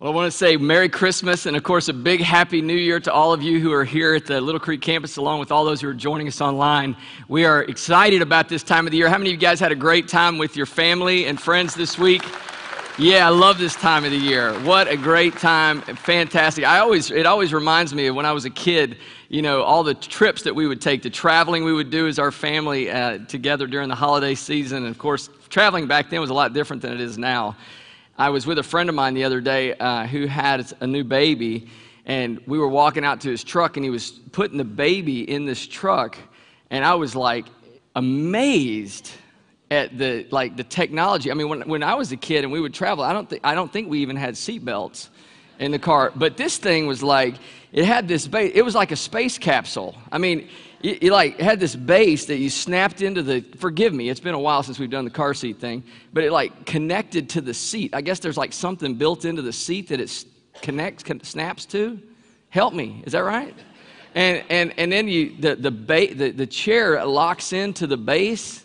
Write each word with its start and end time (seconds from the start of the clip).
Well, 0.00 0.12
I 0.12 0.14
want 0.14 0.30
to 0.30 0.38
say 0.38 0.56
Merry 0.56 0.88
Christmas 0.88 1.46
and, 1.46 1.56
of 1.56 1.64
course, 1.64 1.88
a 1.88 1.92
big 1.92 2.20
Happy 2.20 2.62
New 2.62 2.76
Year 2.76 3.00
to 3.00 3.12
all 3.12 3.32
of 3.32 3.42
you 3.42 3.58
who 3.58 3.72
are 3.72 3.84
here 3.84 4.14
at 4.14 4.26
the 4.26 4.40
Little 4.40 4.60
Creek 4.60 4.80
campus, 4.80 5.16
along 5.16 5.40
with 5.40 5.50
all 5.50 5.64
those 5.64 5.80
who 5.80 5.88
are 5.88 5.92
joining 5.92 6.28
us 6.28 6.40
online. 6.40 6.96
We 7.26 7.44
are 7.44 7.64
excited 7.64 8.22
about 8.22 8.48
this 8.48 8.62
time 8.62 8.86
of 8.86 8.92
the 8.92 8.96
year. 8.96 9.08
How 9.08 9.18
many 9.18 9.30
of 9.30 9.34
you 9.34 9.40
guys 9.40 9.58
had 9.58 9.72
a 9.72 9.74
great 9.74 10.06
time 10.06 10.38
with 10.38 10.56
your 10.56 10.66
family 10.66 11.26
and 11.26 11.40
friends 11.40 11.74
this 11.74 11.98
week? 11.98 12.22
Yeah, 12.96 13.26
I 13.26 13.30
love 13.30 13.58
this 13.58 13.74
time 13.74 14.04
of 14.04 14.12
the 14.12 14.18
year. 14.18 14.52
What 14.60 14.86
a 14.86 14.96
great 14.96 15.36
time. 15.36 15.80
Fantastic. 15.80 16.64
I 16.64 16.78
always 16.78 17.10
it 17.10 17.26
always 17.26 17.52
reminds 17.52 17.92
me 17.92 18.06
of 18.06 18.14
when 18.14 18.24
I 18.24 18.30
was 18.30 18.44
a 18.44 18.50
kid, 18.50 18.98
you 19.28 19.42
know, 19.42 19.62
all 19.62 19.82
the 19.82 19.94
trips 19.94 20.42
that 20.42 20.54
we 20.54 20.68
would 20.68 20.80
take, 20.80 21.02
the 21.02 21.10
traveling 21.10 21.64
we 21.64 21.72
would 21.72 21.90
do 21.90 22.06
as 22.06 22.20
our 22.20 22.30
family 22.30 22.88
uh, 22.88 23.18
together 23.26 23.66
during 23.66 23.88
the 23.88 23.96
holiday 23.96 24.36
season. 24.36 24.84
And 24.84 24.94
of 24.94 24.98
course, 24.98 25.28
traveling 25.48 25.88
back 25.88 26.08
then 26.08 26.20
was 26.20 26.30
a 26.30 26.34
lot 26.34 26.52
different 26.52 26.82
than 26.82 26.92
it 26.92 27.00
is 27.00 27.18
now. 27.18 27.56
I 28.18 28.30
was 28.30 28.46
with 28.46 28.58
a 28.58 28.64
friend 28.64 28.88
of 28.88 28.96
mine 28.96 29.14
the 29.14 29.22
other 29.22 29.40
day 29.40 29.74
uh, 29.74 30.04
who 30.08 30.26
had 30.26 30.72
a 30.80 30.86
new 30.88 31.04
baby, 31.04 31.68
and 32.04 32.40
we 32.48 32.58
were 32.58 32.66
walking 32.66 33.04
out 33.04 33.20
to 33.20 33.30
his 33.30 33.44
truck, 33.44 33.76
and 33.76 33.84
he 33.84 33.90
was 33.90 34.10
putting 34.10 34.58
the 34.58 34.64
baby 34.64 35.30
in 35.30 35.44
this 35.44 35.64
truck, 35.64 36.18
and 36.68 36.84
I 36.84 36.96
was 36.96 37.14
like 37.14 37.46
amazed 37.94 39.12
at 39.70 39.96
the 39.96 40.26
like 40.32 40.56
the 40.56 40.64
technology. 40.64 41.30
I 41.30 41.34
mean, 41.34 41.48
when, 41.48 41.60
when 41.68 41.82
I 41.84 41.94
was 41.94 42.10
a 42.10 42.16
kid 42.16 42.42
and 42.42 42.52
we 42.52 42.60
would 42.60 42.74
travel, 42.74 43.04
I 43.04 43.12
don't 43.12 43.30
think 43.30 43.42
I 43.44 43.54
don't 43.54 43.72
think 43.72 43.88
we 43.88 44.00
even 44.00 44.16
had 44.16 44.34
seatbelts 44.34 45.10
in 45.60 45.70
the 45.70 45.78
car. 45.78 46.12
But 46.12 46.36
this 46.36 46.58
thing 46.58 46.88
was 46.88 47.04
like 47.04 47.36
it 47.72 47.84
had 47.84 48.08
this 48.08 48.26
base. 48.26 48.50
It 48.52 48.62
was 48.62 48.74
like 48.74 48.90
a 48.90 48.96
space 48.96 49.38
capsule. 49.38 49.96
I 50.10 50.18
mean, 50.18 50.48
you, 50.80 50.98
you, 51.02 51.10
like 51.10 51.40
had 51.40 51.58
this 51.60 51.74
base 51.74 52.26
that 52.26 52.36
you 52.36 52.50
snapped 52.50 53.02
into 53.02 53.22
the 53.22 53.40
forgive 53.58 53.92
me 53.92 54.08
it's 54.08 54.20
been 54.20 54.34
a 54.34 54.38
while 54.38 54.62
since 54.62 54.78
we've 54.78 54.90
done 54.90 55.04
the 55.04 55.10
car 55.10 55.34
seat 55.34 55.58
thing 55.58 55.82
but 56.12 56.24
it 56.24 56.32
like 56.32 56.66
connected 56.66 57.28
to 57.30 57.40
the 57.40 57.54
seat. 57.54 57.94
I 57.94 58.00
guess 58.00 58.18
there's 58.18 58.36
like 58.36 58.52
something 58.52 58.94
built 58.94 59.24
into 59.24 59.42
the 59.42 59.52
seat 59.52 59.88
that 59.88 60.00
it 60.00 60.24
connects 60.62 61.04
snaps 61.28 61.66
to. 61.66 62.00
Help 62.50 62.74
me 62.74 63.02
is 63.06 63.12
that 63.12 63.20
right? 63.24 63.54
And 64.14 64.42
and 64.48 64.74
and 64.78 64.90
then 64.90 65.08
you 65.08 65.36
the 65.38 65.54
the, 65.56 65.70
ba- 65.70 66.14
the 66.14 66.30
the 66.30 66.46
chair 66.46 67.04
locks 67.04 67.52
into 67.52 67.86
the 67.86 67.96
base 67.96 68.64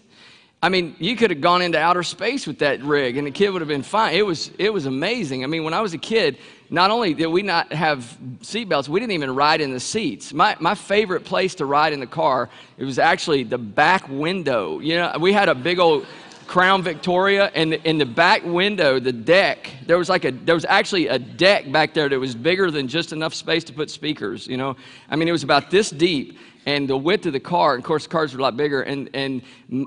I 0.64 0.70
mean, 0.70 0.96
you 0.98 1.18
could 1.18 1.30
have 1.30 1.42
gone 1.42 1.62
into 1.62 1.78
outer 1.78 2.04
space 2.04 2.48
with 2.48 2.60
that 2.60 2.82
rig 2.84 3.18
and 3.18 3.28
the 3.28 3.32
kid 3.32 3.50
would 3.50 3.62
have 3.62 3.68
been 3.68 3.84
fine. 3.84 4.16
It 4.16 4.26
was, 4.26 4.50
it 4.58 4.72
was 4.72 4.86
amazing. 4.86 5.44
I 5.44 5.48
mean, 5.48 5.66
when 5.66 5.74
I 5.74 5.82
was 5.82 5.94
a 5.94 5.98
kid, 5.98 6.38
not 6.70 6.90
only 6.90 7.14
did 7.14 7.28
we 7.28 7.42
not 7.42 7.74
have 7.74 8.18
seatbelts, 8.40 8.88
we 8.88 9.02
didn't 9.02 9.12
even 9.12 9.36
ride 9.36 9.60
in 9.60 9.74
the 9.74 9.80
seats. 9.82 10.34
My, 10.34 10.56
my 10.62 10.74
favorite 10.74 11.26
place 11.26 11.54
to 11.56 11.66
ride 11.66 11.92
in 11.92 12.00
the 12.00 12.08
car, 12.08 12.50
it 12.78 12.86
was 12.86 12.98
actually 12.98 13.44
the 13.44 13.58
back 13.58 14.08
window. 14.08 14.80
You 14.80 14.96
know, 14.96 15.18
we 15.20 15.34
had 15.34 15.50
a 15.50 15.56
big 15.56 15.80
old 15.80 16.08
Crown 16.48 16.82
Victoria, 16.82 17.52
and 17.56 17.74
in 17.74 17.98
the 17.98 18.06
back 18.06 18.46
window, 18.46 19.00
the 19.00 19.12
deck, 19.12 19.70
there 19.86 19.98
was 19.98 20.08
like 20.08 20.24
a, 20.24 20.32
there 20.32 20.56
was 20.56 20.66
actually 20.66 21.08
a 21.08 21.20
deck 21.20 21.70
back 21.74 21.94
there 21.94 22.08
that 22.08 22.20
was 22.20 22.36
bigger 22.36 22.72
than 22.72 22.88
just 22.88 23.12
enough 23.12 23.34
space 23.34 23.66
to 23.66 23.74
put 23.74 23.90
speakers, 23.90 24.48
you 24.48 24.56
know. 24.56 24.78
I 25.10 25.18
mean, 25.18 25.28
it 25.28 25.34
was 25.34 25.44
about 25.44 25.72
this 25.72 25.90
deep 25.90 26.38
and 26.66 26.88
the 26.88 26.98
width 26.98 27.26
of 27.26 27.34
the 27.34 27.40
car. 27.40 27.74
And 27.74 27.82
of 27.82 27.86
course, 27.86 28.04
the 28.04 28.10
cars 28.10 28.34
were 28.34 28.40
a 28.40 28.44
lot 28.44 28.58
bigger, 28.58 28.82
and 28.82 29.10
and 29.14 29.42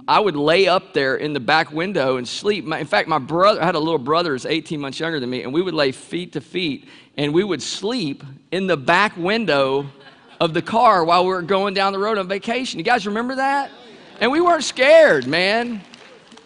I 0.07 0.21
would 0.21 0.37
lay 0.37 0.69
up 0.69 0.93
there 0.93 1.17
in 1.17 1.33
the 1.33 1.41
back 1.41 1.73
window 1.73 2.17
and 2.17 2.27
sleep. 2.27 2.65
My, 2.65 2.79
in 2.79 2.87
fact, 2.87 3.09
my 3.09 3.19
brother 3.19 3.63
I 3.63 3.67
had 3.67 3.75
a 3.75 3.81
little 3.81 3.99
brother 3.99 4.33
who's 4.33 4.47
18 4.47 4.81
months 4.81 5.01
younger 5.01 5.21
than 5.21 5.31
me, 5.31 5.43
and 5.43 5.53
we 5.53 5.63
would 5.63 5.75
lay 5.75 5.93
feet 5.93 6.33
to 6.33 6.41
feet, 6.41 6.89
and 7.17 7.33
we 7.33 7.45
would 7.45 7.63
sleep 7.63 8.23
in 8.51 8.67
the 8.67 8.77
back 8.77 9.17
window 9.17 9.87
of 10.41 10.55
the 10.55 10.63
car 10.63 11.05
while 11.05 11.25
we 11.25 11.31
were 11.31 11.43
going 11.43 11.75
down 11.75 11.93
the 11.93 11.99
road 11.99 12.19
on 12.19 12.29
vacation. 12.29 12.79
You 12.79 12.85
guys 12.85 13.07
remember 13.07 13.37
that? 13.37 13.71
And 14.21 14.31
we 14.31 14.41
weren't 14.41 14.65
scared, 14.65 15.27
man. 15.27 15.81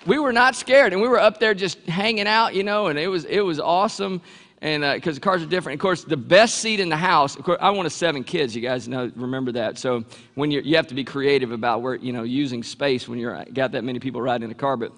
We 0.07 0.19
were 0.19 0.33
not 0.33 0.57
scared, 0.57 0.93
and 0.93 1.03
we 1.03 1.09
were 1.09 1.21
up 1.21 1.39
there 1.41 1.55
just 1.55 1.79
hanging 1.87 2.27
out, 2.27 2.55
you 2.55 2.65
know, 2.65 2.87
and 2.87 2.99
it 2.99 3.09
was 3.09 3.25
it 3.25 3.41
was 3.41 3.61
awesome 3.61 4.23
and 4.63 4.83
because 4.95 5.15
uh, 5.15 5.21
the 5.21 5.21
cars 5.21 5.43
are 5.43 5.47
different. 5.47 5.79
Of 5.79 5.83
course, 5.83 6.05
the 6.05 6.17
best 6.17 6.57
seat 6.57 6.81
in 6.81 6.89
the 6.89 6.97
house. 6.97 7.37
Of 7.37 7.45
course, 7.45 7.59
I 7.61 7.71
wanted 7.71 7.91
seven 7.91 8.25
kids. 8.25 8.55
You 8.55 8.63
guys 8.63 8.89
know, 8.89 9.11
remember 9.17 9.53
that. 9.53 9.79
So 9.79 10.05
when 10.35 10.51
you 10.51 10.61
you 10.61 10.77
have 10.77 10.87
to 10.89 10.95
be 10.95 11.05
creative 11.05 11.51
about 11.51 11.83
where 11.83 11.95
you 11.95 12.13
know 12.13 12.23
using 12.23 12.63
space 12.63 13.09
when 13.09 13.19
you're 13.19 13.45
got 13.53 13.73
that 13.73 13.85
many 13.85 13.99
people 13.99 14.21
riding 14.21 14.45
in 14.45 14.51
a 14.51 14.55
car, 14.55 14.77
but. 14.77 14.93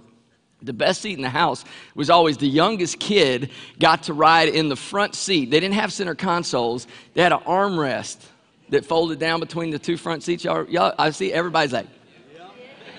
The 0.65 0.72
best 0.72 1.03
seat 1.03 1.15
in 1.15 1.22
the 1.22 1.28
house 1.28 1.65
was 1.97 2.09
always 2.09 2.37
the 2.37 2.47
youngest 2.47 3.01
kid 3.01 3.51
got 3.81 4.05
to 4.05 4.12
ride 4.12 4.49
in 4.49 4.69
the 4.69 4.77
front 4.77 5.17
seat. 5.17 5.51
They 5.51 5.59
didn't 5.59 5.75
have 5.75 5.93
center 5.93 6.15
consoles. 6.15 6.87
They 7.15 7.22
had 7.22 7.33
an 7.33 7.41
armrest 7.41 8.25
that 8.69 8.84
folded 8.84 9.19
down 9.19 9.41
between 9.41 9.71
the 9.71 9.78
two 9.81 9.97
front 9.97 10.22
seats. 10.22 10.45
Y'all, 10.45 10.65
y'all 10.71 10.95
I 11.01 11.11
see 11.11 11.33
everybody's 11.33 11.72
like, 11.72 11.89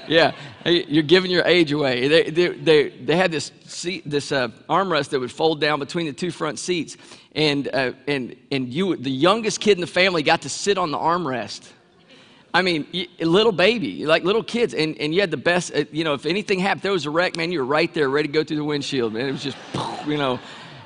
yeah, 0.08 0.34
you're 0.66 1.04
giving 1.04 1.32
your 1.32 1.46
age 1.46 1.72
away. 1.72 2.08
They, 2.08 2.30
they, 2.30 2.48
they, 2.50 2.90
they 2.90 3.16
had 3.16 3.32
this, 3.32 3.52
seat, 3.66 4.04
this 4.06 4.32
uh, 4.32 4.50
armrest 4.70 5.10
that 5.10 5.20
would 5.20 5.32
fold 5.32 5.62
down 5.62 5.80
between 5.80 6.06
the 6.06 6.14
two 6.14 6.32
front 6.32 6.60
seats, 6.60 6.98
and, 7.36 7.68
uh, 7.74 7.94
and, 8.08 8.36
and 8.52 8.74
you, 8.74 8.96
the 8.96 9.12
youngest 9.12 9.60
kid 9.60 9.78
in 9.78 9.82
the 9.82 9.88
family 9.88 10.24
got 10.24 10.42
to 10.44 10.50
sit 10.50 10.78
on 10.78 10.92
the 10.92 10.98
armrest. 10.98 11.70
I 12.56 12.62
mean, 12.62 12.86
little 13.20 13.52
baby, 13.52 14.06
like 14.06 14.24
little 14.24 14.44
kids, 14.44 14.76
and, 14.76 14.96
and 15.00 15.14
you 15.14 15.22
had 15.22 15.32
the 15.32 15.38
best, 15.38 15.74
uh, 15.74 15.86
you 15.92 16.04
know, 16.04 16.14
if 16.14 16.28
anything 16.28 16.60
happened, 16.60 16.84
there 16.84 16.92
was 16.92 17.08
a 17.08 17.10
wreck, 17.10 17.36
man, 17.36 17.52
you 17.52 17.60
were 17.60 17.66
right 17.66 17.92
there, 17.94 18.10
ready 18.10 18.28
to 18.28 18.32
go 18.32 18.44
through 18.44 18.58
the 18.58 18.64
windshield, 18.64 19.14
man. 19.14 19.28
It 19.28 19.32
was 19.32 19.44
just, 19.44 19.58
you 20.08 20.18
know, 20.18 20.40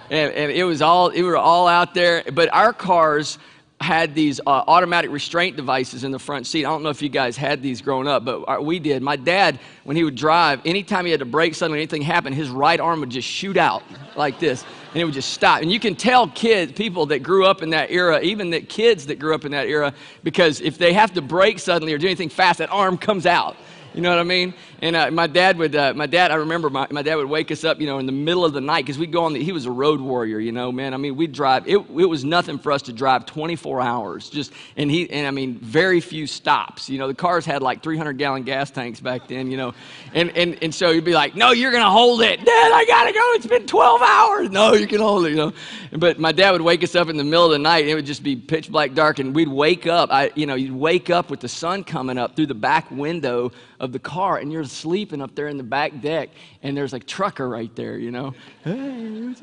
and, 0.09 0.31
and 0.31 0.51
it 0.51 0.63
was 0.63 0.81
all, 0.81 1.09
it 1.09 1.23
were 1.23 1.35
all 1.35 1.67
out 1.67 1.93
there. 1.93 2.23
But 2.31 2.53
our 2.53 2.71
cars, 2.71 3.37
had 3.79 4.15
these 4.15 4.39
uh, 4.39 4.63
automatic 4.67 5.11
restraint 5.11 5.55
devices 5.55 6.03
in 6.03 6.11
the 6.11 6.17
front 6.19 6.47
seat. 6.47 6.65
I 6.65 6.69
don't 6.69 6.81
know 6.81 6.89
if 6.89 7.01
you 7.01 7.09
guys 7.09 7.37
had 7.37 7.61
these 7.61 7.79
growing 7.81 8.07
up, 8.07 8.25
but 8.25 8.65
we 8.65 8.79
did. 8.79 9.03
My 9.03 9.15
dad, 9.15 9.59
when 9.83 9.95
he 9.95 10.03
would 10.03 10.15
drive, 10.15 10.61
anytime 10.65 11.05
he 11.05 11.11
had 11.11 11.19
to 11.19 11.25
brake 11.25 11.53
suddenly, 11.53 11.79
anything 11.79 12.01
happened, 12.01 12.35
his 12.35 12.49
right 12.49 12.79
arm 12.79 13.01
would 13.01 13.11
just 13.11 13.27
shoot 13.27 13.55
out 13.55 13.83
like 14.15 14.39
this, 14.39 14.65
and 14.93 15.01
it 15.01 15.05
would 15.05 15.13
just 15.13 15.31
stop. 15.31 15.61
And 15.61 15.71
you 15.71 15.79
can 15.79 15.95
tell 15.95 16.27
kids, 16.27 16.71
people 16.71 17.05
that 17.07 17.19
grew 17.19 17.45
up 17.45 17.61
in 17.61 17.69
that 17.69 17.91
era, 17.91 18.19
even 18.21 18.49
the 18.49 18.61
kids 18.61 19.05
that 19.07 19.19
grew 19.19 19.35
up 19.35 19.45
in 19.45 19.51
that 19.51 19.67
era, 19.67 19.93
because 20.23 20.59
if 20.59 20.79
they 20.79 20.93
have 20.93 21.13
to 21.13 21.21
brake 21.21 21.59
suddenly 21.59 21.93
or 21.93 21.99
do 21.99 22.07
anything 22.07 22.29
fast, 22.29 22.57
that 22.59 22.71
arm 22.71 22.97
comes 22.97 23.27
out. 23.27 23.55
You 23.93 24.01
know 24.01 24.09
what 24.09 24.19
I 24.19 24.23
mean? 24.23 24.53
And 24.81 24.95
uh, 24.95 25.09
my 25.09 25.25
dad 25.25 25.57
would, 25.57 25.75
uh, 25.75 25.93
my 25.95 26.05
dad, 26.05 26.29
I 26.29 26.35
remember 26.35 26.69
my, 26.69 26.87
my 26.91 27.01
dad 27.01 27.15
would 27.15 27.29
wake 27.29 27.51
us 27.51 27.63
up, 27.63 27.81
you 27.81 27.87
know, 27.87 27.97
in 27.97 28.05
the 28.05 28.11
middle 28.11 28.45
of 28.45 28.53
the 28.53 28.61
night 28.61 28.85
because 28.85 28.99
we'd 28.99 29.11
go 29.11 29.23
on 29.23 29.33
the, 29.33 29.43
he 29.43 29.51
was 29.51 29.65
a 29.65 29.71
road 29.71 29.99
warrior, 29.99 30.39
you 30.39 30.51
know, 30.51 30.71
man. 30.71 30.93
I 30.93 30.97
mean, 30.97 31.15
we'd 31.15 31.31
drive, 31.31 31.67
it, 31.67 31.77
it 31.77 32.05
was 32.05 32.23
nothing 32.23 32.59
for 32.59 32.71
us 32.71 32.83
to 32.83 32.93
drive 32.93 33.25
24 33.25 33.81
hours. 33.81 34.29
Just, 34.29 34.53
and 34.75 34.91
he, 34.91 35.09
and 35.09 35.25
I 35.25 35.31
mean, 35.31 35.57
very 35.57 35.99
few 35.99 36.27
stops. 36.27 36.89
You 36.89 36.99
know, 36.99 37.07
the 37.07 37.15
cars 37.15 37.43
had 37.45 37.63
like 37.63 37.81
300 37.81 38.19
gallon 38.19 38.43
gas 38.43 38.69
tanks 38.69 38.99
back 38.99 39.27
then, 39.27 39.49
you 39.49 39.57
know. 39.57 39.73
And, 40.13 40.35
and, 40.37 40.61
and 40.61 40.73
so 40.73 40.93
he'd 40.93 41.03
be 41.03 41.13
like, 41.13 41.35
no, 41.35 41.51
you're 41.51 41.71
going 41.71 41.83
to 41.83 41.89
hold 41.89 42.21
it. 42.21 42.37
Dad, 42.37 42.71
I 42.71 42.85
got 42.85 43.05
to 43.05 43.13
go. 43.13 43.31
It's 43.33 43.47
been 43.47 43.65
12 43.65 44.01
hours. 44.01 44.49
No, 44.51 44.73
you 44.73 44.85
can 44.87 45.01
hold 45.01 45.25
it, 45.25 45.31
you 45.31 45.37
know. 45.37 45.53
But 45.91 46.19
my 46.19 46.31
dad 46.31 46.51
would 46.51 46.61
wake 46.61 46.83
us 46.83 46.95
up 46.95 47.09
in 47.09 47.17
the 47.17 47.23
middle 47.23 47.45
of 47.45 47.51
the 47.51 47.59
night 47.59 47.79
and 47.79 47.89
it 47.89 47.95
would 47.95 48.05
just 48.05 48.21
be 48.21 48.35
pitch 48.35 48.71
black 48.71 48.93
dark. 48.93 49.17
And 49.17 49.33
we'd 49.33 49.47
wake 49.47 49.87
up, 49.87 50.11
I, 50.11 50.31
you 50.35 50.45
know, 50.45 50.55
you'd 50.55 50.71
wake 50.71 51.09
up 51.09 51.31
with 51.31 51.39
the 51.39 51.49
sun 51.49 51.83
coming 51.83 52.19
up 52.19 52.35
through 52.35 52.47
the 52.47 52.55
back 52.55 52.91
window 52.91 53.51
of 53.79 53.91
the 53.91 53.99
car 53.99 54.37
and 54.37 54.51
you're 54.51 54.66
sleeping 54.67 55.21
up 55.21 55.35
there 55.35 55.47
in 55.47 55.57
the 55.57 55.63
back 55.63 56.01
deck 56.01 56.29
and 56.63 56.75
there's 56.75 56.93
a 56.93 56.99
trucker 56.99 57.47
right 57.47 57.73
there, 57.75 57.97
you 57.97 58.11
know. 58.11 58.33
Hey, 58.63 59.33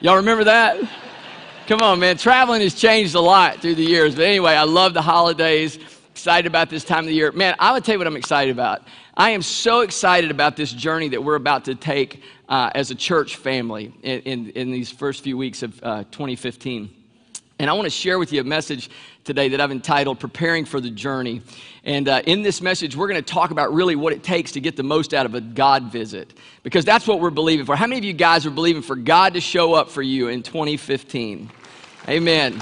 y'all 0.00 0.16
remember 0.16 0.44
that? 0.44 0.78
Come 1.66 1.80
on, 1.82 1.98
man. 1.98 2.16
Traveling 2.16 2.60
has 2.60 2.74
changed 2.74 3.16
a 3.16 3.20
lot 3.20 3.60
through 3.60 3.74
the 3.74 3.84
years. 3.84 4.14
But 4.14 4.24
anyway, 4.24 4.52
I 4.52 4.62
love 4.62 4.94
the 4.94 5.02
holidays. 5.02 5.78
Excited 6.12 6.46
about 6.46 6.70
this 6.70 6.84
time 6.84 7.00
of 7.00 7.06
the 7.06 7.14
year. 7.14 7.32
Man, 7.32 7.56
I'm 7.58 7.72
going 7.72 7.82
to 7.82 7.86
tell 7.86 7.94
you 7.94 7.98
what 7.98 8.06
I'm 8.06 8.16
excited 8.16 8.52
about. 8.52 8.82
I 9.16 9.30
am 9.30 9.42
so 9.42 9.80
excited 9.80 10.30
about 10.30 10.56
this 10.56 10.72
journey 10.72 11.08
that 11.08 11.24
we're 11.24 11.34
about 11.34 11.64
to 11.64 11.74
take 11.74 12.22
uh, 12.48 12.70
as 12.74 12.90
a 12.90 12.94
church 12.94 13.36
family 13.36 13.92
in, 14.02 14.20
in, 14.20 14.50
in, 14.50 14.70
these 14.70 14.90
first 14.90 15.24
few 15.24 15.36
weeks 15.36 15.62
of 15.62 15.82
uh, 15.82 16.04
2015. 16.10 16.90
And 17.58 17.70
I 17.70 17.72
want 17.72 17.86
to 17.86 17.90
share 17.90 18.18
with 18.18 18.34
you 18.34 18.42
a 18.42 18.44
message 18.44 18.90
today 19.24 19.48
that 19.48 19.62
I've 19.62 19.70
entitled 19.70 20.20
Preparing 20.20 20.66
for 20.66 20.78
the 20.78 20.90
Journey. 20.90 21.40
And 21.84 22.06
uh, 22.06 22.20
in 22.26 22.42
this 22.42 22.60
message, 22.60 22.94
we're 22.94 23.08
going 23.08 23.22
to 23.22 23.32
talk 23.32 23.50
about 23.50 23.72
really 23.72 23.96
what 23.96 24.12
it 24.12 24.22
takes 24.22 24.52
to 24.52 24.60
get 24.60 24.76
the 24.76 24.82
most 24.82 25.14
out 25.14 25.24
of 25.24 25.34
a 25.34 25.40
God 25.40 25.84
visit, 25.84 26.34
because 26.62 26.84
that's 26.84 27.06
what 27.06 27.18
we're 27.18 27.30
believing 27.30 27.64
for. 27.64 27.74
How 27.74 27.86
many 27.86 27.98
of 27.98 28.04
you 28.04 28.12
guys 28.12 28.44
are 28.44 28.50
believing 28.50 28.82
for 28.82 28.94
God 28.94 29.34
to 29.34 29.40
show 29.40 29.72
up 29.72 29.88
for 29.88 30.02
you 30.02 30.28
in 30.28 30.42
2015? 30.42 31.50
Amen. 32.08 32.60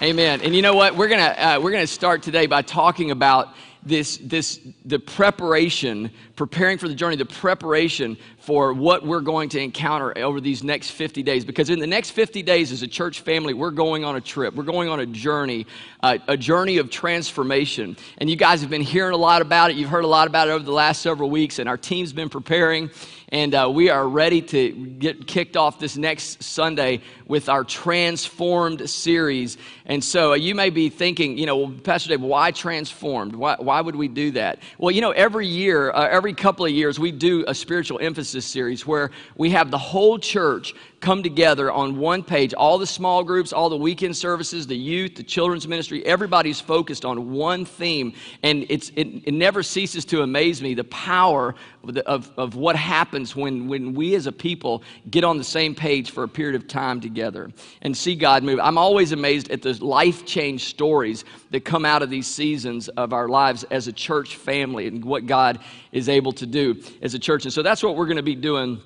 Amen. 0.00 0.40
And 0.42 0.54
you 0.54 0.62
know 0.62 0.74
what? 0.74 0.96
We're 0.96 1.08
going 1.08 1.20
to 1.20 1.46
uh, 1.46 1.60
we're 1.60 1.72
going 1.72 1.82
to 1.82 1.92
start 1.92 2.22
today 2.22 2.46
by 2.46 2.62
talking 2.62 3.10
about 3.10 3.48
this, 3.82 4.18
this, 4.18 4.60
the 4.84 4.98
preparation, 4.98 6.10
preparing 6.36 6.78
for 6.78 6.86
the 6.86 6.94
journey, 6.94 7.16
the 7.16 7.24
preparation 7.24 8.16
for 8.40 8.72
what 8.72 9.06
we're 9.06 9.20
going 9.20 9.50
to 9.50 9.60
encounter 9.60 10.16
over 10.16 10.40
these 10.40 10.64
next 10.64 10.90
50 10.90 11.22
days. 11.22 11.44
Because 11.44 11.68
in 11.68 11.78
the 11.78 11.86
next 11.86 12.10
50 12.10 12.42
days, 12.42 12.72
as 12.72 12.82
a 12.82 12.88
church 12.88 13.20
family, 13.20 13.52
we're 13.52 13.70
going 13.70 14.02
on 14.02 14.16
a 14.16 14.20
trip. 14.20 14.54
We're 14.54 14.64
going 14.64 14.88
on 14.88 14.98
a 14.98 15.06
journey, 15.06 15.66
uh, 16.02 16.18
a 16.26 16.38
journey 16.38 16.78
of 16.78 16.90
transformation. 16.90 17.96
And 18.16 18.30
you 18.30 18.36
guys 18.36 18.62
have 18.62 18.70
been 18.70 18.80
hearing 18.80 19.12
a 19.12 19.18
lot 19.18 19.42
about 19.42 19.70
it. 19.70 19.76
You've 19.76 19.90
heard 19.90 20.04
a 20.04 20.08
lot 20.08 20.26
about 20.26 20.48
it 20.48 20.52
over 20.52 20.64
the 20.64 20.72
last 20.72 21.02
several 21.02 21.28
weeks, 21.28 21.58
and 21.58 21.68
our 21.68 21.76
team's 21.76 22.14
been 22.14 22.30
preparing. 22.30 22.90
And 23.32 23.54
uh, 23.54 23.70
we 23.72 23.90
are 23.90 24.08
ready 24.08 24.42
to 24.42 24.72
get 24.72 25.24
kicked 25.26 25.56
off 25.56 25.78
this 25.78 25.96
next 25.96 26.42
Sunday 26.42 27.00
with 27.28 27.48
our 27.48 27.62
Transformed 27.62 28.90
series. 28.90 29.56
And 29.86 30.02
so 30.02 30.32
uh, 30.32 30.34
you 30.34 30.56
may 30.56 30.70
be 30.70 30.88
thinking, 30.88 31.38
you 31.38 31.46
know, 31.46 31.56
well, 31.58 31.74
Pastor 31.84 32.08
Dave, 32.08 32.22
why 32.22 32.50
transformed? 32.50 33.36
Why, 33.36 33.54
why 33.60 33.82
would 33.82 33.94
we 33.94 34.08
do 34.08 34.32
that? 34.32 34.58
Well, 34.78 34.90
you 34.90 35.00
know, 35.00 35.12
every 35.12 35.46
year, 35.46 35.92
uh, 35.92 36.08
every 36.10 36.34
couple 36.34 36.64
of 36.64 36.72
years, 36.72 36.98
we 36.98 37.12
do 37.12 37.44
a 37.46 37.54
spiritual 37.54 38.00
emphasis 38.00 38.29
series 38.40 38.86
where 38.86 39.10
we 39.36 39.50
have 39.50 39.70
the 39.70 39.78
whole 39.78 40.18
church 40.18 40.74
come 41.00 41.22
together 41.22 41.72
on 41.72 41.98
one 41.98 42.22
page. 42.22 42.52
All 42.52 42.76
the 42.76 42.86
small 42.86 43.24
groups, 43.24 43.52
all 43.52 43.70
the 43.70 43.76
weekend 43.76 44.16
services, 44.16 44.66
the 44.66 44.76
youth, 44.76 45.14
the 45.14 45.22
children's 45.22 45.66
ministry, 45.66 46.04
everybody's 46.04 46.60
focused 46.60 47.06
on 47.06 47.32
one 47.32 47.64
theme. 47.64 48.12
And 48.42 48.66
it's, 48.68 48.90
it, 48.96 49.08
it 49.24 49.32
never 49.32 49.62
ceases 49.62 50.04
to 50.06 50.22
amaze 50.22 50.60
me 50.60 50.74
the 50.74 50.84
power 50.84 51.54
of, 51.82 51.94
the, 51.94 52.06
of, 52.06 52.30
of 52.36 52.54
what 52.54 52.76
happens 52.76 53.34
when, 53.34 53.66
when 53.66 53.94
we 53.94 54.14
as 54.14 54.26
a 54.26 54.32
people 54.32 54.82
get 55.10 55.24
on 55.24 55.38
the 55.38 55.44
same 55.44 55.74
page 55.74 56.10
for 56.10 56.22
a 56.22 56.28
period 56.28 56.54
of 56.54 56.68
time 56.68 57.00
together 57.00 57.50
and 57.80 57.96
see 57.96 58.14
God 58.14 58.42
move. 58.42 58.60
I'm 58.60 58.76
always 58.76 59.12
amazed 59.12 59.50
at 59.50 59.62
the 59.62 59.72
life 59.82 60.26
change 60.26 60.66
stories 60.66 61.24
that 61.50 61.64
come 61.64 61.86
out 61.86 62.02
of 62.02 62.10
these 62.10 62.26
seasons 62.26 62.88
of 62.90 63.14
our 63.14 63.28
lives 63.28 63.64
as 63.64 63.88
a 63.88 63.92
church 63.92 64.36
family 64.36 64.86
and 64.86 65.02
what 65.02 65.26
God 65.26 65.60
is 65.92 66.10
able 66.10 66.32
to 66.32 66.46
do 66.46 66.82
as 67.00 67.14
a 67.14 67.18
church. 67.18 67.44
And 67.44 67.52
so 67.52 67.62
that's 67.62 67.82
what 67.82 67.96
we're 67.96 68.06
going 68.06 68.18
to 68.18 68.22
be 68.22 68.34
doing 68.34 68.82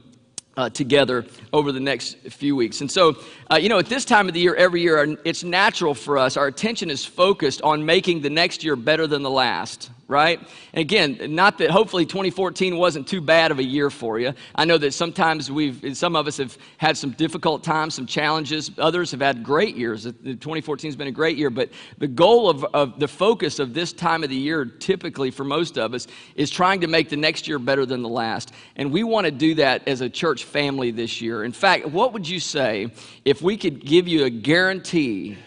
uh, 0.57 0.71
together 0.71 1.25
over 1.53 1.73
the 1.73 1.81
next 1.81 2.17
few 2.31 2.57
weeks. 2.57 2.81
And 2.81 2.91
so, 2.91 3.17
uh, 3.51 3.57
you 3.57 3.69
know, 3.69 3.79
at 3.79 3.87
this 3.87 4.05
time 4.05 4.29
of 4.29 4.35
the 4.35 4.41
year, 4.41 4.55
every 4.55 4.81
year, 4.81 5.17
it's 5.25 5.45
natural 5.45 5.95
for 5.95 6.19
us, 6.19 6.37
our 6.37 6.47
attention 6.47 6.91
is 6.91 7.05
focused 7.05 7.63
on 7.63 7.85
making 7.85 8.21
the 8.21 8.31
next 8.31 8.65
year 8.65 8.77
better 8.77 9.07
than 9.07 9.23
the 9.23 9.31
last 9.31 9.91
right? 10.09 10.39
And 10.73 10.81
again, 10.81 11.35
not 11.35 11.59
that 11.59 11.71
hopefully 11.71 12.07
2014 12.07 12.77
wasn't 12.77 13.09
too 13.09 13.21
bad 13.21 13.51
of 13.51 13.59
a 13.59 13.65
year 13.65 13.91
for 13.91 14.19
you. 14.19 14.35
I 14.55 14.65
know 14.65 14.79
that 14.79 14.93
sometimes 14.93 15.51
we've, 15.51 15.97
some 15.97 16.17
of 16.17 16.27
us 16.27 16.37
have 16.39 16.57
had 16.77 16.97
some 16.97 17.11
difficult 17.13 17.65
times, 17.65 17.95
some 17.95 18.07
challenges. 18.07 18.71
Others 18.79 19.11
have 19.13 19.21
had 19.21 19.43
great 19.43 19.77
years. 19.77 20.05
2014 20.05 20.89
has 20.89 20.97
been 20.97 21.09
a 21.09 21.13
great 21.13 21.37
year, 21.37 21.51
but 21.51 21.71
the 21.99 22.09
goal 22.09 22.51
of, 22.51 22.65
of 22.75 23.01
the 23.01 23.09
focus 23.09 23.59
of 23.59 23.75
this 23.75 23.93
time 23.93 24.23
of 24.23 24.31
the 24.31 24.37
year, 24.37 24.65
typically 24.65 25.31
for 25.31 25.45
most 25.45 25.79
of 25.79 25.95
us, 25.95 26.07
is 26.35 26.51
trying 26.51 26.81
to 26.81 26.87
make 26.87 27.09
the 27.09 27.17
next 27.17 27.49
year 27.49 27.59
better 27.59 27.87
than 27.87 28.03
the 28.03 28.09
last. 28.09 28.53
And 28.77 28.93
we 28.93 29.05
want 29.05 29.25
to 29.27 29.31
do 29.31 29.55
that 29.57 29.87
as 29.89 30.01
a 30.01 30.09
church 30.09 30.45
family 30.45 30.91
this 30.91 31.21
year. 31.21 31.45
In 31.45 31.53
fact, 31.53 31.87
what 31.87 32.13
would 32.13 32.29
you 32.29 32.41
say 32.41 32.91
if 33.25 33.41
we 33.43 33.57
could 33.57 33.85
give 33.85 34.07
you 34.07 34.25
a 34.25 34.31
guarantee 34.31 35.39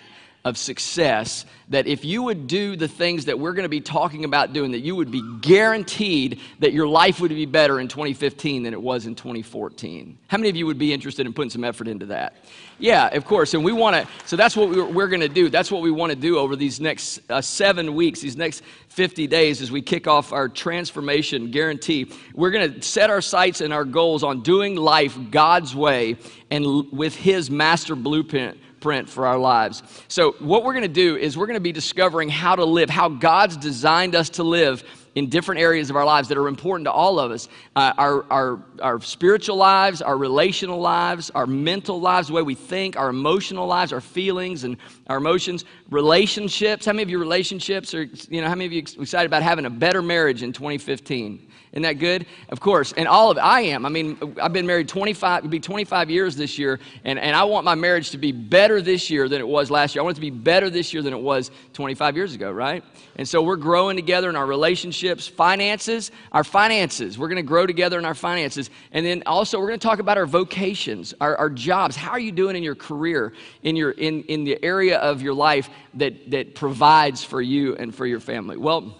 of 0.47 0.57
success 0.57 1.45
that 1.69 1.85
if 1.85 2.05
you 2.05 2.23
would 2.23 2.47
do 2.47 2.77
the 2.77 2.87
things 2.87 3.25
that 3.25 3.37
we're 3.37 3.51
going 3.51 3.63
to 3.63 3.69
be 3.69 3.81
talking 3.81 4.23
about 4.23 4.53
doing, 4.53 4.71
that 4.71 4.79
you 4.79 4.95
would 4.95 5.11
be 5.11 5.21
guaranteed 5.41 6.39
that 6.59 6.71
your 6.71 6.87
life 6.87 7.19
would 7.19 7.29
be 7.29 7.45
better 7.45 7.81
in 7.81 7.89
2015 7.89 8.63
than 8.63 8.73
it 8.73 8.81
was 8.81 9.05
in 9.05 9.15
2014. 9.15 10.17
How 10.27 10.37
many 10.37 10.49
of 10.49 10.55
you 10.55 10.65
would 10.65 10.77
be 10.77 10.93
interested 10.93 11.25
in 11.25 11.33
putting 11.33 11.49
some 11.49 11.65
effort 11.65 11.89
into 11.89 12.05
that? 12.05 12.37
Yeah, 12.79 13.07
of 13.07 13.25
course. 13.25 13.53
And 13.53 13.65
we 13.65 13.73
want 13.73 13.97
to, 13.97 14.07
so 14.25 14.37
that's 14.37 14.55
what 14.55 14.69
we're, 14.69 14.85
we're 14.85 15.07
going 15.07 15.21
to 15.21 15.27
do. 15.27 15.49
That's 15.49 15.69
what 15.69 15.81
we 15.81 15.91
want 15.91 16.11
to 16.11 16.15
do 16.15 16.37
over 16.37 16.55
these 16.55 16.79
next 16.79 17.19
uh, 17.29 17.41
seven 17.41 17.95
weeks, 17.95 18.21
these 18.21 18.37
next 18.37 18.63
50 18.89 19.27
days 19.27 19.61
as 19.61 19.69
we 19.69 19.81
kick 19.81 20.07
off 20.07 20.31
our 20.31 20.47
transformation 20.47 21.51
guarantee. 21.51 22.13
We're 22.33 22.51
going 22.51 22.75
to 22.75 22.81
set 22.81 23.09
our 23.09 23.21
sights 23.21 23.59
and 23.59 23.73
our 23.73 23.83
goals 23.83 24.23
on 24.23 24.41
doing 24.41 24.75
life 24.75 25.17
God's 25.31 25.75
way 25.75 26.15
and 26.49 26.89
with 26.93 27.15
His 27.15 27.51
master 27.51 27.95
blueprint 27.95 28.57
blueprint 28.79 29.09
for 29.09 29.25
our 29.25 29.37
lives. 29.37 29.83
So, 30.07 30.33
what 30.39 30.63
we're 30.63 30.73
going 30.73 30.83
to 30.83 30.87
do 30.87 31.17
is 31.17 31.37
we're 31.37 31.47
going 31.47 31.55
to 31.55 31.61
be 31.61 31.71
discovering 31.71 32.29
how 32.29 32.55
to 32.55 32.65
live, 32.65 32.89
how 32.89 33.09
God's 33.09 33.57
designed 33.57 34.15
us 34.15 34.29
to 34.31 34.43
live 34.43 34.83
in 35.15 35.29
different 35.29 35.59
areas 35.59 35.89
of 35.89 35.95
our 35.95 36.05
lives 36.05 36.27
that 36.27 36.37
are 36.37 36.47
important 36.47 36.85
to 36.85 36.91
all 36.91 37.19
of 37.19 37.31
us 37.31 37.49
uh, 37.75 37.91
our, 37.97 38.25
our, 38.31 38.59
our 38.81 39.01
spiritual 39.01 39.55
lives, 39.55 40.01
our 40.01 40.15
relational 40.15 40.79
lives, 40.79 41.31
our 41.31 41.47
mental 41.47 41.99
lives, 41.99 42.27
the 42.27 42.33
way 42.35 42.43
we 42.43 42.53
think, 42.53 42.97
our 42.97 43.09
emotional 43.09 43.65
lives, 43.65 43.91
our 43.91 44.01
feelings 44.01 44.63
and 44.63 44.77
our 45.07 45.17
emotions, 45.17 45.65
relationships. 45.89 46.85
How 46.85 46.93
many 46.93 47.03
of 47.03 47.09
you 47.09 47.19
relationships 47.19 47.93
are, 47.93 48.03
you 48.03 48.41
know, 48.41 48.47
how 48.47 48.55
many 48.55 48.65
of 48.65 48.73
you 48.73 48.79
excited 48.79 49.25
about 49.25 49.43
having 49.43 49.65
a 49.65 49.69
better 49.69 50.01
marriage 50.01 50.43
in 50.43 50.53
2015? 50.53 51.47
Isn't 51.73 51.83
that 51.83 51.99
good? 51.99 52.25
Of 52.49 52.59
course. 52.59 52.93
And 52.93 53.07
all 53.07 53.29
of 53.29 53.37
I 53.37 53.61
am. 53.61 53.85
I 53.85 53.89
mean, 53.89 54.35
I've 54.41 54.53
been 54.53 54.65
married 54.65 54.87
25, 54.87 55.39
it'll 55.39 55.49
be 55.49 55.59
25 55.59 56.09
years 56.09 56.35
this 56.35 56.57
year, 56.57 56.79
and, 57.03 57.19
and 57.19 57.35
I 57.35 57.43
want 57.43 57.65
my 57.65 57.75
marriage 57.75 58.09
to 58.11 58.17
be 58.17 58.31
better 58.31 58.81
this 58.81 59.09
year 59.09 59.29
than 59.29 59.41
it 59.41 59.47
was 59.47 59.69
last 59.69 59.93
year. 59.93 60.01
I 60.01 60.03
want 60.03 60.15
it 60.15 60.19
to 60.19 60.21
be 60.21 60.29
better 60.29 60.69
this 60.69 60.93
year 60.93 61.03
than 61.03 61.13
it 61.13 61.19
was 61.19 61.51
25 61.73 62.15
years 62.15 62.33
ago, 62.33 62.51
right? 62.51 62.83
And 63.17 63.27
so 63.27 63.41
we're 63.41 63.57
growing 63.57 63.95
together 63.95 64.29
in 64.29 64.35
our 64.35 64.45
relationships, 64.45 65.27
finances, 65.27 66.11
our 66.31 66.43
finances. 66.43 67.17
We're 67.17 67.27
going 67.27 67.35
to 67.37 67.43
grow 67.43 67.65
together 67.65 67.99
in 67.99 68.05
our 68.05 68.15
finances. 68.15 68.69
And 68.91 69.05
then 69.05 69.23
also 69.25 69.59
we're 69.59 69.67
going 69.67 69.79
to 69.79 69.87
talk 69.87 69.99
about 69.99 70.17
our 70.17 70.25
vocations, 70.25 71.13
our, 71.19 71.35
our 71.35 71.49
jobs. 71.49 71.95
How 71.95 72.11
are 72.11 72.19
you 72.19 72.31
doing 72.31 72.55
in 72.55 72.63
your 72.63 72.75
career, 72.75 73.33
in 73.63 73.75
your 73.75 73.91
in, 73.91 74.23
in 74.23 74.43
the 74.43 74.63
area 74.63 74.96
of 74.97 75.21
your 75.21 75.33
life 75.33 75.69
that, 75.95 76.31
that 76.31 76.55
provides 76.55 77.23
for 77.23 77.41
you 77.41 77.75
and 77.75 77.93
for 77.93 78.05
your 78.05 78.19
family? 78.19 78.57
Well, 78.57 78.97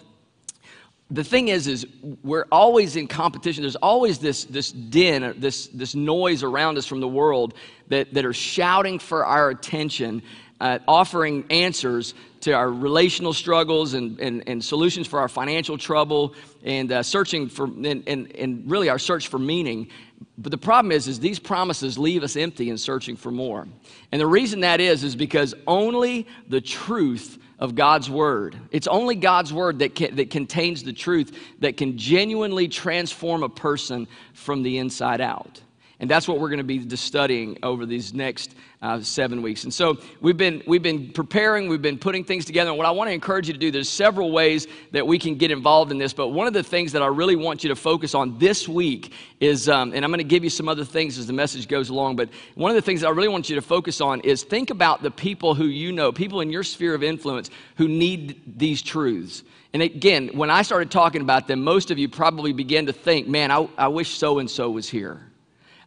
the 1.10 1.24
thing 1.24 1.48
is 1.48 1.66
is 1.66 1.86
we're 2.22 2.46
always 2.52 2.96
in 2.96 3.08
competition 3.08 3.62
there's 3.62 3.76
always 3.76 4.18
this 4.18 4.44
this 4.44 4.70
din 4.70 5.34
this 5.38 5.68
this 5.68 5.94
noise 5.94 6.42
around 6.42 6.76
us 6.76 6.84
from 6.84 7.00
the 7.00 7.08
world 7.08 7.54
that, 7.88 8.12
that 8.12 8.26
are 8.26 8.34
shouting 8.34 8.98
for 8.98 9.24
our 9.24 9.48
attention 9.48 10.22
uh, 10.60 10.78
offering 10.86 11.44
answers 11.50 12.14
to 12.40 12.52
our 12.52 12.70
relational 12.70 13.32
struggles 13.32 13.94
and, 13.94 14.18
and, 14.20 14.44
and 14.46 14.64
solutions 14.64 15.06
for 15.06 15.18
our 15.18 15.28
financial 15.28 15.78
trouble 15.78 16.34
and 16.64 16.92
uh, 16.92 17.02
searching 17.02 17.48
for 17.48 17.64
and, 17.64 18.02
and, 18.06 18.34
and 18.36 18.70
really 18.70 18.88
our 18.88 18.98
search 18.98 19.28
for 19.28 19.38
meaning 19.38 19.88
but 20.36 20.50
the 20.50 20.58
problem 20.58 20.92
is 20.92 21.08
is 21.08 21.20
these 21.20 21.38
promises 21.38 21.98
leave 21.98 22.22
us 22.22 22.36
empty 22.36 22.70
and 22.70 22.80
searching 22.80 23.16
for 23.16 23.30
more 23.30 23.66
and 24.12 24.20
the 24.20 24.26
reason 24.26 24.60
that 24.60 24.80
is 24.80 25.04
is 25.04 25.16
because 25.16 25.54
only 25.66 26.26
the 26.48 26.60
truth 26.60 27.38
of 27.58 27.74
God's 27.74 28.08
Word. 28.08 28.56
It's 28.70 28.86
only 28.86 29.16
God's 29.16 29.52
Word 29.52 29.80
that, 29.80 29.94
can, 29.94 30.16
that 30.16 30.30
contains 30.30 30.84
the 30.84 30.92
truth 30.92 31.36
that 31.58 31.76
can 31.76 31.98
genuinely 31.98 32.68
transform 32.68 33.42
a 33.42 33.48
person 33.48 34.06
from 34.32 34.62
the 34.62 34.78
inside 34.78 35.20
out. 35.20 35.60
And 36.00 36.08
that's 36.08 36.28
what 36.28 36.38
we're 36.38 36.48
going 36.48 36.58
to 36.58 36.64
be 36.64 36.96
studying 36.96 37.58
over 37.64 37.84
these 37.84 38.14
next 38.14 38.54
uh, 38.80 39.00
seven 39.00 39.42
weeks. 39.42 39.64
And 39.64 39.74
so 39.74 39.98
we've 40.20 40.36
been, 40.36 40.62
we've 40.64 40.82
been 40.82 41.10
preparing, 41.10 41.68
we've 41.68 41.82
been 41.82 41.98
putting 41.98 42.22
things 42.22 42.44
together. 42.44 42.70
And 42.70 42.78
what 42.78 42.86
I 42.86 42.92
want 42.92 43.08
to 43.08 43.12
encourage 43.12 43.48
you 43.48 43.52
to 43.52 43.58
do, 43.58 43.72
there's 43.72 43.88
several 43.88 44.30
ways 44.30 44.68
that 44.92 45.04
we 45.04 45.18
can 45.18 45.34
get 45.34 45.50
involved 45.50 45.90
in 45.90 45.98
this. 45.98 46.12
But 46.12 46.28
one 46.28 46.46
of 46.46 46.52
the 46.52 46.62
things 46.62 46.92
that 46.92 47.02
I 47.02 47.08
really 47.08 47.34
want 47.34 47.64
you 47.64 47.68
to 47.70 47.76
focus 47.76 48.14
on 48.14 48.38
this 48.38 48.68
week 48.68 49.12
is, 49.40 49.68
um, 49.68 49.92
and 49.92 50.04
I'm 50.04 50.10
going 50.12 50.18
to 50.18 50.24
give 50.24 50.44
you 50.44 50.50
some 50.50 50.68
other 50.68 50.84
things 50.84 51.18
as 51.18 51.26
the 51.26 51.32
message 51.32 51.66
goes 51.66 51.88
along, 51.88 52.14
but 52.14 52.28
one 52.54 52.70
of 52.70 52.76
the 52.76 52.82
things 52.82 53.00
that 53.00 53.08
I 53.08 53.10
really 53.10 53.26
want 53.26 53.50
you 53.50 53.56
to 53.56 53.62
focus 53.62 54.00
on 54.00 54.20
is 54.20 54.44
think 54.44 54.70
about 54.70 55.02
the 55.02 55.10
people 55.10 55.56
who 55.56 55.64
you 55.64 55.90
know, 55.90 56.12
people 56.12 56.40
in 56.42 56.50
your 56.50 56.62
sphere 56.62 56.94
of 56.94 57.02
influence 57.02 57.50
who 57.76 57.88
need 57.88 58.40
these 58.56 58.82
truths. 58.82 59.42
And 59.72 59.82
again, 59.82 60.28
when 60.28 60.48
I 60.48 60.62
started 60.62 60.92
talking 60.92 61.22
about 61.22 61.48
them, 61.48 61.62
most 61.62 61.90
of 61.90 61.98
you 61.98 62.08
probably 62.08 62.52
began 62.52 62.86
to 62.86 62.92
think, 62.92 63.26
man, 63.26 63.50
I, 63.50 63.68
I 63.76 63.88
wish 63.88 64.16
so 64.16 64.38
and 64.38 64.48
so 64.48 64.70
was 64.70 64.88
here. 64.88 65.27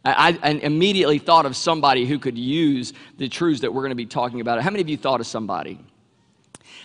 I, 0.04 0.38
I, 0.42 0.50
immediately 0.50 1.18
thought 1.18 1.46
of 1.46 1.56
somebody 1.56 2.06
who 2.06 2.18
could 2.18 2.36
use 2.36 2.92
the 3.18 3.28
truths 3.28 3.60
that 3.60 3.72
we're 3.72 3.82
going 3.82 3.90
to 3.90 3.96
be 3.96 4.06
talking 4.06 4.40
about. 4.40 4.60
How 4.60 4.70
many 4.70 4.80
of 4.80 4.88
you 4.88 4.96
thought 4.96 5.20
of 5.20 5.26
somebody? 5.26 5.78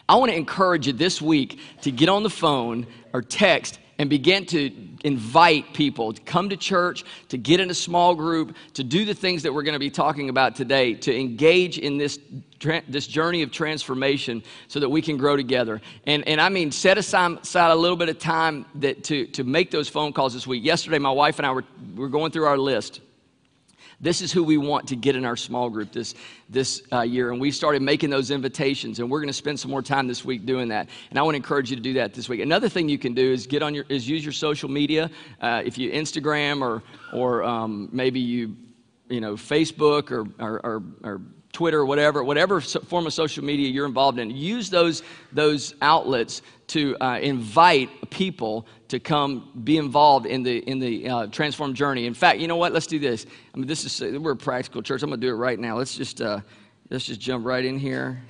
I 0.08 0.16
want 0.16 0.32
to 0.32 0.38
encourage 0.38 0.88
you 0.88 0.94
this 0.94 1.22
week 1.22 1.60
to 1.82 1.92
get 1.92 2.10
on 2.10 2.24
the 2.24 2.30
phone 2.30 2.86
or 3.14 3.22
text 3.22 3.80
and 4.00 4.10
begin 4.10 4.46
to 4.46 4.72
invite 5.04 5.74
people 5.74 6.14
to 6.14 6.22
come 6.22 6.50
to 6.50 6.58
church, 6.58 7.04
to 7.30 7.38
get 7.38 7.60
in 7.60 7.70
a 7.72 7.74
small 7.74 8.14
group, 8.14 8.56
to 8.74 8.84
do 8.84 9.06
the 9.06 9.14
things 9.14 9.42
that 9.44 9.54
we're 9.54 9.64
going 9.64 9.74
to 9.74 9.80
be 9.80 9.90
talking 9.90 10.30
about 10.30 10.56
today, 10.56 10.94
to 10.94 11.18
engage 11.18 11.80
in 11.80 11.98
this, 11.98 12.20
this 12.88 13.08
journey 13.08 13.42
of 13.42 13.52
transformation 13.52 14.44
so 14.68 14.80
that 14.80 14.90
we 14.90 15.02
can 15.02 15.18
grow 15.18 15.36
together. 15.36 15.82
And, 16.06 16.28
and 16.28 16.40
I 16.40 16.50
mean, 16.50 16.72
set 16.72 16.98
aside, 16.98 17.40
aside 17.40 17.72
a 17.72 17.76
little 17.76 17.98
bit 17.98 18.10
of 18.10 18.20
time 18.20 18.66
that, 18.76 19.04
to, 19.06 19.26
to 19.28 19.44
make 19.44 19.72
those 19.72 19.90
phone 19.90 20.14
calls 20.14 20.34
this 20.34 20.46
week. 20.46 20.64
Yesterday, 20.64 21.00
my 21.00 21.12
wife 21.12 21.40
and 21.40 21.48
I 21.48 21.52
were, 21.52 21.66
were 21.96 22.10
going 22.10 22.32
through 22.32 22.46
our 22.46 22.58
list. 22.58 23.02
This 24.00 24.22
is 24.22 24.32
who 24.32 24.44
we 24.44 24.58
want 24.58 24.88
to 24.90 24.96
get 24.96 25.16
in 25.16 25.26
our 25.26 25.36
small 25.36 25.70
group 25.70 25.92
this, 25.92 26.14
this 26.50 26.84
uh, 26.94 27.02
year. 27.02 27.32
And 27.32 27.42
we 27.42 27.50
started 27.50 27.82
making 27.82 28.12
those 28.12 28.30
invitations, 28.30 29.00
and 29.00 29.10
we're 29.10 29.20
going 29.20 29.30
to 29.30 29.34
spend 29.34 29.60
some 29.60 29.72
more 29.72 29.82
time 29.82 30.08
this 30.08 30.24
week 30.24 30.46
doing 30.46 30.68
that. 30.68 30.88
And 31.10 31.18
I 31.18 31.24
want 31.24 31.34
to 31.34 31.38
encourage 31.38 31.72
you 31.72 31.76
to 31.76 31.82
do 31.82 31.94
that 31.94 32.14
this 32.14 32.30
week. 32.30 32.42
Another 32.42 32.70
thing 32.70 32.90
you 32.90 33.00
can 33.00 33.16
do 33.16 33.32
is 33.34 33.48
get 33.48 33.64
on 33.64 33.74
your 33.74 33.86
is 33.90 34.08
use 34.08 34.24
your 34.24 34.34
social 34.34 34.70
media. 34.70 35.10
Uh, 35.42 35.64
if 35.66 35.80
you 35.80 35.92
Instagram 35.92 36.62
or 36.62 36.84
or 37.12 37.44
um, 37.44 37.90
maybe 37.92 38.20
you 38.20 38.56
you 39.10 39.20
know 39.20 39.34
Facebook 39.34 40.12
or 40.12 40.28
or, 40.40 40.64
or, 40.64 40.84
or 41.04 41.22
Twitter, 41.58 41.84
whatever, 41.84 42.24
whatever 42.24 42.62
form 42.62 43.08
of 43.08 43.14
social 43.14 43.44
media 43.44 43.68
you're 43.68 43.88
involved 43.88 44.20
in, 44.20 44.30
use 44.30 44.70
those, 44.70 45.02
those 45.32 45.74
outlets 45.82 46.44
to 46.68 46.96
uh, 47.02 47.18
invite 47.20 48.12
people 48.12 48.68
to 48.90 49.00
come 49.00 49.50
be 49.64 49.78
involved 49.78 50.28
in 50.28 50.44
the, 50.44 50.60
in 50.70 50.78
the 50.78 51.10
uh, 51.10 51.26
transformed 51.32 51.76
journey. 51.76 52.06
In 52.06 52.14
fact, 52.14 52.40
you 52.40 52.48
know 52.48 52.58
what? 52.58 52.74
Let's 52.74 52.86
do 52.86 53.00
this. 53.00 53.26
I 53.56 53.58
mean, 53.58 53.66
this 53.66 53.86
is, 53.86 54.20
we're 54.20 54.34
a 54.34 54.36
practical 54.36 54.84
church. 54.84 55.02
I'm 55.02 55.10
going 55.10 55.20
to 55.20 55.26
do 55.26 55.34
it 55.34 55.38
right 55.38 55.58
now. 55.58 55.76
Let's 55.76 55.98
just, 55.98 56.22
uh, 56.22 56.42
let's 56.92 57.06
just 57.06 57.20
jump 57.20 57.44
right 57.44 57.66
in 57.66 57.80
here. 57.80 58.22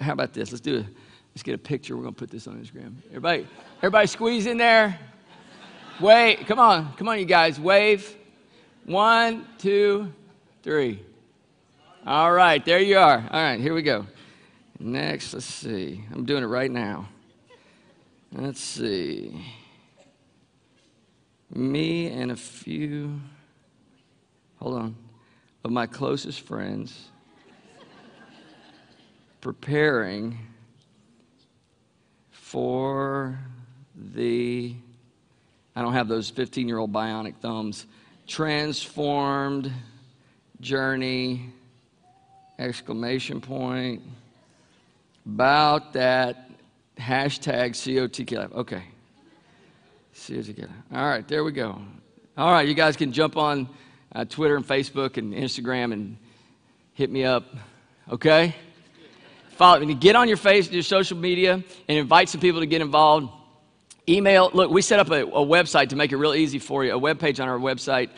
How 0.00 0.12
about 0.12 0.32
this? 0.32 0.52
Let's 0.52 0.60
do 0.60 0.76
it. 0.76 0.86
Let's 1.32 1.42
get 1.42 1.56
a 1.56 1.58
picture. 1.58 1.96
We're 1.96 2.02
going 2.02 2.14
to 2.14 2.20
put 2.20 2.30
this 2.30 2.46
on 2.46 2.62
Instagram. 2.62 2.94
Everybody, 3.08 3.48
everybody 3.78 4.06
squeeze 4.06 4.46
in 4.46 4.56
there. 4.56 4.96
Wait, 5.98 6.46
Come 6.46 6.60
on. 6.60 6.94
Come 6.94 7.08
on, 7.08 7.18
you 7.18 7.24
guys. 7.24 7.58
Wave. 7.58 8.16
One, 8.84 9.48
two, 9.58 10.12
three. 10.62 11.02
All 12.08 12.32
right, 12.32 12.64
there 12.64 12.80
you 12.80 12.96
are. 12.96 13.18
All 13.18 13.42
right, 13.42 13.60
here 13.60 13.74
we 13.74 13.82
go. 13.82 14.06
Next, 14.78 15.34
let's 15.34 15.44
see. 15.44 16.02
I'm 16.10 16.24
doing 16.24 16.42
it 16.42 16.46
right 16.46 16.70
now. 16.70 17.06
Let's 18.32 18.62
see. 18.62 19.44
Me 21.54 22.06
and 22.06 22.30
a 22.30 22.36
few. 22.36 23.20
Hold 24.56 24.76
on. 24.76 24.96
of 25.64 25.70
my 25.70 25.84
closest 25.84 26.40
friends 26.40 27.10
preparing 29.42 30.38
for 32.30 33.38
the, 33.94 34.74
I 35.76 35.82
don't 35.82 35.92
have 35.92 36.08
those 36.08 36.30
15 36.30 36.68
year 36.68 36.78
old 36.78 36.90
bionic 36.90 37.36
thumbs, 37.36 37.84
transformed 38.26 39.70
journey, 40.62 41.52
exclamation 42.58 43.40
point, 43.40 44.02
about 45.24 45.92
that 45.92 46.50
hashtag 46.98 47.70
COTK. 47.70 48.52
Okay. 48.52 48.82
See 50.12 50.34
you 50.34 50.42
COTK. 50.42 50.68
All 50.92 51.06
right, 51.06 51.26
there 51.26 51.44
we 51.44 51.52
go. 51.52 51.80
All 52.36 52.52
right, 52.52 52.66
you 52.66 52.74
guys 52.74 52.96
can 52.96 53.12
jump 53.12 53.36
on 53.36 53.68
uh, 54.14 54.24
Twitter 54.24 54.56
and 54.56 54.66
Facebook 54.66 55.16
and 55.16 55.34
Instagram 55.34 55.92
and 55.92 56.16
hit 56.94 57.10
me 57.10 57.24
up. 57.24 57.44
Okay? 58.10 58.54
Follow 59.50 59.84
me. 59.84 59.94
Get 59.94 60.16
on 60.16 60.28
your 60.28 60.36
face, 60.36 60.70
your 60.70 60.82
social 60.82 61.18
media, 61.18 61.54
and 61.54 61.98
invite 61.98 62.28
some 62.28 62.40
people 62.40 62.60
to 62.60 62.66
get 62.66 62.80
involved. 62.80 63.28
Email. 64.08 64.50
Look, 64.54 64.70
we 64.70 64.82
set 64.82 64.98
up 64.98 65.10
a, 65.10 65.24
a 65.24 65.44
website 65.44 65.90
to 65.90 65.96
make 65.96 66.12
it 66.12 66.16
real 66.16 66.34
easy 66.34 66.58
for 66.58 66.84
you. 66.84 66.92
A 66.92 66.98
web 66.98 67.18
page 67.18 67.40
on 67.40 67.48
our 67.48 67.58
website 67.58 68.10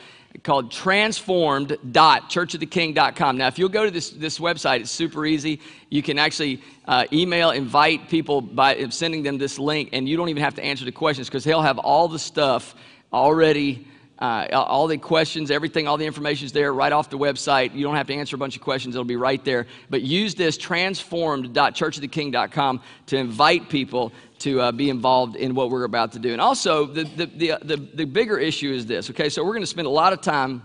called 0.43 0.71
transformed.churchoftheking.com. 0.71 3.37
Now, 3.37 3.49
if 3.49 3.59
you'll 3.59 3.69
go 3.69 3.85
to 3.85 3.91
this, 3.91 4.11
this 4.11 4.39
website, 4.39 4.81
it's 4.81 4.91
super 4.91 5.27
easy. 5.27 5.61
You 5.89 6.03
can 6.03 6.19
actually 6.19 6.63
uh, 6.87 7.07
email, 7.13 7.51
invite 7.51 8.09
people 8.09 8.41
by 8.41 8.89
sending 8.91 9.23
them 9.23 9.39
this 9.39 9.59
link, 9.59 9.91
and 9.93 10.09
you 10.09 10.17
don't 10.17 10.29
even 10.29 10.43
have 10.43 10.55
to 10.55 10.65
answer 10.65 10.85
the 10.85 10.93
questions 10.93 11.29
because 11.29 11.45
he'll 11.45 11.63
have 11.63 11.79
all 11.79 12.09
the 12.09 12.19
stuff 12.19 12.75
already 13.13 13.87
uh, 14.21 14.47
all 14.53 14.87
the 14.87 14.99
questions, 14.99 15.51
everything, 15.51 15.89
all 15.89 15.97
the 15.97 16.05
information 16.05 16.45
is 16.45 16.53
there 16.53 16.75
right 16.75 16.93
off 16.93 17.09
the 17.09 17.17
website. 17.17 17.75
You 17.75 17.83
don't 17.83 17.97
have 17.97 18.07
to 18.09 18.15
answer 18.15 18.37
a 18.37 18.39
bunch 18.39 18.55
of 18.55 18.61
questions, 18.61 18.95
it'll 18.95 19.05
be 19.05 19.17
right 19.17 19.43
there. 19.45 19.67
But 19.89 20.03
use 20.03 20.35
this 20.35 20.59
transformed.churchoftheking.com 20.59 22.83
to 23.07 23.17
invite 23.17 23.71
people 23.71 24.13
to 24.41 24.61
uh, 24.61 24.73
be 24.73 24.91
involved 24.91 25.37
in 25.37 25.55
what 25.55 25.71
we're 25.71 25.85
about 25.85 26.13
to 26.13 26.19
do. 26.19 26.33
And 26.33 26.41
also, 26.41 26.87
the, 26.87 27.05
the, 27.05 27.27
the, 27.27 27.59
the, 27.63 27.77
the 27.77 28.05
bigger 28.05 28.39
issue 28.39 28.73
is 28.73 28.87
this, 28.87 29.11
okay? 29.11 29.29
So 29.29 29.45
we're 29.45 29.53
going 29.53 29.63
to 29.63 29.67
spend 29.67 29.87
a 29.87 29.91
lot 29.91 30.13
of 30.13 30.21
time 30.21 30.63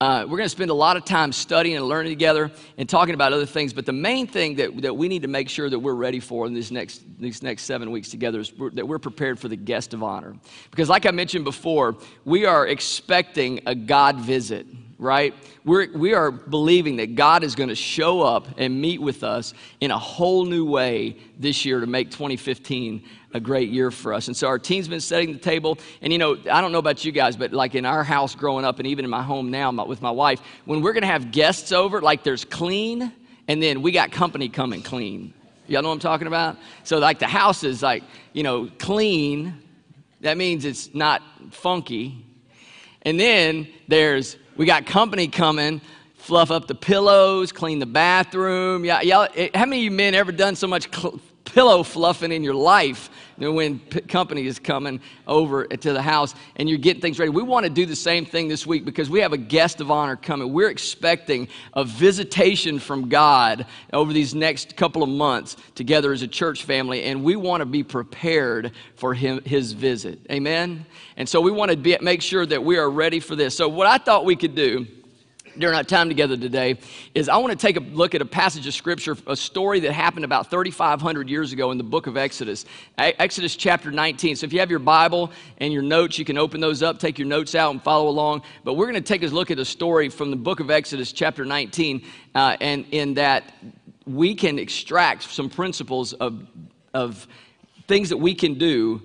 uh, 0.00 0.22
we're 0.24 0.36
going 0.36 0.44
to 0.44 0.50
spend 0.50 0.70
a 0.70 0.74
lot 0.74 0.96
of 0.96 1.04
time 1.04 1.32
studying 1.32 1.76
and 1.76 1.86
learning 1.86 2.10
together 2.10 2.50
and 2.76 2.88
talking 2.88 3.14
about 3.14 3.32
other 3.32 3.46
things. 3.46 3.72
But 3.72 3.86
the 3.86 3.92
main 3.92 4.26
thing 4.26 4.56
that, 4.56 4.82
that 4.82 4.94
we 4.94 5.08
need 5.08 5.22
to 5.22 5.28
make 5.28 5.48
sure 5.48 5.70
that 5.70 5.78
we're 5.78 5.94
ready 5.94 6.18
for 6.20 6.46
in 6.46 6.52
these 6.52 6.72
next, 6.72 7.02
these 7.18 7.42
next 7.42 7.62
seven 7.62 7.90
weeks 7.90 8.10
together 8.10 8.40
is 8.40 8.52
we're, 8.52 8.70
that 8.70 8.86
we're 8.86 8.98
prepared 8.98 9.38
for 9.38 9.48
the 9.48 9.56
guest 9.56 9.94
of 9.94 10.02
honor. 10.02 10.36
Because, 10.70 10.88
like 10.88 11.06
I 11.06 11.10
mentioned 11.12 11.44
before, 11.44 11.96
we 12.24 12.44
are 12.44 12.66
expecting 12.66 13.60
a 13.66 13.74
God 13.74 14.16
visit 14.16 14.66
right? 14.98 15.34
We're, 15.64 15.90
we 15.92 16.14
are 16.14 16.30
believing 16.30 16.96
that 16.96 17.14
God 17.14 17.42
is 17.42 17.54
going 17.54 17.68
to 17.68 17.74
show 17.74 18.22
up 18.22 18.48
and 18.58 18.80
meet 18.80 19.00
with 19.00 19.24
us 19.24 19.54
in 19.80 19.90
a 19.90 19.98
whole 19.98 20.44
new 20.44 20.64
way 20.64 21.16
this 21.38 21.64
year 21.64 21.80
to 21.80 21.86
make 21.86 22.10
2015 22.10 23.04
a 23.32 23.40
great 23.40 23.70
year 23.70 23.90
for 23.90 24.14
us. 24.14 24.28
And 24.28 24.36
so 24.36 24.46
our 24.46 24.58
team's 24.58 24.86
been 24.86 25.00
setting 25.00 25.32
the 25.32 25.38
table. 25.38 25.78
And 26.00 26.12
you 26.12 26.18
know, 26.18 26.36
I 26.50 26.60
don't 26.60 26.70
know 26.70 26.78
about 26.78 27.04
you 27.04 27.12
guys, 27.12 27.36
but 27.36 27.52
like 27.52 27.74
in 27.74 27.84
our 27.84 28.04
house 28.04 28.34
growing 28.34 28.64
up 28.64 28.78
and 28.78 28.86
even 28.86 29.04
in 29.04 29.10
my 29.10 29.22
home 29.22 29.50
now 29.50 29.72
with 29.84 30.00
my 30.00 30.10
wife, 30.10 30.40
when 30.64 30.80
we're 30.82 30.92
going 30.92 31.02
to 31.02 31.08
have 31.08 31.32
guests 31.32 31.72
over, 31.72 32.00
like 32.00 32.22
there's 32.22 32.44
clean 32.44 33.12
and 33.48 33.62
then 33.62 33.82
we 33.82 33.90
got 33.92 34.12
company 34.12 34.48
coming 34.48 34.82
clean. 34.82 35.34
Y'all 35.66 35.82
know 35.82 35.88
what 35.88 35.94
I'm 35.94 36.00
talking 36.00 36.26
about? 36.26 36.58
So 36.84 36.98
like 36.98 37.18
the 37.18 37.26
house 37.26 37.64
is 37.64 37.82
like, 37.82 38.04
you 38.32 38.42
know, 38.42 38.70
clean. 38.78 39.60
That 40.20 40.36
means 40.36 40.64
it's 40.64 40.94
not 40.94 41.22
funky. 41.50 42.24
And 43.02 43.18
then 43.18 43.68
there's 43.88 44.36
we 44.56 44.66
got 44.66 44.86
company 44.86 45.28
coming 45.28 45.80
fluff 46.16 46.50
up 46.50 46.66
the 46.66 46.74
pillows, 46.74 47.52
clean 47.52 47.78
the 47.78 47.86
bathroom. 47.86 48.84
Y'all, 48.84 49.28
eh, 49.34 49.50
how 49.54 49.66
many 49.66 49.78
of 49.80 49.84
you 49.84 49.90
men 49.90 50.14
ever 50.14 50.32
done 50.32 50.56
so 50.56 50.66
much 50.66 50.94
cl- 50.94 51.20
pillow 51.54 51.84
fluffing 51.84 52.32
in 52.32 52.42
your 52.42 52.54
life 52.54 53.08
when 53.36 53.78
company 54.08 54.44
is 54.44 54.58
coming 54.58 55.00
over 55.28 55.64
to 55.66 55.92
the 55.92 56.02
house 56.02 56.34
and 56.56 56.68
you're 56.68 56.78
getting 56.78 57.00
things 57.00 57.16
ready. 57.16 57.30
We 57.30 57.44
want 57.44 57.62
to 57.62 57.70
do 57.70 57.86
the 57.86 57.94
same 57.94 58.26
thing 58.26 58.48
this 58.48 58.66
week 58.66 58.84
because 58.84 59.08
we 59.08 59.20
have 59.20 59.32
a 59.32 59.38
guest 59.38 59.80
of 59.80 59.88
honor 59.88 60.16
coming. 60.16 60.52
We're 60.52 60.70
expecting 60.70 61.46
a 61.72 61.84
visitation 61.84 62.80
from 62.80 63.08
God 63.08 63.66
over 63.92 64.12
these 64.12 64.34
next 64.34 64.76
couple 64.76 65.04
of 65.04 65.08
months 65.08 65.56
together 65.76 66.12
as 66.12 66.22
a 66.22 66.28
church 66.28 66.64
family, 66.64 67.04
and 67.04 67.22
we 67.22 67.36
want 67.36 67.60
to 67.60 67.66
be 67.66 67.84
prepared 67.84 68.72
for 68.96 69.14
him, 69.14 69.40
his 69.44 69.72
visit. 69.72 70.18
Amen? 70.32 70.84
And 71.16 71.28
so 71.28 71.40
we 71.40 71.52
want 71.52 71.70
to 71.70 71.76
be, 71.76 71.96
make 72.00 72.20
sure 72.20 72.44
that 72.46 72.64
we 72.64 72.78
are 72.78 72.90
ready 72.90 73.20
for 73.20 73.36
this. 73.36 73.56
So, 73.56 73.68
what 73.68 73.86
I 73.86 73.98
thought 73.98 74.24
we 74.24 74.34
could 74.34 74.56
do 74.56 74.86
during 75.58 75.76
our 75.76 75.84
time 75.84 76.08
together 76.08 76.36
today 76.36 76.78
is 77.14 77.28
I 77.28 77.36
want 77.36 77.52
to 77.52 77.58
take 77.58 77.76
a 77.76 77.80
look 77.80 78.14
at 78.14 78.22
a 78.22 78.26
passage 78.26 78.66
of 78.66 78.74
scripture, 78.74 79.16
a 79.26 79.36
story 79.36 79.80
that 79.80 79.92
happened 79.92 80.24
about 80.24 80.50
3,500 80.50 81.28
years 81.28 81.52
ago 81.52 81.70
in 81.70 81.78
the 81.78 81.84
book 81.84 82.06
of 82.06 82.16
Exodus. 82.16 82.64
Exodus 82.98 83.56
chapter 83.56 83.90
19. 83.90 84.36
So 84.36 84.46
if 84.46 84.52
you 84.52 84.60
have 84.60 84.70
your 84.70 84.78
Bible 84.78 85.30
and 85.58 85.72
your 85.72 85.82
notes, 85.82 86.18
you 86.18 86.24
can 86.24 86.38
open 86.38 86.60
those 86.60 86.82
up, 86.82 86.98
take 86.98 87.18
your 87.18 87.28
notes 87.28 87.54
out, 87.54 87.72
and 87.72 87.82
follow 87.82 88.08
along. 88.08 88.42
But 88.64 88.74
we're 88.74 88.90
going 88.90 88.94
to 88.94 89.00
take 89.00 89.22
a 89.22 89.26
look 89.26 89.50
at 89.50 89.58
a 89.58 89.64
story 89.64 90.08
from 90.08 90.30
the 90.30 90.36
book 90.36 90.60
of 90.60 90.70
Exodus, 90.70 91.12
chapter 91.12 91.44
19, 91.44 92.04
uh, 92.34 92.56
and 92.60 92.84
in 92.90 93.14
that 93.14 93.54
we 94.06 94.34
can 94.34 94.58
extract 94.58 95.22
some 95.22 95.48
principles 95.48 96.12
of, 96.14 96.46
of 96.92 97.26
things 97.86 98.08
that 98.10 98.18
we 98.18 98.34
can 98.34 98.54
do 98.54 99.02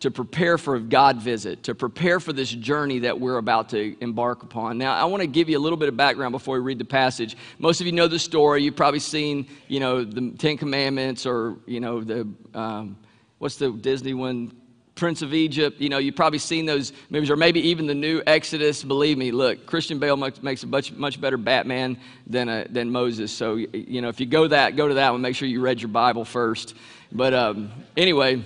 to 0.00 0.10
prepare 0.10 0.58
for 0.58 0.76
a 0.76 0.80
God 0.80 1.16
visit, 1.16 1.64
to 1.64 1.74
prepare 1.74 2.20
for 2.20 2.32
this 2.32 2.50
journey 2.50 3.00
that 3.00 3.18
we're 3.18 3.38
about 3.38 3.70
to 3.70 3.96
embark 4.00 4.42
upon. 4.44 4.78
Now, 4.78 4.94
I 4.94 5.04
want 5.04 5.22
to 5.22 5.26
give 5.26 5.48
you 5.48 5.58
a 5.58 5.60
little 5.60 5.76
bit 5.76 5.88
of 5.88 5.96
background 5.96 6.32
before 6.32 6.54
we 6.54 6.60
read 6.60 6.78
the 6.78 6.84
passage. 6.84 7.36
Most 7.58 7.80
of 7.80 7.86
you 7.86 7.92
know 7.92 8.06
the 8.06 8.18
story. 8.18 8.62
You've 8.62 8.76
probably 8.76 9.00
seen, 9.00 9.48
you 9.66 9.80
know, 9.80 10.04
the 10.04 10.30
Ten 10.38 10.56
Commandments 10.56 11.26
or, 11.26 11.56
you 11.66 11.80
know, 11.80 12.02
the, 12.02 12.28
um, 12.54 12.96
what's 13.38 13.56
the 13.56 13.72
Disney 13.72 14.14
one? 14.14 14.52
Prince 14.94 15.22
of 15.22 15.32
Egypt. 15.32 15.80
You 15.80 15.88
know, 15.88 15.98
you've 15.98 16.16
probably 16.16 16.40
seen 16.40 16.66
those 16.66 16.92
movies, 17.08 17.30
or 17.30 17.36
maybe 17.36 17.60
even 17.68 17.86
the 17.86 17.94
new 17.94 18.20
Exodus. 18.26 18.82
Believe 18.82 19.16
me, 19.16 19.30
look, 19.30 19.64
Christian 19.64 20.00
Bale 20.00 20.16
makes 20.16 20.62
a 20.64 20.66
much, 20.66 20.92
much 20.92 21.20
better 21.20 21.36
Batman 21.36 21.98
than, 22.26 22.48
a, 22.48 22.66
than 22.68 22.90
Moses. 22.90 23.30
So, 23.30 23.54
you 23.54 24.00
know, 24.00 24.08
if 24.08 24.18
you 24.18 24.26
go 24.26 24.48
that, 24.48 24.74
go 24.74 24.88
to 24.88 24.94
that 24.94 25.12
one. 25.12 25.20
Make 25.20 25.36
sure 25.36 25.46
you 25.46 25.60
read 25.60 25.80
your 25.80 25.88
Bible 25.88 26.24
first. 26.24 26.74
But 27.12 27.32
um, 27.32 27.70
anyway, 27.96 28.44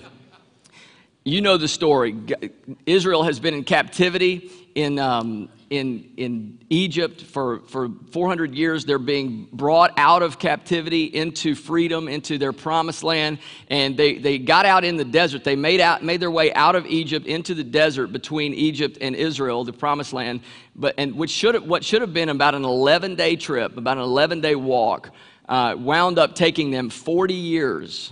you 1.25 1.41
know 1.41 1.57
the 1.57 1.69
story. 1.69 2.17
Israel 2.85 3.23
has 3.23 3.38
been 3.38 3.55
in 3.55 3.64
captivity 3.64 4.50
in, 4.75 4.99
um, 4.99 5.49
in, 5.71 6.11
in 6.17 6.59
Egypt 6.69 7.23
for, 7.23 7.61
for 7.61 7.91
400 8.11 8.55
years. 8.55 8.85
They're 8.85 8.99
being 8.99 9.47
brought 9.52 9.93
out 9.97 10.23
of 10.23 10.38
captivity 10.38 11.05
into 11.05 11.55
freedom, 11.55 12.09
into 12.09 12.38
their 12.38 12.52
promised 12.52 13.05
land. 13.05 13.38
And 13.69 13.97
they, 13.97 14.19
they 14.19 14.38
got 14.38 14.67
out 14.67 14.85
in 14.85 14.97
the 14.97 15.05
desert. 15.05 15.45
They 15.45 15.57
made, 15.57 15.81
out, 15.81 16.02
made 16.02 16.21
their 16.21 16.31
way 16.31 16.52
out 16.55 16.75
of 16.75 16.87
Egypt 16.87 17.26
into 17.26 17.55
the 17.55 17.64
desert 17.64 18.09
between 18.09 18.52
Egypt 18.55 18.99
and 19.00 19.14
Israel, 19.14 19.64
the 19.64 19.73
promised 19.73 20.12
land. 20.12 20.41
But, 20.75 20.95
and 20.99 21.14
which 21.14 21.31
should 21.31 21.55
have, 21.55 21.64
what 21.64 21.85
should 21.85 22.00
have 22.00 22.12
been 22.12 22.31
about 22.31 22.55
an 22.55 22.64
11 22.64 23.14
day 23.14 23.37
trip, 23.37 23.76
about 23.76 23.97
an 23.97 24.02
11 24.02 24.41
day 24.41 24.57
walk, 24.57 25.11
uh, 25.49 25.76
wound 25.79 26.19
up 26.19 26.35
taking 26.35 26.71
them 26.71 26.91
40 26.91 27.35
years. 27.35 28.11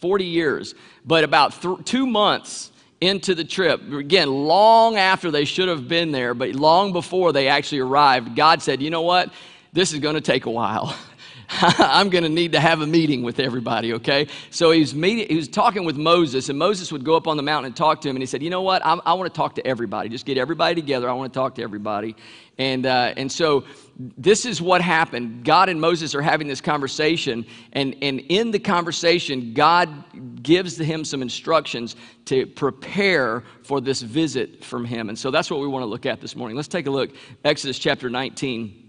40 0.00 0.24
years. 0.24 0.74
But 1.04 1.24
about 1.24 1.60
th- 1.60 1.78
two 1.84 2.06
months 2.06 2.70
into 3.00 3.34
the 3.34 3.44
trip, 3.44 3.80
again, 3.92 4.28
long 4.28 4.96
after 4.96 5.30
they 5.30 5.44
should 5.44 5.68
have 5.68 5.88
been 5.88 6.12
there, 6.12 6.34
but 6.34 6.54
long 6.54 6.92
before 6.92 7.32
they 7.32 7.48
actually 7.48 7.80
arrived, 7.80 8.36
God 8.36 8.62
said, 8.62 8.82
You 8.82 8.90
know 8.90 9.02
what? 9.02 9.32
This 9.72 9.92
is 9.92 10.00
going 10.00 10.16
to 10.16 10.20
take 10.20 10.46
a 10.46 10.50
while. 10.50 10.96
I'm 11.62 12.10
going 12.10 12.22
to 12.22 12.30
need 12.30 12.52
to 12.52 12.60
have 12.60 12.80
a 12.80 12.86
meeting 12.86 13.22
with 13.22 13.40
everybody, 13.40 13.94
okay? 13.94 14.28
So 14.50 14.70
he 14.70 14.80
was, 14.80 14.94
meeting, 14.94 15.26
he 15.28 15.34
was 15.34 15.48
talking 15.48 15.84
with 15.84 15.96
Moses, 15.96 16.48
and 16.48 16.56
Moses 16.56 16.92
would 16.92 17.04
go 17.04 17.16
up 17.16 17.26
on 17.26 17.36
the 17.36 17.42
mountain 17.42 17.66
and 17.66 17.76
talk 17.76 18.00
to 18.02 18.08
him, 18.08 18.14
and 18.14 18.22
he 18.22 18.26
said, 18.26 18.40
You 18.40 18.50
know 18.50 18.62
what? 18.62 18.86
I'm, 18.86 19.00
i 19.04 19.14
want 19.14 19.32
to 19.32 19.36
talk 19.36 19.56
to 19.56 19.66
everybody. 19.66 20.08
Just 20.08 20.26
get 20.26 20.38
everybody 20.38 20.76
together. 20.76 21.10
I 21.10 21.12
want 21.12 21.32
to 21.32 21.36
talk 21.36 21.56
to 21.56 21.62
everybody. 21.62 22.14
And, 22.58 22.86
uh, 22.86 23.14
and 23.16 23.32
so 23.32 23.64
this 23.98 24.46
is 24.46 24.62
what 24.62 24.80
happened. 24.80 25.44
God 25.44 25.68
and 25.68 25.80
Moses 25.80 26.14
are 26.14 26.22
having 26.22 26.46
this 26.46 26.60
conversation, 26.60 27.44
and, 27.72 27.96
and 28.00 28.20
in 28.28 28.52
the 28.52 28.60
conversation, 28.60 29.52
God 29.52 30.42
gives 30.44 30.78
him 30.78 31.04
some 31.04 31.20
instructions 31.20 31.96
to 32.26 32.46
prepare 32.46 33.42
for 33.64 33.80
this 33.80 34.02
visit 34.02 34.62
from 34.64 34.84
him. 34.84 35.08
And 35.08 35.18
so 35.18 35.32
that's 35.32 35.50
what 35.50 35.58
we 35.58 35.66
want 35.66 35.82
to 35.82 35.86
look 35.86 36.06
at 36.06 36.20
this 36.20 36.36
morning. 36.36 36.56
Let's 36.56 36.68
take 36.68 36.86
a 36.86 36.90
look. 36.90 37.10
Exodus 37.44 37.78
chapter 37.78 38.08
19. 38.08 38.79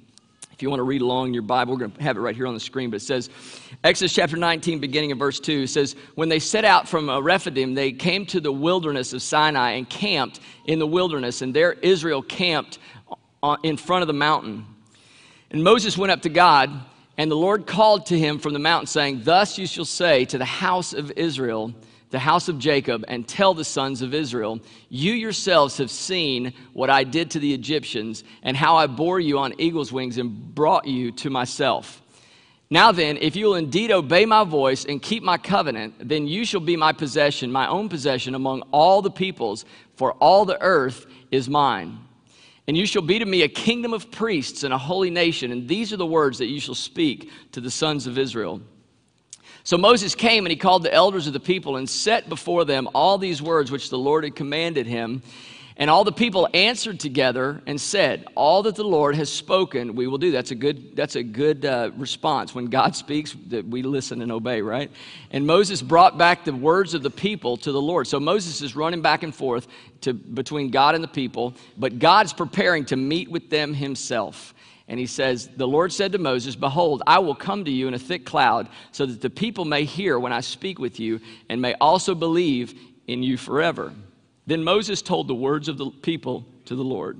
If 0.61 0.63
you 0.63 0.69
want 0.69 0.81
to 0.81 0.83
read 0.83 1.01
along 1.01 1.29
in 1.29 1.33
your 1.33 1.41
Bible, 1.41 1.73
we're 1.73 1.79
going 1.79 1.91
to 1.93 2.03
have 2.03 2.17
it 2.17 2.19
right 2.19 2.35
here 2.35 2.45
on 2.45 2.53
the 2.53 2.59
screen. 2.59 2.91
But 2.91 2.97
it 2.97 3.05
says, 3.05 3.31
Exodus 3.83 4.13
chapter 4.13 4.37
19, 4.37 4.77
beginning 4.77 5.09
in 5.09 5.17
verse 5.17 5.39
2, 5.39 5.65
says, 5.65 5.95
When 6.13 6.29
they 6.29 6.37
set 6.37 6.65
out 6.65 6.87
from 6.87 7.09
uh, 7.09 7.19
Rephidim, 7.19 7.73
they 7.73 7.91
came 7.91 8.27
to 8.27 8.39
the 8.39 8.51
wilderness 8.51 9.11
of 9.11 9.23
Sinai 9.23 9.71
and 9.71 9.89
camped 9.89 10.39
in 10.65 10.77
the 10.77 10.85
wilderness. 10.85 11.41
And 11.41 11.51
there 11.51 11.73
Israel 11.73 12.21
camped 12.21 12.77
uh, 13.41 13.57
in 13.63 13.75
front 13.75 14.03
of 14.03 14.07
the 14.07 14.13
mountain. 14.13 14.67
And 15.49 15.63
Moses 15.63 15.97
went 15.97 16.11
up 16.11 16.21
to 16.21 16.29
God, 16.29 16.69
and 17.17 17.31
the 17.31 17.35
Lord 17.35 17.65
called 17.65 18.05
to 18.05 18.19
him 18.19 18.37
from 18.37 18.53
the 18.53 18.59
mountain, 18.59 18.85
saying, 18.85 19.21
Thus 19.23 19.57
you 19.57 19.65
shall 19.65 19.83
say 19.83 20.25
to 20.25 20.37
the 20.37 20.45
house 20.45 20.93
of 20.93 21.11
Israel, 21.15 21.73
the 22.11 22.19
house 22.19 22.47
of 22.47 22.59
Jacob, 22.59 23.03
and 23.07 23.27
tell 23.27 23.53
the 23.53 23.65
sons 23.65 24.01
of 24.01 24.13
Israel, 24.13 24.59
You 24.89 25.13
yourselves 25.13 25.77
have 25.77 25.89
seen 25.89 26.53
what 26.73 26.89
I 26.89 27.03
did 27.03 27.31
to 27.31 27.39
the 27.39 27.53
Egyptians, 27.53 28.23
and 28.43 28.55
how 28.55 28.75
I 28.75 28.87
bore 28.87 29.19
you 29.19 29.39
on 29.39 29.59
eagle's 29.59 29.91
wings 29.91 30.17
and 30.17 30.53
brought 30.53 30.85
you 30.85 31.11
to 31.13 31.29
myself. 31.29 32.01
Now 32.69 32.93
then, 32.93 33.17
if 33.17 33.35
you 33.35 33.47
will 33.47 33.55
indeed 33.55 33.91
obey 33.91 34.25
my 34.25 34.45
voice 34.45 34.85
and 34.85 35.01
keep 35.01 35.23
my 35.23 35.37
covenant, 35.37 35.95
then 35.99 36.25
you 36.25 36.45
shall 36.45 36.61
be 36.61 36.77
my 36.77 36.93
possession, 36.93 37.51
my 37.51 37.67
own 37.67 37.89
possession 37.89 38.33
among 38.33 38.61
all 38.71 39.01
the 39.01 39.11
peoples, 39.11 39.65
for 39.95 40.13
all 40.13 40.45
the 40.45 40.61
earth 40.61 41.05
is 41.31 41.49
mine. 41.49 41.99
And 42.67 42.77
you 42.77 42.85
shall 42.85 43.01
be 43.01 43.19
to 43.19 43.25
me 43.25 43.41
a 43.41 43.49
kingdom 43.49 43.93
of 43.93 44.09
priests 44.09 44.63
and 44.63 44.73
a 44.73 44.77
holy 44.77 45.09
nation. 45.09 45.51
And 45.51 45.67
these 45.67 45.91
are 45.91 45.97
the 45.97 46.05
words 46.05 46.37
that 46.37 46.45
you 46.47 46.61
shall 46.61 46.75
speak 46.75 47.29
to 47.51 47.59
the 47.59 47.71
sons 47.71 48.07
of 48.07 48.17
Israel. 48.17 48.61
So 49.63 49.77
Moses 49.77 50.15
came 50.15 50.45
and 50.45 50.51
he 50.51 50.57
called 50.57 50.83
the 50.83 50.93
elders 50.93 51.27
of 51.27 51.33
the 51.33 51.39
people 51.39 51.77
and 51.77 51.89
set 51.89 52.29
before 52.29 52.65
them 52.65 52.89
all 52.93 53.17
these 53.17 53.41
words 53.41 53.71
which 53.71 53.89
the 53.89 53.97
Lord 53.97 54.23
had 54.23 54.35
commanded 54.35 54.87
him. 54.87 55.21
And 55.77 55.89
all 55.89 56.03
the 56.03 56.11
people 56.11 56.47
answered 56.53 56.99
together 56.99 57.61
and 57.65 57.79
said, 57.79 58.27
"All 58.35 58.61
that 58.63 58.75
the 58.75 58.83
Lord 58.83 59.15
has 59.15 59.31
spoken, 59.31 59.95
we 59.95 60.05
will 60.05 60.19
do." 60.19 60.29
That's 60.29 60.51
a 60.51 60.55
good. 60.55 60.95
That's 60.95 61.15
a 61.15 61.23
good 61.23 61.65
uh, 61.65 61.91
response 61.97 62.53
when 62.53 62.65
God 62.65 62.95
speaks. 62.95 63.35
That 63.47 63.65
we 63.65 63.81
listen 63.81 64.21
and 64.21 64.31
obey, 64.31 64.61
right? 64.61 64.91
And 65.31 65.47
Moses 65.47 65.81
brought 65.81 66.19
back 66.19 66.43
the 66.43 66.53
words 66.53 66.93
of 66.93 67.01
the 67.01 67.09
people 67.09 67.57
to 67.57 67.71
the 67.71 67.81
Lord. 67.81 68.05
So 68.05 68.19
Moses 68.19 68.61
is 68.61 68.75
running 68.75 69.01
back 69.01 69.23
and 69.23 69.33
forth 69.33 69.67
to, 70.01 70.13
between 70.13 70.69
God 70.69 70.93
and 70.93 71.03
the 71.03 71.07
people, 71.07 71.55
but 71.77 71.97
God's 71.97 72.33
preparing 72.33 72.85
to 72.85 72.95
meet 72.95 73.31
with 73.31 73.49
them 73.49 73.73
Himself. 73.73 74.53
And 74.91 74.99
he 74.99 75.05
says, 75.05 75.47
The 75.47 75.67
Lord 75.67 75.93
said 75.93 76.11
to 76.11 76.17
Moses, 76.17 76.57
Behold, 76.57 77.01
I 77.07 77.19
will 77.19 77.33
come 77.33 77.63
to 77.63 77.71
you 77.71 77.87
in 77.87 77.93
a 77.93 77.99
thick 77.99 78.25
cloud, 78.25 78.67
so 78.91 79.05
that 79.05 79.21
the 79.21 79.29
people 79.29 79.63
may 79.63 79.85
hear 79.85 80.19
when 80.19 80.33
I 80.33 80.41
speak 80.41 80.79
with 80.79 80.99
you, 80.99 81.21
and 81.47 81.61
may 81.61 81.75
also 81.75 82.13
believe 82.13 82.77
in 83.07 83.23
you 83.23 83.37
forever. 83.37 83.93
Then 84.47 84.65
Moses 84.65 85.01
told 85.01 85.29
the 85.29 85.33
words 85.33 85.69
of 85.69 85.77
the 85.77 85.91
people 85.91 86.45
to 86.65 86.75
the 86.75 86.83
Lord. 86.83 87.17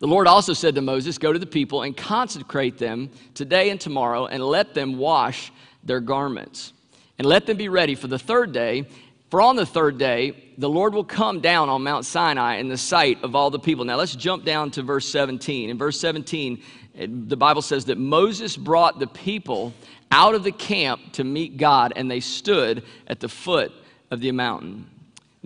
The 0.00 0.08
Lord 0.08 0.26
also 0.26 0.54
said 0.54 0.74
to 0.74 0.82
Moses, 0.82 1.18
Go 1.18 1.32
to 1.32 1.38
the 1.38 1.46
people 1.46 1.82
and 1.82 1.96
consecrate 1.96 2.78
them 2.78 3.08
today 3.34 3.70
and 3.70 3.80
tomorrow, 3.80 4.26
and 4.26 4.42
let 4.42 4.74
them 4.74 4.98
wash 4.98 5.52
their 5.84 6.00
garments. 6.00 6.72
And 7.16 7.28
let 7.28 7.46
them 7.46 7.56
be 7.56 7.68
ready 7.68 7.94
for 7.94 8.08
the 8.08 8.18
third 8.18 8.50
day. 8.50 8.86
For 9.30 9.42
on 9.42 9.56
the 9.56 9.66
third 9.66 9.98
day, 9.98 10.52
the 10.56 10.68
Lord 10.68 10.94
will 10.94 11.04
come 11.04 11.40
down 11.40 11.68
on 11.68 11.82
Mount 11.82 12.04
Sinai 12.04 12.56
in 12.56 12.68
the 12.68 12.76
sight 12.76 13.22
of 13.24 13.34
all 13.34 13.50
the 13.50 13.58
people. 13.58 13.84
Now 13.84 13.96
let's 13.96 14.14
jump 14.14 14.44
down 14.44 14.70
to 14.72 14.82
verse 14.82 15.08
17. 15.08 15.68
In 15.68 15.76
verse 15.76 15.98
17, 15.98 16.62
the 16.94 17.36
Bible 17.36 17.62
says 17.62 17.86
that 17.86 17.98
Moses 17.98 18.56
brought 18.56 18.98
the 18.98 19.08
people 19.08 19.74
out 20.12 20.34
of 20.34 20.44
the 20.44 20.52
camp 20.52 21.12
to 21.14 21.24
meet 21.24 21.56
God, 21.56 21.92
and 21.96 22.10
they 22.10 22.20
stood 22.20 22.84
at 23.08 23.20
the 23.20 23.28
foot 23.28 23.72
of 24.10 24.20
the 24.20 24.30
mountain. 24.30 24.88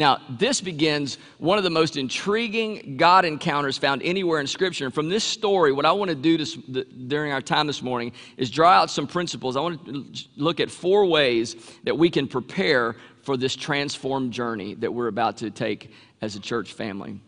Now, 0.00 0.22
this 0.30 0.62
begins 0.62 1.18
one 1.37 1.58
of 1.58 1.64
the 1.64 1.68
most 1.68 1.99
intriguing 1.99 2.96
God 2.96 3.26
encounters 3.26 3.76
found 3.76 4.02
anywhere 4.02 4.40
in 4.40 4.46
Scripture. 4.46 4.87
And 4.87 4.94
from 4.94 5.10
this 5.10 5.25
story, 5.25 5.72
what 5.72 5.84
I 5.84 5.92
want 5.92 6.08
to 6.08 6.14
do 6.14 6.38
the, 6.38 6.84
during 6.84 7.32
our 7.32 7.42
time 7.42 7.66
this 7.66 7.82
morning 7.82 8.12
is 8.38 8.50
draw 8.50 8.70
out 8.70 8.90
some 8.90 9.06
principles. 9.06 9.56
I 9.56 9.60
want 9.60 9.84
to 9.84 10.04
look 10.37 10.58
at 10.58 10.70
four 10.70 11.04
ways 11.04 11.54
that 11.84 11.99
we 11.99 12.08
can 12.08 12.28
prepare 12.28 12.96
for 13.22 13.36
this 13.36 13.56
transformed 13.56 14.32
journey 14.32 14.74
that 14.74 14.92
we're 14.92 15.08
about 15.08 15.38
to 15.38 15.50
take 15.50 15.92
as 16.20 16.36
a 16.36 16.40
church 16.40 16.72
family. 16.72 17.20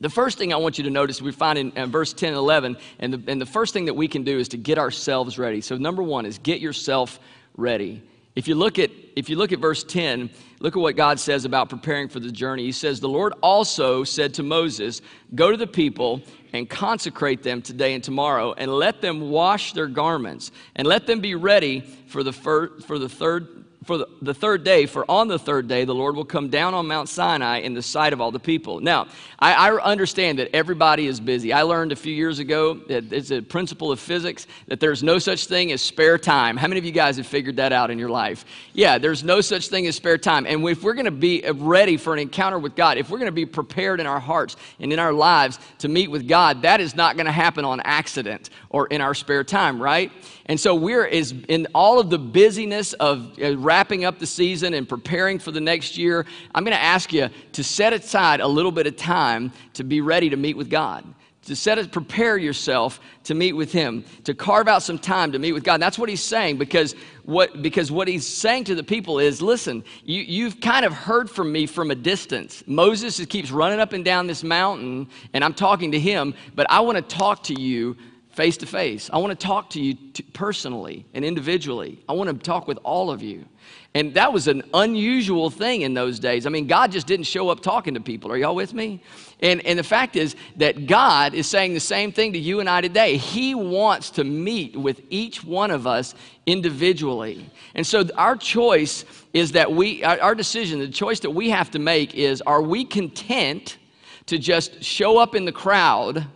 The 0.00 0.10
first 0.10 0.36
thing 0.36 0.52
I 0.52 0.56
want 0.56 0.76
you 0.76 0.84
to 0.84 0.90
notice, 0.90 1.22
we 1.22 1.32
find 1.32 1.58
in, 1.58 1.70
in 1.72 1.90
verse 1.90 2.12
10 2.12 2.30
and 2.30 2.36
11, 2.36 2.76
and 2.98 3.14
the, 3.14 3.32
and 3.32 3.40
the 3.40 3.46
first 3.46 3.72
thing 3.72 3.86
that 3.86 3.94
we 3.94 4.08
can 4.08 4.24
do 4.24 4.38
is 4.38 4.48
to 4.48 4.58
get 4.58 4.78
ourselves 4.78 5.38
ready. 5.38 5.62
So, 5.62 5.76
number 5.76 6.02
one 6.02 6.26
is 6.26 6.38
get 6.38 6.60
yourself 6.60 7.18
ready. 7.56 8.02
If 8.34 8.46
you 8.46 8.54
look 8.54 8.78
at 8.78 8.90
if 9.16 9.30
you 9.30 9.36
look 9.36 9.52
at 9.52 9.60
verse 9.60 9.82
10, 9.82 10.28
look 10.60 10.76
at 10.76 10.78
what 10.78 10.94
God 10.94 11.18
says 11.18 11.46
about 11.46 11.70
preparing 11.70 12.08
for 12.08 12.20
the 12.20 12.30
journey. 12.30 12.64
He 12.64 12.72
says, 12.72 13.00
"The 13.00 13.08
Lord 13.08 13.32
also 13.42 14.04
said 14.04 14.34
to 14.34 14.42
Moses, 14.42 15.00
go 15.34 15.50
to 15.50 15.56
the 15.56 15.66
people 15.66 16.20
and 16.52 16.68
consecrate 16.68 17.42
them 17.42 17.62
today 17.62 17.94
and 17.94 18.04
tomorrow 18.04 18.52
and 18.52 18.70
let 18.70 19.00
them 19.00 19.30
wash 19.30 19.72
their 19.72 19.86
garments 19.86 20.52
and 20.74 20.86
let 20.86 21.06
them 21.06 21.20
be 21.20 21.34
ready 21.34 21.80
for 21.80 22.22
the 22.22 22.32
fir- 22.32 22.78
for 22.80 22.98
the 22.98 23.08
third 23.08 23.65
for 23.86 24.04
the, 24.20 24.34
third 24.34 24.64
day, 24.64 24.86
for 24.86 25.08
on 25.08 25.28
the 25.28 25.38
third 25.38 25.68
day, 25.68 25.84
the 25.84 25.94
Lord 25.94 26.16
will 26.16 26.24
come 26.24 26.48
down 26.48 26.74
on 26.74 26.86
Mount 26.86 27.08
Sinai 27.08 27.58
in 27.58 27.74
the 27.74 27.82
sight 27.82 28.12
of 28.12 28.20
all 28.20 28.32
the 28.32 28.40
people. 28.40 28.80
Now, 28.80 29.06
I, 29.38 29.54
I, 29.54 29.80
understand 29.80 30.40
that 30.40 30.54
everybody 30.54 31.06
is 31.06 31.20
busy. 31.20 31.52
I 31.52 31.62
learned 31.62 31.92
a 31.92 31.96
few 31.96 32.12
years 32.12 32.40
ago 32.40 32.74
that 32.88 33.12
it's 33.12 33.30
a 33.30 33.40
principle 33.40 33.92
of 33.92 34.00
physics 34.00 34.48
that 34.66 34.80
there's 34.80 35.02
no 35.02 35.18
such 35.20 35.46
thing 35.46 35.70
as 35.70 35.80
spare 35.80 36.18
time. 36.18 36.56
How 36.56 36.66
many 36.66 36.78
of 36.78 36.84
you 36.84 36.90
guys 36.90 37.16
have 37.16 37.26
figured 37.26 37.56
that 37.56 37.72
out 37.72 37.90
in 37.90 37.98
your 37.98 38.08
life? 38.08 38.44
Yeah, 38.72 38.98
there's 38.98 39.22
no 39.22 39.40
such 39.40 39.68
thing 39.68 39.86
as 39.86 39.94
spare 39.94 40.18
time. 40.18 40.46
And 40.46 40.66
if 40.68 40.82
we're 40.82 40.94
going 40.94 41.04
to 41.04 41.10
be 41.12 41.44
ready 41.48 41.96
for 41.96 42.12
an 42.12 42.18
encounter 42.18 42.58
with 42.58 42.74
God, 42.74 42.98
if 42.98 43.08
we're 43.08 43.18
going 43.18 43.26
to 43.26 43.32
be 43.32 43.46
prepared 43.46 44.00
in 44.00 44.06
our 44.06 44.20
hearts 44.20 44.56
and 44.80 44.92
in 44.92 44.98
our 44.98 45.12
lives 45.12 45.60
to 45.78 45.88
meet 45.88 46.10
with 46.10 46.26
God, 46.26 46.62
that 46.62 46.80
is 46.80 46.96
not 46.96 47.16
going 47.16 47.26
to 47.26 47.32
happen 47.32 47.64
on 47.64 47.80
accident 47.80 48.50
or 48.68 48.88
in 48.88 49.00
our 49.00 49.14
spare 49.14 49.44
time, 49.44 49.80
right? 49.80 50.10
And 50.46 50.60
so 50.60 50.74
we're 50.74 51.04
is 51.04 51.34
in 51.48 51.66
all 51.74 51.98
of 51.98 52.08
the 52.08 52.18
busyness 52.18 52.92
of 52.94 53.36
uh, 53.42 53.56
wrapping 53.76 54.06
up 54.06 54.18
the 54.18 54.26
season 54.26 54.72
and 54.72 54.88
preparing 54.88 55.38
for 55.38 55.50
the 55.50 55.60
next 55.60 55.98
year. 55.98 56.24
I'm 56.54 56.64
going 56.64 56.74
to 56.74 56.82
ask 56.82 57.12
you 57.12 57.28
to 57.52 57.62
set 57.62 57.92
aside 57.92 58.40
a 58.40 58.46
little 58.46 58.72
bit 58.72 58.86
of 58.86 58.96
time 58.96 59.52
to 59.74 59.84
be 59.84 60.00
ready 60.00 60.30
to 60.30 60.36
meet 60.38 60.56
with 60.56 60.70
God. 60.70 61.04
To 61.42 61.54
set 61.54 61.76
it, 61.76 61.92
prepare 61.92 62.38
yourself 62.38 63.00
to 63.24 63.34
meet 63.34 63.52
with 63.52 63.72
Him, 63.72 64.02
to 64.24 64.32
carve 64.32 64.66
out 64.66 64.82
some 64.82 64.98
time 64.98 65.30
to 65.32 65.38
meet 65.38 65.52
with 65.52 65.62
God. 65.62 65.74
And 65.74 65.82
that's 65.82 65.98
what 65.98 66.08
He's 66.08 66.22
saying 66.22 66.56
because 66.56 66.94
what, 67.24 67.60
because 67.60 67.92
what 67.92 68.08
He's 68.08 68.26
saying 68.26 68.64
to 68.64 68.74
the 68.74 68.82
people 68.82 69.18
is 69.18 69.42
listen, 69.42 69.84
you, 70.02 70.22
you've 70.22 70.58
kind 70.62 70.86
of 70.86 70.94
heard 70.94 71.28
from 71.28 71.52
me 71.52 71.66
from 71.66 71.90
a 71.90 71.94
distance. 71.94 72.64
Moses 72.66 73.22
keeps 73.26 73.50
running 73.50 73.78
up 73.78 73.92
and 73.92 74.06
down 74.06 74.26
this 74.26 74.42
mountain, 74.42 75.06
and 75.34 75.44
I'm 75.44 75.54
talking 75.54 75.92
to 75.92 76.00
him, 76.00 76.32
but 76.54 76.66
I 76.70 76.80
want 76.80 76.96
to 76.96 77.02
talk 77.02 77.42
to 77.44 77.60
you 77.60 77.94
face 78.36 78.58
to 78.58 78.66
face. 78.66 79.08
I 79.12 79.16
want 79.16 79.38
to 79.38 79.46
talk 79.46 79.70
to 79.70 79.80
you 79.80 79.96
personally 80.34 81.06
and 81.14 81.24
individually. 81.24 82.02
I 82.06 82.12
want 82.12 82.28
to 82.28 82.36
talk 82.36 82.68
with 82.68 82.78
all 82.84 83.10
of 83.10 83.22
you. 83.22 83.46
And 83.96 84.12
that 84.12 84.30
was 84.30 84.46
an 84.46 84.62
unusual 84.74 85.48
thing 85.48 85.80
in 85.80 85.94
those 85.94 86.18
days. 86.18 86.44
I 86.44 86.50
mean, 86.50 86.66
God 86.66 86.92
just 86.92 87.06
didn't 87.06 87.24
show 87.24 87.48
up 87.48 87.60
talking 87.60 87.94
to 87.94 88.00
people. 88.00 88.30
Are 88.30 88.36
y'all 88.36 88.54
with 88.54 88.74
me? 88.74 89.00
And, 89.40 89.64
and 89.64 89.78
the 89.78 89.82
fact 89.82 90.16
is 90.16 90.36
that 90.56 90.86
God 90.86 91.32
is 91.32 91.46
saying 91.46 91.72
the 91.72 91.80
same 91.80 92.12
thing 92.12 92.34
to 92.34 92.38
you 92.38 92.60
and 92.60 92.68
I 92.68 92.82
today. 92.82 93.16
He 93.16 93.54
wants 93.54 94.10
to 94.10 94.22
meet 94.24 94.76
with 94.76 95.00
each 95.08 95.42
one 95.42 95.70
of 95.70 95.86
us 95.86 96.14
individually. 96.44 97.48
And 97.74 97.86
so 97.86 98.04
our 98.16 98.36
choice 98.36 99.06
is 99.32 99.52
that 99.52 99.72
we, 99.72 100.04
our 100.04 100.34
decision, 100.34 100.78
the 100.78 100.88
choice 100.88 101.20
that 101.20 101.30
we 101.30 101.48
have 101.48 101.70
to 101.70 101.78
make 101.78 102.14
is 102.14 102.42
are 102.42 102.60
we 102.60 102.84
content 102.84 103.78
to 104.26 104.36
just 104.36 104.84
show 104.84 105.16
up 105.16 105.34
in 105.34 105.46
the 105.46 105.52
crowd? 105.52 106.26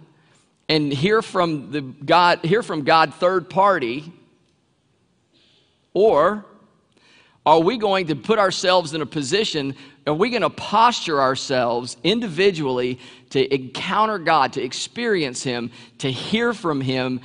and 0.71 0.93
hear 0.93 1.21
from 1.21 1.73
the 1.73 1.81
God, 1.81 2.45
hear 2.45 2.63
from 2.63 2.85
God 2.85 3.13
third 3.13 3.51
party? 3.51 4.13
Or 5.93 6.47
are 7.47 7.61
we 7.61 7.79
going 7.79 8.09
to 8.09 8.17
put 8.17 8.39
ourselves 8.39 8.93
in 8.93 9.01
a 9.01 9.07
position, 9.07 9.75
are 10.07 10.15
we 10.15 10.31
going 10.31 10.43
to 10.43 10.51
posture 10.51 11.21
ourselves 11.21 11.97
individually 12.03 12.99
to 13.31 13.55
encounter 13.55 14.19
God, 14.19 14.53
to 14.55 14.63
experience 14.63 15.43
Him, 15.43 15.71
to 15.99 16.11
hear 16.11 16.53
from 16.53 16.81
Him 16.81 17.21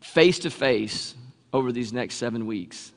face 0.00 0.38
to 0.40 0.50
face 0.50 1.14
over 1.52 1.70
these 1.70 1.92
next 1.92 2.16
seven 2.16 2.46
weeks? 2.46 2.93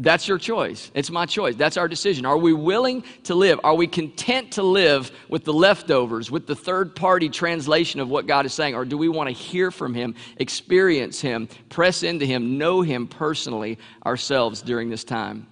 That's 0.00 0.28
your 0.28 0.38
choice. 0.38 0.92
It's 0.94 1.10
my 1.10 1.26
choice. 1.26 1.56
That's 1.56 1.76
our 1.76 1.88
decision. 1.88 2.24
Are 2.24 2.38
we 2.38 2.52
willing 2.52 3.02
to 3.24 3.34
live? 3.34 3.58
Are 3.64 3.74
we 3.74 3.88
content 3.88 4.52
to 4.52 4.62
live 4.62 5.10
with 5.28 5.44
the 5.44 5.52
leftovers, 5.52 6.30
with 6.30 6.46
the 6.46 6.54
third 6.54 6.94
party 6.94 7.28
translation 7.28 7.98
of 7.98 8.08
what 8.08 8.28
God 8.28 8.46
is 8.46 8.54
saying? 8.54 8.76
Or 8.76 8.84
do 8.84 8.96
we 8.96 9.08
want 9.08 9.28
to 9.28 9.34
hear 9.34 9.72
from 9.72 9.94
Him, 9.94 10.14
experience 10.36 11.20
Him, 11.20 11.48
press 11.68 12.04
into 12.04 12.26
Him, 12.26 12.58
know 12.58 12.80
Him 12.80 13.08
personally 13.08 13.76
ourselves 14.06 14.62
during 14.62 14.88
this 14.88 15.02
time? 15.02 15.48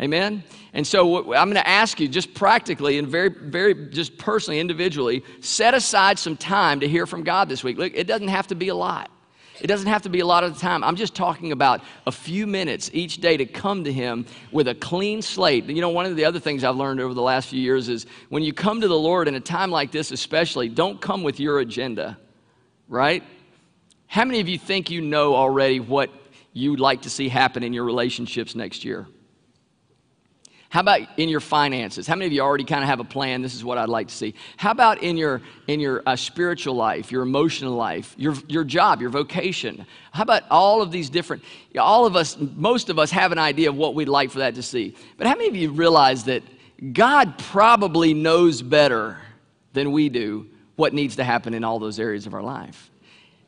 Amen? 0.00 0.42
And 0.72 0.84
so 0.84 1.32
I'm 1.32 1.48
going 1.48 1.54
to 1.54 1.68
ask 1.68 2.00
you 2.00 2.08
just 2.08 2.34
practically 2.34 2.98
and 2.98 3.06
very, 3.06 3.28
very 3.28 3.90
just 3.90 4.18
personally, 4.18 4.58
individually, 4.58 5.22
set 5.40 5.74
aside 5.74 6.18
some 6.18 6.36
time 6.36 6.80
to 6.80 6.88
hear 6.88 7.06
from 7.06 7.22
God 7.22 7.48
this 7.48 7.62
week. 7.62 7.78
Look, 7.78 7.92
it 7.94 8.08
doesn't 8.08 8.28
have 8.28 8.48
to 8.48 8.56
be 8.56 8.68
a 8.68 8.74
lot. 8.74 9.10
It 9.60 9.66
doesn't 9.66 9.88
have 9.88 10.02
to 10.02 10.08
be 10.08 10.20
a 10.20 10.26
lot 10.26 10.42
of 10.42 10.54
the 10.54 10.60
time. 10.60 10.82
I'm 10.82 10.96
just 10.96 11.14
talking 11.14 11.52
about 11.52 11.82
a 12.06 12.12
few 12.12 12.46
minutes 12.46 12.90
each 12.92 13.18
day 13.18 13.36
to 13.36 13.44
come 13.44 13.84
to 13.84 13.92
Him 13.92 14.26
with 14.52 14.68
a 14.68 14.74
clean 14.74 15.22
slate. 15.22 15.66
You 15.66 15.80
know, 15.80 15.90
one 15.90 16.06
of 16.06 16.16
the 16.16 16.24
other 16.24 16.40
things 16.40 16.64
I've 16.64 16.76
learned 16.76 17.00
over 17.00 17.12
the 17.12 17.22
last 17.22 17.48
few 17.48 17.60
years 17.60 17.88
is 17.88 18.06
when 18.30 18.42
you 18.42 18.52
come 18.52 18.80
to 18.80 18.88
the 18.88 18.98
Lord 18.98 19.28
in 19.28 19.34
a 19.34 19.40
time 19.40 19.70
like 19.70 19.92
this, 19.92 20.10
especially, 20.10 20.68
don't 20.68 21.00
come 21.00 21.22
with 21.22 21.38
your 21.38 21.60
agenda, 21.60 22.18
right? 22.88 23.22
How 24.06 24.24
many 24.24 24.40
of 24.40 24.48
you 24.48 24.58
think 24.58 24.90
you 24.90 25.00
know 25.00 25.34
already 25.34 25.78
what 25.78 26.10
you'd 26.52 26.80
like 26.80 27.02
to 27.02 27.10
see 27.10 27.28
happen 27.28 27.62
in 27.62 27.72
your 27.72 27.84
relationships 27.84 28.54
next 28.54 28.84
year? 28.84 29.06
How 30.70 30.80
about 30.80 31.00
in 31.16 31.28
your 31.28 31.40
finances? 31.40 32.06
How 32.06 32.14
many 32.14 32.26
of 32.26 32.32
you 32.32 32.42
already 32.42 32.62
kind 32.62 32.84
of 32.84 32.88
have 32.88 33.00
a 33.00 33.04
plan? 33.04 33.42
This 33.42 33.56
is 33.56 33.64
what 33.64 33.76
I'd 33.76 33.88
like 33.88 34.06
to 34.06 34.14
see. 34.14 34.34
How 34.56 34.70
about 34.70 35.02
in 35.02 35.16
your 35.16 35.42
in 35.66 35.80
your 35.80 36.00
uh, 36.06 36.14
spiritual 36.14 36.76
life, 36.76 37.10
your 37.10 37.22
emotional 37.22 37.74
life, 37.74 38.14
your 38.16 38.34
your 38.46 38.62
job, 38.62 39.00
your 39.00 39.10
vocation? 39.10 39.84
How 40.12 40.22
about 40.22 40.44
all 40.48 40.80
of 40.80 40.92
these 40.92 41.10
different? 41.10 41.42
All 41.76 42.06
of 42.06 42.14
us, 42.14 42.36
most 42.38 42.88
of 42.88 43.00
us, 43.00 43.10
have 43.10 43.32
an 43.32 43.38
idea 43.38 43.68
of 43.68 43.74
what 43.74 43.96
we'd 43.96 44.08
like 44.08 44.30
for 44.30 44.38
that 44.38 44.54
to 44.54 44.62
see. 44.62 44.94
But 45.18 45.26
how 45.26 45.34
many 45.34 45.48
of 45.48 45.56
you 45.56 45.72
realize 45.72 46.22
that 46.24 46.44
God 46.92 47.36
probably 47.36 48.14
knows 48.14 48.62
better 48.62 49.18
than 49.72 49.90
we 49.90 50.08
do 50.08 50.46
what 50.76 50.94
needs 50.94 51.16
to 51.16 51.24
happen 51.24 51.52
in 51.52 51.64
all 51.64 51.80
those 51.80 51.98
areas 51.98 52.28
of 52.28 52.34
our 52.34 52.42
life? 52.42 52.92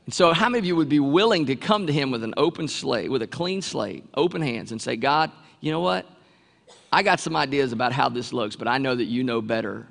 And 0.06 0.12
so, 0.12 0.32
how 0.32 0.48
many 0.48 0.58
of 0.58 0.64
you 0.64 0.74
would 0.74 0.88
be 0.88 0.98
willing 0.98 1.46
to 1.46 1.54
come 1.54 1.86
to 1.86 1.92
Him 1.92 2.10
with 2.10 2.24
an 2.24 2.34
open 2.36 2.66
slate, 2.66 3.12
with 3.12 3.22
a 3.22 3.28
clean 3.28 3.62
slate, 3.62 4.04
open 4.14 4.42
hands, 4.42 4.72
and 4.72 4.82
say, 4.82 4.96
God, 4.96 5.30
you 5.60 5.70
know 5.70 5.78
what? 5.78 6.04
I 6.92 7.02
got 7.02 7.20
some 7.20 7.34
ideas 7.34 7.72
about 7.72 7.92
how 7.92 8.08
this 8.10 8.32
looks, 8.32 8.54
but 8.54 8.68
I 8.68 8.76
know 8.78 8.94
that 8.94 9.06
you 9.06 9.24
know 9.24 9.40
better. 9.40 9.86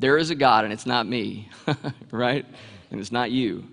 There 0.00 0.18
is 0.18 0.30
a 0.30 0.34
God, 0.34 0.64
and 0.64 0.72
it's 0.72 0.86
not 0.86 1.06
me, 1.06 1.48
right? 2.10 2.44
And 2.90 3.00
it's 3.00 3.12
not 3.12 3.30
you. 3.30 3.64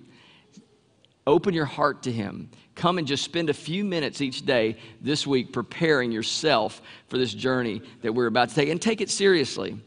Open 1.25 1.53
your 1.53 1.65
heart 1.65 2.03
to 2.03 2.11
Him. 2.11 2.49
Come 2.75 2.99
and 2.99 3.07
just 3.07 3.23
spend 3.23 3.49
a 3.49 3.53
few 3.53 3.83
minutes 3.83 4.21
each 4.21 4.45
day 4.45 4.77
this 5.01 5.25
week 5.25 5.51
preparing 5.51 6.11
yourself 6.11 6.81
for 7.07 7.17
this 7.17 7.33
journey 7.33 7.81
that 8.03 8.13
we're 8.13 8.27
about 8.27 8.49
to 8.49 8.55
take, 8.55 8.69
and 8.69 8.81
take 8.81 9.01
it 9.01 9.09
seriously. 9.09 9.77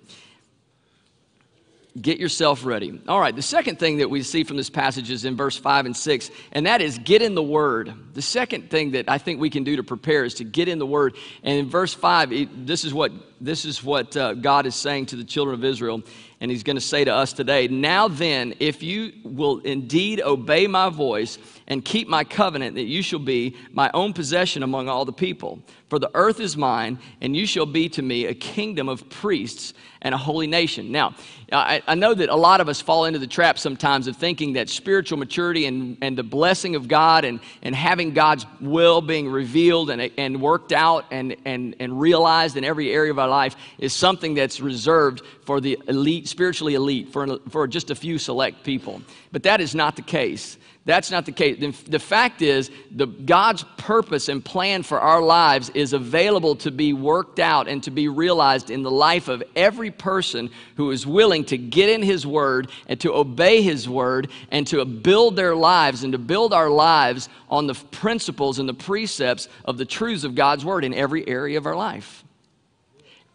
Get 2.00 2.18
yourself 2.18 2.64
ready. 2.64 2.98
All 3.06 3.20
right, 3.20 3.36
the 3.36 3.42
second 3.42 3.78
thing 3.78 3.98
that 3.98 4.08
we 4.08 4.22
see 4.22 4.44
from 4.44 4.56
this 4.56 4.70
passage 4.70 5.10
is 5.10 5.26
in 5.26 5.36
verse 5.36 5.58
5 5.58 5.84
and 5.84 5.94
6, 5.94 6.30
and 6.52 6.64
that 6.64 6.80
is 6.80 6.98
get 6.98 7.20
in 7.20 7.34
the 7.34 7.42
Word. 7.42 7.92
The 8.14 8.22
second 8.22 8.70
thing 8.70 8.92
that 8.92 9.10
I 9.10 9.18
think 9.18 9.40
we 9.40 9.50
can 9.50 9.62
do 9.62 9.76
to 9.76 9.82
prepare 9.82 10.24
is 10.24 10.34
to 10.34 10.44
get 10.44 10.68
in 10.68 10.78
the 10.78 10.86
Word. 10.86 11.16
And 11.42 11.58
in 11.58 11.68
verse 11.68 11.92
5, 11.92 12.32
it, 12.32 12.66
this 12.66 12.86
is 12.86 12.94
what, 12.94 13.12
this 13.42 13.66
is 13.66 13.84
what 13.84 14.16
uh, 14.16 14.32
God 14.32 14.64
is 14.64 14.74
saying 14.74 15.06
to 15.06 15.16
the 15.16 15.24
children 15.24 15.52
of 15.52 15.64
Israel, 15.66 16.02
and 16.42 16.50
He's 16.50 16.64
going 16.64 16.76
to 16.76 16.80
say 16.80 17.04
to 17.04 17.14
us 17.14 17.32
today 17.32 17.68
Now 17.68 18.08
then, 18.08 18.54
if 18.58 18.82
you 18.82 19.12
will 19.22 19.60
indeed 19.60 20.20
obey 20.20 20.66
my 20.66 20.90
voice 20.90 21.38
and 21.68 21.84
keep 21.84 22.08
my 22.08 22.24
covenant, 22.24 22.74
that 22.74 22.82
you 22.82 23.00
shall 23.00 23.20
be 23.20 23.56
my 23.70 23.90
own 23.94 24.12
possession 24.12 24.64
among 24.64 24.88
all 24.88 25.04
the 25.04 25.12
people. 25.12 25.62
For 25.88 26.00
the 26.00 26.10
earth 26.14 26.40
is 26.40 26.56
mine, 26.56 26.98
and 27.20 27.36
you 27.36 27.46
shall 27.46 27.66
be 27.66 27.88
to 27.90 28.02
me 28.02 28.26
a 28.26 28.34
kingdom 28.34 28.88
of 28.88 29.08
priests 29.08 29.72
and 30.02 30.14
a 30.14 30.18
holy 30.18 30.46
nation. 30.46 30.90
Now, 30.90 31.14
I, 31.52 31.82
I, 31.86 31.94
know 31.94 32.12
that 32.12 32.28
a 32.28 32.34
lot 32.34 32.60
of 32.60 32.68
us 32.68 32.80
fall 32.80 33.04
into 33.04 33.18
the 33.18 33.26
trap 33.26 33.58
sometimes 33.58 34.06
of 34.06 34.16
thinking 34.16 34.54
that 34.54 34.68
spiritual 34.68 35.18
maturity 35.18 35.66
and, 35.66 35.96
and 36.02 36.16
the 36.18 36.22
blessing 36.22 36.74
of 36.74 36.88
God 36.88 37.24
and, 37.24 37.40
and 37.62 37.74
having 37.74 38.12
God's 38.12 38.46
will 38.60 39.00
being 39.00 39.28
revealed 39.28 39.90
and, 39.90 40.10
and 40.18 40.40
worked 40.40 40.72
out 40.72 41.04
and, 41.10 41.36
and, 41.44 41.76
and 41.78 42.00
realized 42.00 42.56
in 42.56 42.64
every 42.64 42.90
area 42.90 43.12
of 43.12 43.18
our 43.18 43.28
life 43.28 43.54
is 43.78 43.92
something 43.92 44.34
that's 44.34 44.60
reserved 44.60 45.22
for 45.44 45.60
the 45.60 45.78
elite, 45.88 46.28
spiritually 46.28 46.74
elite, 46.74 47.12
for, 47.12 47.38
for 47.50 47.66
just 47.66 47.90
a 47.90 47.94
few 47.94 48.18
select 48.18 48.64
people. 48.64 49.02
But 49.32 49.42
that 49.44 49.60
is 49.60 49.74
not 49.74 49.96
the 49.96 50.02
case. 50.02 50.56
That's 50.84 51.12
not 51.12 51.26
the 51.26 51.32
case. 51.32 51.60
The, 51.60 51.90
the 51.90 51.98
fact 52.00 52.42
is, 52.42 52.70
the, 52.90 53.06
God's 53.06 53.64
purpose 53.76 54.28
and 54.28 54.44
plan 54.44 54.82
for 54.82 55.00
our 55.00 55.22
lives 55.22 55.70
is 55.70 55.92
available 55.92 56.56
to 56.56 56.72
be 56.72 56.92
worked 56.92 57.38
out 57.38 57.68
and 57.68 57.82
to 57.84 57.92
be 57.92 58.08
realized 58.08 58.68
in 58.68 58.82
the 58.82 58.90
life 58.90 59.28
of 59.28 59.44
every 59.54 59.92
person 59.92 60.50
who 60.76 60.90
is 60.90 61.06
willing 61.06 61.44
to 61.46 61.58
get 61.58 61.88
in 61.88 62.02
His 62.02 62.26
Word 62.26 62.70
and 62.88 63.00
to 63.00 63.14
obey 63.14 63.62
His 63.62 63.88
Word 63.88 64.28
and 64.50 64.66
to 64.68 64.84
build 64.84 65.36
their 65.36 65.54
lives 65.54 66.02
and 66.02 66.12
to 66.14 66.18
build 66.18 66.52
our 66.52 66.70
lives 66.70 67.28
on 67.48 67.68
the 67.68 67.74
principles 67.74 68.58
and 68.58 68.68
the 68.68 68.74
precepts 68.74 69.48
of 69.64 69.78
the 69.78 69.84
truths 69.84 70.24
of 70.24 70.34
God's 70.34 70.64
Word 70.64 70.84
in 70.84 70.94
every 70.94 71.28
area 71.28 71.58
of 71.58 71.66
our 71.66 71.76
life. 71.76 72.24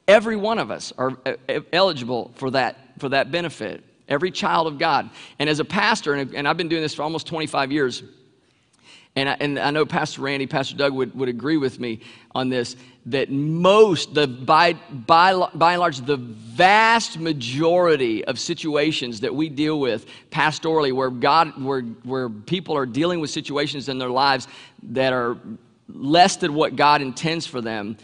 Every 0.08 0.36
one 0.36 0.60
of 0.60 0.72
us 0.72 0.94
are 0.98 1.18
uh, 1.26 1.60
eligible 1.74 2.32
for 2.36 2.52
that, 2.52 2.78
for 3.00 3.10
that 3.10 3.32
benefit 3.32 3.84
every 4.08 4.32
child 4.32 4.68
of 4.68 4.78
God. 4.78 5.10
And 5.40 5.50
as 5.50 5.60
a 5.60 5.66
pastor, 5.66 6.14
and, 6.14 6.34
and 6.34 6.48
I've 6.48 6.58
been 6.58 6.70
doing 6.70 6.82
this 6.82 6.94
for 6.94 7.04
almost 7.04 7.28
25 7.28 7.72
years, 7.72 8.04
and 9.16 9.30
I, 9.30 9.38
and 9.40 9.58
I 9.58 9.72
know 9.72 9.86
Pastor 9.86 10.22
Randy, 10.22 10.46
Pastor 10.46 10.76
Doug 10.76 10.94
would, 10.94 11.16
would 11.16 11.30
agree 11.30 11.58
with 11.58 11.80
me 11.80 12.02
on 12.36 12.50
this, 12.50 12.76
that 13.08 13.32
most, 13.32 14.14
the, 14.14 14.28
by, 14.28 14.74
by, 14.74 15.34
by 15.56 15.74
and 15.74 15.80
large, 15.80 15.98
the 15.98 16.18
vast 16.18 17.18
majority 17.18 18.24
of 18.26 18.38
situations 18.38 19.22
that 19.22 19.34
we 19.34 19.50
deal 19.50 19.80
with 19.80 20.06
pastorally, 20.30 20.94
where, 20.94 21.10
God, 21.10 21.62
where, 21.62 21.82
where 21.82 22.30
people 22.30 22.78
are 22.78 22.86
dealing 22.86 23.20
with 23.20 23.32
situations 23.32 23.90
in 23.90 23.98
their 23.98 24.10
lives 24.10 24.48
that 24.84 25.14
are 25.14 25.38
less 25.90 26.36
than 26.36 26.54
what 26.54 26.76
God 26.76 27.02
intends 27.02 27.48
for 27.48 27.60
them, 27.62 27.98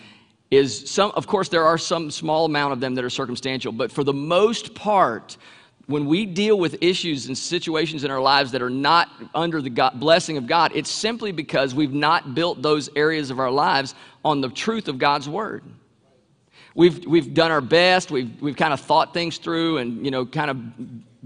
is 0.55 0.89
some, 0.89 1.11
of 1.11 1.27
course, 1.27 1.49
there 1.49 1.65
are 1.65 1.77
some 1.77 2.11
small 2.11 2.45
amount 2.45 2.73
of 2.73 2.79
them 2.79 2.95
that 2.95 3.03
are 3.03 3.09
circumstantial, 3.09 3.71
but 3.71 3.91
for 3.91 4.03
the 4.03 4.13
most 4.13 4.75
part, 4.75 5.37
when 5.87 6.05
we 6.05 6.25
deal 6.25 6.57
with 6.57 6.81
issues 6.81 7.27
and 7.27 7.37
situations 7.37 8.03
in 8.03 8.11
our 8.11 8.21
lives 8.21 8.51
that 8.51 8.61
are 8.61 8.69
not 8.69 9.09
under 9.35 9.61
the 9.61 9.69
God, 9.69 9.99
blessing 9.99 10.37
of 10.37 10.47
God, 10.47 10.71
it's 10.75 10.89
simply 10.89 11.31
because 11.31 11.75
we've 11.75 11.93
not 11.93 12.35
built 12.35 12.61
those 12.61 12.89
areas 12.95 13.29
of 13.31 13.39
our 13.39 13.51
lives 13.51 13.93
on 14.23 14.41
the 14.41 14.49
truth 14.49 14.87
of 14.87 14.97
God's 14.97 15.27
word. 15.27 15.63
We've, 16.75 17.05
we've 17.05 17.33
done 17.33 17.51
our 17.51 17.61
best, 17.61 18.11
we've, 18.11 18.41
we've 18.41 18.55
kind 18.55 18.73
of 18.73 18.79
thought 18.79 19.13
things 19.13 19.37
through 19.37 19.77
and, 19.77 20.03
you 20.03 20.11
know, 20.11 20.25
kind 20.25 20.49
of 20.49 20.57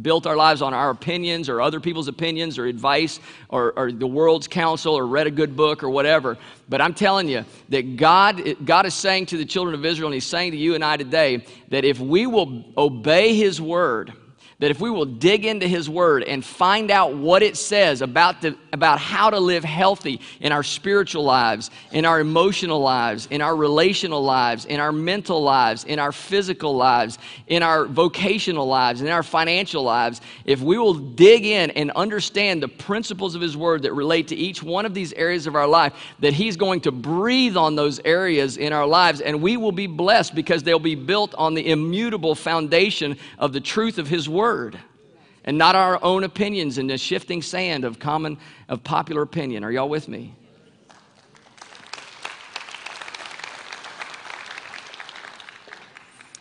built 0.02 0.28
our 0.28 0.36
lives 0.36 0.62
on 0.62 0.74
our 0.74 0.90
opinions 0.90 1.50
or 1.50 1.62
other 1.62 1.80
people's 1.80 2.08
opinions 2.08 2.58
or 2.58 2.66
advice 2.66 3.20
or, 3.50 3.74
or 3.78 3.92
the 3.92 4.08
world's 4.08 4.48
counsel 4.48 4.94
or 4.94 5.06
read 5.06 5.28
a 5.28 5.32
good 5.32 5.56
book 5.56 5.84
or 5.84 5.90
whatever. 5.90 6.38
But 6.70 6.82
I'm 6.82 6.94
telling 6.94 7.28
you 7.28 7.46
that 7.70 7.98
God, 7.98 8.66
God 8.66 8.86
is 8.86 8.94
saying 8.94 9.28
to 9.28 9.38
the 9.38 9.46
children 9.46 9.74
of 9.74 9.86
Israel 9.86 10.08
and 10.08 10.14
He's 10.14 10.26
saying 10.26 10.52
to 10.52 10.58
you 10.58 10.76
and 10.76 10.84
I 10.84 10.98
today 10.98 11.46
that 11.70 11.86
if 11.86 12.00
we 12.00 12.28
will 12.28 12.64
obey 12.78 13.36
His 13.36 13.60
word, 13.60 14.14
that 14.60 14.72
if 14.72 14.82
we 14.82 14.90
will 14.90 15.06
dig 15.06 15.46
into 15.46 15.68
his 15.68 15.88
word 15.88 16.24
and 16.24 16.44
find 16.44 16.90
out 16.90 17.16
what 17.16 17.44
it 17.44 17.56
says 17.56 18.02
about, 18.02 18.42
the, 18.42 18.58
about 18.74 18.98
how 18.98 19.30
to 19.30 19.40
live 19.40 19.64
healthy 19.64 20.20
in 20.40 20.52
our 20.52 20.64
spiritual 20.64 21.24
lives, 21.24 21.70
in 21.92 22.06
our 22.06 22.20
emotional 22.20 22.80
lives, 22.80 23.28
in 23.30 23.40
our 23.40 23.56
relational 23.56 24.24
lives, 24.24 24.66
in 24.66 24.80
our 24.80 24.92
mental 24.92 25.44
lives, 25.44 25.84
in 25.84 26.00
our 26.00 26.12
physical 26.12 26.76
lives, 26.76 27.20
in 27.46 27.62
our 27.62 27.86
vocational 27.86 28.66
lives, 28.66 29.02
in 29.02 29.10
our 29.10 29.22
financial 29.22 29.84
lives, 29.84 30.22
if 30.44 30.60
we 30.60 30.80
will 30.80 30.96
dig 30.96 31.46
in 31.46 31.70
and 31.72 31.92
understand 31.92 32.64
the 32.64 32.68
principles 32.68 33.36
of 33.36 33.42
his 33.42 33.56
word 33.56 33.84
that 33.84 33.94
relate 33.94 34.28
to 34.28 34.36
each 34.36 34.64
one 34.64 34.88
of 34.88 34.96
these 34.96 35.14
areas 35.14 35.46
of 35.46 35.56
our 35.56 35.68
life, 35.68 35.94
that 36.18 36.34
he's 36.34 36.58
going 36.58 36.82
to 36.82 36.92
breathe 36.92 37.56
on 37.56 37.76
those 37.76 38.00
areas 38.06 38.58
in 38.58 38.74
our 38.74 38.88
lives 38.88 39.22
and 39.22 39.40
we 39.40 39.56
will 39.56 39.72
be 39.72 39.86
blessed 39.86 40.34
because 40.34 40.64
they'll 40.64 40.80
be 40.80 40.96
built 40.96 41.36
on 41.36 41.54
the 41.54 41.70
immutable 41.70 42.34
foundation 42.34 43.16
of 43.38 43.54
the 43.54 43.62
truth 43.62 44.00
of 44.00 44.08
his 44.08 44.28
word 44.28 44.47
word 44.48 44.80
and 45.44 45.58
not 45.58 45.76
our 45.76 46.02
own 46.02 46.24
opinions 46.24 46.78
in 46.78 46.88
the 46.88 46.98
shifting 46.98 47.42
sand 47.42 47.84
of 47.84 48.00
common 48.00 48.38
of 48.70 48.82
popular 48.82 49.22
opinion. 49.22 49.62
Are 49.66 49.72
y'all 49.72 49.90
with 49.90 50.08
me 50.08 50.34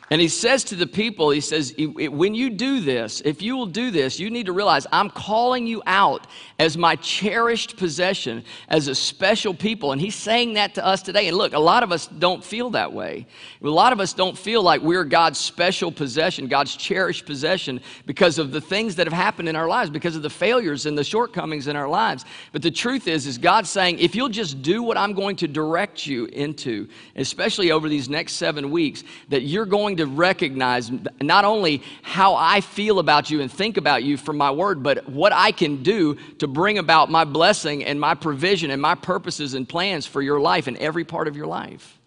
And 0.09 0.21
he 0.21 0.29
says 0.29 0.63
to 0.65 0.77
the 0.77 0.87
people, 0.87 1.31
he 1.31 1.41
says, 1.41 1.75
when 1.77 2.33
you 2.33 2.51
do 2.51 2.79
this, 2.79 3.21
if 3.25 3.43
you 3.43 3.57
will 3.57 3.67
do 3.67 3.91
this, 3.91 4.21
you 4.21 4.31
need 4.31 4.47
to 4.47 4.53
realize 4.53 4.87
I'm 4.93 5.11
calling 5.11 5.67
you 5.67 5.83
out 5.85 6.29
as 6.61 6.79
my 6.79 6.95
cherished 6.95 7.77
possession, 7.77 8.45
as 8.69 8.87
a 8.87 8.95
special 8.95 9.53
people. 9.53 9.91
And 9.91 10.01
he's 10.01 10.15
saying 10.15 10.55
that 10.55 10.77
to 10.77 10.87
us 10.87 11.03
today. 11.03 11.27
And 11.27 11.37
look, 11.37 11.55
a 11.55 11.59
lot 11.59 11.83
of 11.83 11.91
us 11.91 12.07
don't 12.07 12.45
feel 12.45 12.71
that 12.71 12.93
way. 12.93 13.27
A 13.61 13.69
lot 13.69 13.93
of 13.93 13.99
us 13.99 14.13
don't 14.13 14.39
feel 14.39 14.63
like 14.63 14.81
we're 14.81 15.03
God's 15.03 15.41
special 15.41 15.91
possession, 15.91 16.47
God's 16.47 16.77
cherished 16.77 17.27
possession, 17.27 17.81
because 18.07 18.39
of 18.39 18.53
the 18.53 18.61
things 18.61 18.95
that 18.95 19.09
have 19.09 19.13
happened 19.13 19.49
in 19.49 19.57
our 19.57 19.67
lives, 19.67 19.91
because 19.91 20.15
of 20.15 20.23
the 20.23 20.31
failures 20.31 20.87
and 20.87 20.97
the 20.97 21.03
shortcomings 21.03 21.67
in 21.67 21.75
our 21.75 21.89
lives. 21.89 22.25
But 22.53 22.63
the 22.63 22.71
truth 22.71 23.09
is, 23.09 23.27
is 23.27 23.39
God's 23.39 23.71
saying, 23.71 23.99
if 23.99 24.15
you'll 24.15 24.29
just 24.29 24.63
do 24.63 24.85
what 24.85 24.97
I'm 24.97 25.15
going 25.15 25.35
to 25.37 25.49
direct 25.49 26.07
you 26.07 26.27
into, 26.27 26.87
especially 27.17 27.73
over 27.73 27.89
these 27.89 28.09
next 28.09 28.35
seven 28.35 28.71
weeks, 28.71 29.03
that 29.31 29.43
you're 29.43 29.67
going 29.67 29.96
to 29.97 30.07
recognize 30.07 30.91
not 31.21 31.45
only 31.45 31.83
how 32.03 32.35
I 32.35 32.61
feel 32.61 32.99
about 32.99 33.31
you 33.31 33.41
and 33.41 33.51
think 33.51 33.77
about 33.77 34.03
you 34.03 34.17
from 34.17 34.37
my 34.37 34.51
word, 34.51 34.83
but 34.83 35.09
what 35.09 35.33
I 35.33 35.53
can 35.53 35.83
do 35.83 36.15
to 36.39 36.47
bring 36.47 36.79
about 36.79 37.11
my 37.11 37.25
blessing 37.25 37.85
and 37.85 38.01
my 38.01 38.15
provision 38.15 38.71
and 38.71 38.81
my 38.81 38.95
purposes 38.95 39.55
and 39.55 39.69
plans 39.69 40.07
for 40.07 40.23
your 40.23 40.41
life 40.41 40.67
and 40.67 40.77
every 40.79 41.05
part 41.05 41.29
of 41.29 41.37
your 41.37 41.47
life. 41.47 41.99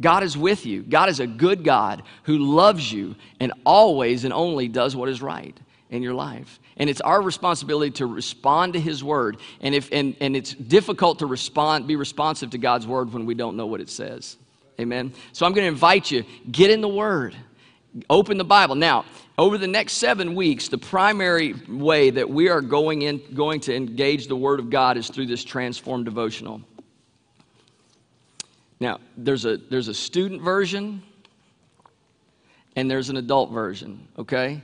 God 0.00 0.22
is 0.22 0.36
with 0.36 0.66
you. 0.66 0.82
God 0.82 1.08
is 1.08 1.20
a 1.20 1.26
good 1.26 1.64
God 1.64 2.02
who 2.24 2.38
loves 2.38 2.92
you 2.92 3.14
and 3.38 3.52
always 3.64 4.24
and 4.24 4.32
only 4.32 4.68
does 4.68 4.96
what 4.96 5.08
is 5.08 5.22
right 5.22 5.58
in 5.90 6.02
your 6.02 6.14
life. 6.14 6.58
And 6.76 6.90
it's 6.90 7.00
our 7.00 7.22
responsibility 7.22 7.92
to 7.92 8.06
respond 8.06 8.72
to 8.72 8.80
His 8.80 9.04
word. 9.04 9.36
And, 9.60 9.74
if, 9.74 9.90
and, 9.92 10.16
and 10.20 10.34
it's 10.34 10.52
difficult 10.52 11.20
to 11.20 11.26
respond, 11.26 11.86
be 11.86 11.96
responsive 11.96 12.50
to 12.50 12.58
God's 12.58 12.86
word 12.86 13.12
when 13.12 13.26
we 13.26 13.34
don't 13.34 13.56
know 13.56 13.66
what 13.66 13.80
it 13.80 13.88
says. 13.88 14.36
Amen. 14.80 15.12
So 15.32 15.46
I'm 15.46 15.52
going 15.52 15.64
to 15.64 15.68
invite 15.68 16.10
you, 16.10 16.24
get 16.50 16.70
in 16.70 16.80
the 16.80 16.88
Word, 16.88 17.36
open 18.10 18.38
the 18.38 18.44
Bible. 18.44 18.74
Now, 18.74 19.04
over 19.38 19.58
the 19.58 19.68
next 19.68 19.94
seven 19.94 20.34
weeks, 20.34 20.68
the 20.68 20.78
primary 20.78 21.54
way 21.68 22.10
that 22.10 22.28
we 22.28 22.48
are 22.48 22.60
going, 22.60 23.02
in, 23.02 23.22
going 23.34 23.60
to 23.60 23.74
engage 23.74 24.26
the 24.26 24.36
Word 24.36 24.60
of 24.60 24.70
God 24.70 24.96
is 24.96 25.08
through 25.08 25.26
this 25.26 25.44
transformed 25.44 26.04
devotional. 26.04 26.60
Now, 28.80 29.00
there's 29.16 29.44
a, 29.44 29.56
there's 29.56 29.88
a 29.88 29.94
student 29.94 30.42
version 30.42 31.02
and 32.76 32.90
there's 32.90 33.10
an 33.10 33.16
adult 33.16 33.52
version, 33.52 34.08
okay? 34.18 34.60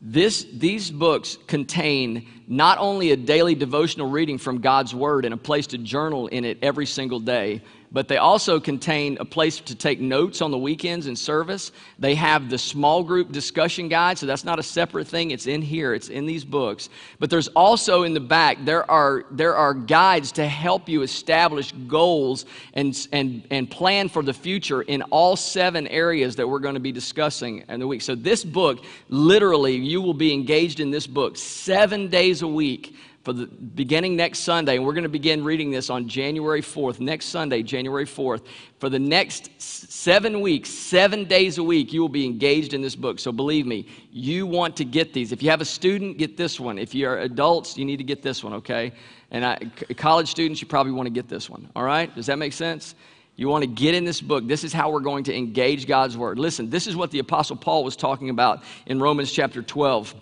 This, 0.00 0.46
these 0.52 0.90
books 0.90 1.38
contain 1.46 2.26
not 2.46 2.78
only 2.78 3.12
a 3.12 3.16
daily 3.16 3.54
devotional 3.54 4.10
reading 4.10 4.36
from 4.36 4.60
God's 4.60 4.94
Word 4.94 5.24
and 5.24 5.32
a 5.32 5.38
place 5.38 5.68
to 5.68 5.78
journal 5.78 6.26
in 6.26 6.44
it 6.44 6.58
every 6.60 6.86
single 6.86 7.20
day, 7.20 7.62
but 7.92 8.08
they 8.08 8.16
also 8.16 8.58
contain 8.58 9.18
a 9.20 9.24
place 9.24 9.60
to 9.60 9.74
take 9.74 10.00
notes 10.00 10.40
on 10.40 10.50
the 10.50 10.58
weekends 10.58 11.06
in 11.06 11.14
service. 11.14 11.72
They 11.98 12.14
have 12.14 12.48
the 12.48 12.56
small 12.56 13.02
group 13.02 13.30
discussion 13.30 13.88
guide, 13.88 14.18
so 14.18 14.24
that's 14.24 14.44
not 14.44 14.58
a 14.58 14.62
separate 14.62 15.06
thing. 15.06 15.30
It's 15.30 15.46
in 15.46 15.60
here, 15.60 15.92
it's 15.92 16.08
in 16.08 16.24
these 16.24 16.44
books. 16.44 16.88
But 17.18 17.28
there's 17.28 17.48
also 17.48 18.02
in 18.04 18.14
the 18.14 18.20
back, 18.20 18.64
there 18.64 18.90
are, 18.90 19.24
there 19.30 19.54
are 19.54 19.74
guides 19.74 20.32
to 20.32 20.48
help 20.48 20.88
you 20.88 21.02
establish 21.02 21.72
goals 21.86 22.46
and, 22.72 22.96
and, 23.12 23.46
and 23.50 23.70
plan 23.70 24.08
for 24.08 24.22
the 24.22 24.32
future 24.32 24.80
in 24.80 25.02
all 25.02 25.36
seven 25.36 25.86
areas 25.88 26.36
that 26.36 26.48
we're 26.48 26.60
going 26.60 26.74
to 26.74 26.80
be 26.80 26.92
discussing 26.92 27.64
in 27.68 27.78
the 27.78 27.86
week. 27.86 28.00
So 28.00 28.14
this 28.14 28.42
book, 28.42 28.82
literally, 29.10 29.76
you 29.76 30.00
will 30.00 30.14
be 30.14 30.32
engaged 30.32 30.80
in 30.80 30.90
this 30.90 31.06
book 31.06 31.36
seven 31.36 32.08
days 32.08 32.40
a 32.40 32.48
week 32.48 32.96
for 33.22 33.32
the 33.32 33.46
beginning 33.46 34.16
next 34.16 34.40
Sunday, 34.40 34.76
and 34.76 34.84
we're 34.84 34.94
going 34.94 35.04
to 35.04 35.08
begin 35.08 35.44
reading 35.44 35.70
this 35.70 35.90
on 35.90 36.08
January 36.08 36.60
4th, 36.60 36.98
next 36.98 37.26
Sunday, 37.26 37.62
January 37.62 38.04
4th. 38.04 38.44
For 38.80 38.88
the 38.88 38.98
next 38.98 39.50
seven 39.60 40.40
weeks, 40.40 40.68
seven 40.68 41.24
days 41.26 41.58
a 41.58 41.62
week, 41.62 41.92
you 41.92 42.00
will 42.00 42.08
be 42.08 42.26
engaged 42.26 42.74
in 42.74 42.82
this 42.82 42.96
book. 42.96 43.20
So 43.20 43.30
believe 43.30 43.64
me, 43.64 43.86
you 44.10 44.44
want 44.44 44.76
to 44.76 44.84
get 44.84 45.12
these. 45.12 45.30
If 45.30 45.40
you 45.40 45.50
have 45.50 45.60
a 45.60 45.66
student, 45.66 46.18
get 46.18 46.36
this 46.36 46.58
one. 46.58 46.78
If 46.78 46.94
you're 46.94 47.18
adults, 47.18 47.76
you 47.78 47.84
need 47.84 47.98
to 47.98 48.04
get 48.04 48.22
this 48.22 48.42
one, 48.42 48.54
okay? 48.54 48.92
And 49.30 49.44
I, 49.44 49.56
college 49.96 50.28
students, 50.28 50.60
you 50.60 50.66
probably 50.66 50.92
want 50.92 51.06
to 51.06 51.12
get 51.12 51.28
this 51.28 51.48
one, 51.48 51.70
all 51.76 51.84
right? 51.84 52.12
Does 52.14 52.26
that 52.26 52.38
make 52.38 52.52
sense? 52.52 52.96
You 53.36 53.48
want 53.48 53.62
to 53.62 53.70
get 53.70 53.94
in 53.94 54.04
this 54.04 54.20
book. 54.20 54.46
This 54.46 54.64
is 54.64 54.72
how 54.72 54.90
we're 54.90 55.00
going 55.00 55.24
to 55.24 55.34
engage 55.34 55.86
God's 55.86 56.18
word. 56.18 56.38
Listen, 56.38 56.68
this 56.68 56.86
is 56.86 56.96
what 56.96 57.12
the 57.12 57.20
Apostle 57.20 57.56
Paul 57.56 57.84
was 57.84 57.94
talking 57.94 58.30
about 58.30 58.64
in 58.86 59.00
Romans 59.00 59.30
chapter 59.32 59.62
12 59.62 60.14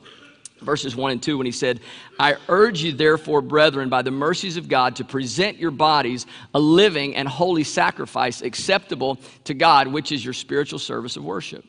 verses 0.61 0.95
1 0.95 1.13
and 1.13 1.23
2 1.23 1.39
when 1.39 1.47
he 1.47 1.53
said, 1.53 1.81
I 2.19 2.37
urge 2.49 2.83
you, 2.83 2.93
therefore, 2.93 3.43
brethren, 3.43 3.89
by 3.89 4.03
the 4.03 4.11
mercies 4.11 4.57
of 4.57 4.69
God, 4.69 4.97
to 4.97 5.05
present 5.05 5.59
your 5.59 5.71
bodies 5.71 6.27
a 6.55 6.61
living 6.61 7.17
and 7.17 7.27
holy 7.29 7.65
sacrifice 7.65 8.43
acceptable 8.43 9.19
to 9.45 9.55
God, 9.55 9.89
which 9.89 10.13
is 10.13 10.25
your 10.25 10.35
spiritual 10.35 10.79
service 10.79 11.17
of 11.17 11.25
worship. 11.25 11.65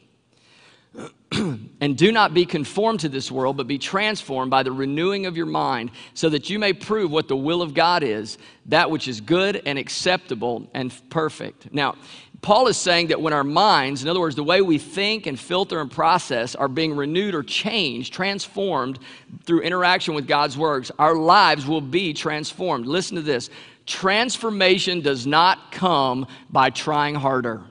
and 1.32 1.97
do 1.97 2.12
not 2.12 2.34
be 2.34 2.45
conformed 2.45 2.99
to 2.99 3.10
this 3.10 3.32
world, 3.32 3.56
but 3.56 3.67
be 3.67 3.77
transformed 3.77 4.51
by 4.51 4.63
the 4.63 4.71
renewing 4.71 5.25
of 5.25 5.38
your 5.38 5.45
mind, 5.45 5.91
so 6.13 6.27
that 6.30 6.49
you 6.49 6.60
may 6.60 6.73
prove 6.73 7.10
what 7.10 7.30
the 7.30 7.36
will 7.36 7.62
of 7.62 7.73
God 7.73 8.04
is, 8.04 8.38
that 8.65 8.91
which 8.91 9.08
is 9.08 9.21
good 9.21 9.62
and 9.65 9.80
acceptable 9.80 10.69
and 10.73 10.93
perfect. 11.10 11.73
Now, 11.73 11.95
Paul 12.41 12.67
is 12.67 12.77
saying 12.77 13.08
that 13.08 13.21
when 13.21 13.34
our 13.34 13.43
minds, 13.43 14.01
in 14.01 14.10
other 14.10 14.19
words, 14.19 14.36
the 14.36 14.43
way 14.43 14.62
we 14.62 14.80
think 14.80 15.27
and 15.27 15.39
filter 15.39 15.80
and 15.80 15.91
process, 15.91 16.56
are 16.56 16.67
being 16.67 16.95
renewed 16.95 17.36
or 17.36 17.43
changed, 17.43 18.13
transformed 18.13 18.97
through 19.43 19.62
interaction 19.62 20.15
with 20.15 20.27
God's 20.27 20.58
works, 20.58 20.91
our 20.97 21.15
lives 21.15 21.67
will 21.67 21.82
be 21.82 22.13
transformed. 22.13 22.88
Listen 22.88 23.15
to 23.15 23.21
this 23.21 23.49
transformation 23.86 25.01
does 25.01 25.27
not 25.27 25.71
come 25.71 26.25
by 26.49 26.69
trying 26.71 27.15
harder. 27.15 27.62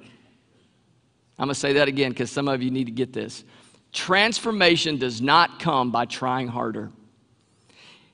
I'm 1.38 1.46
going 1.46 1.48
to 1.48 1.54
say 1.54 1.74
that 1.74 1.88
again 1.88 2.10
because 2.10 2.30
some 2.30 2.46
of 2.46 2.62
you 2.62 2.70
need 2.70 2.84
to 2.84 2.92
get 2.92 3.12
this. 3.12 3.42
Transformation 3.92 4.98
does 4.98 5.20
not 5.20 5.58
come 5.58 5.90
by 5.90 6.04
trying 6.04 6.46
harder. 6.46 6.92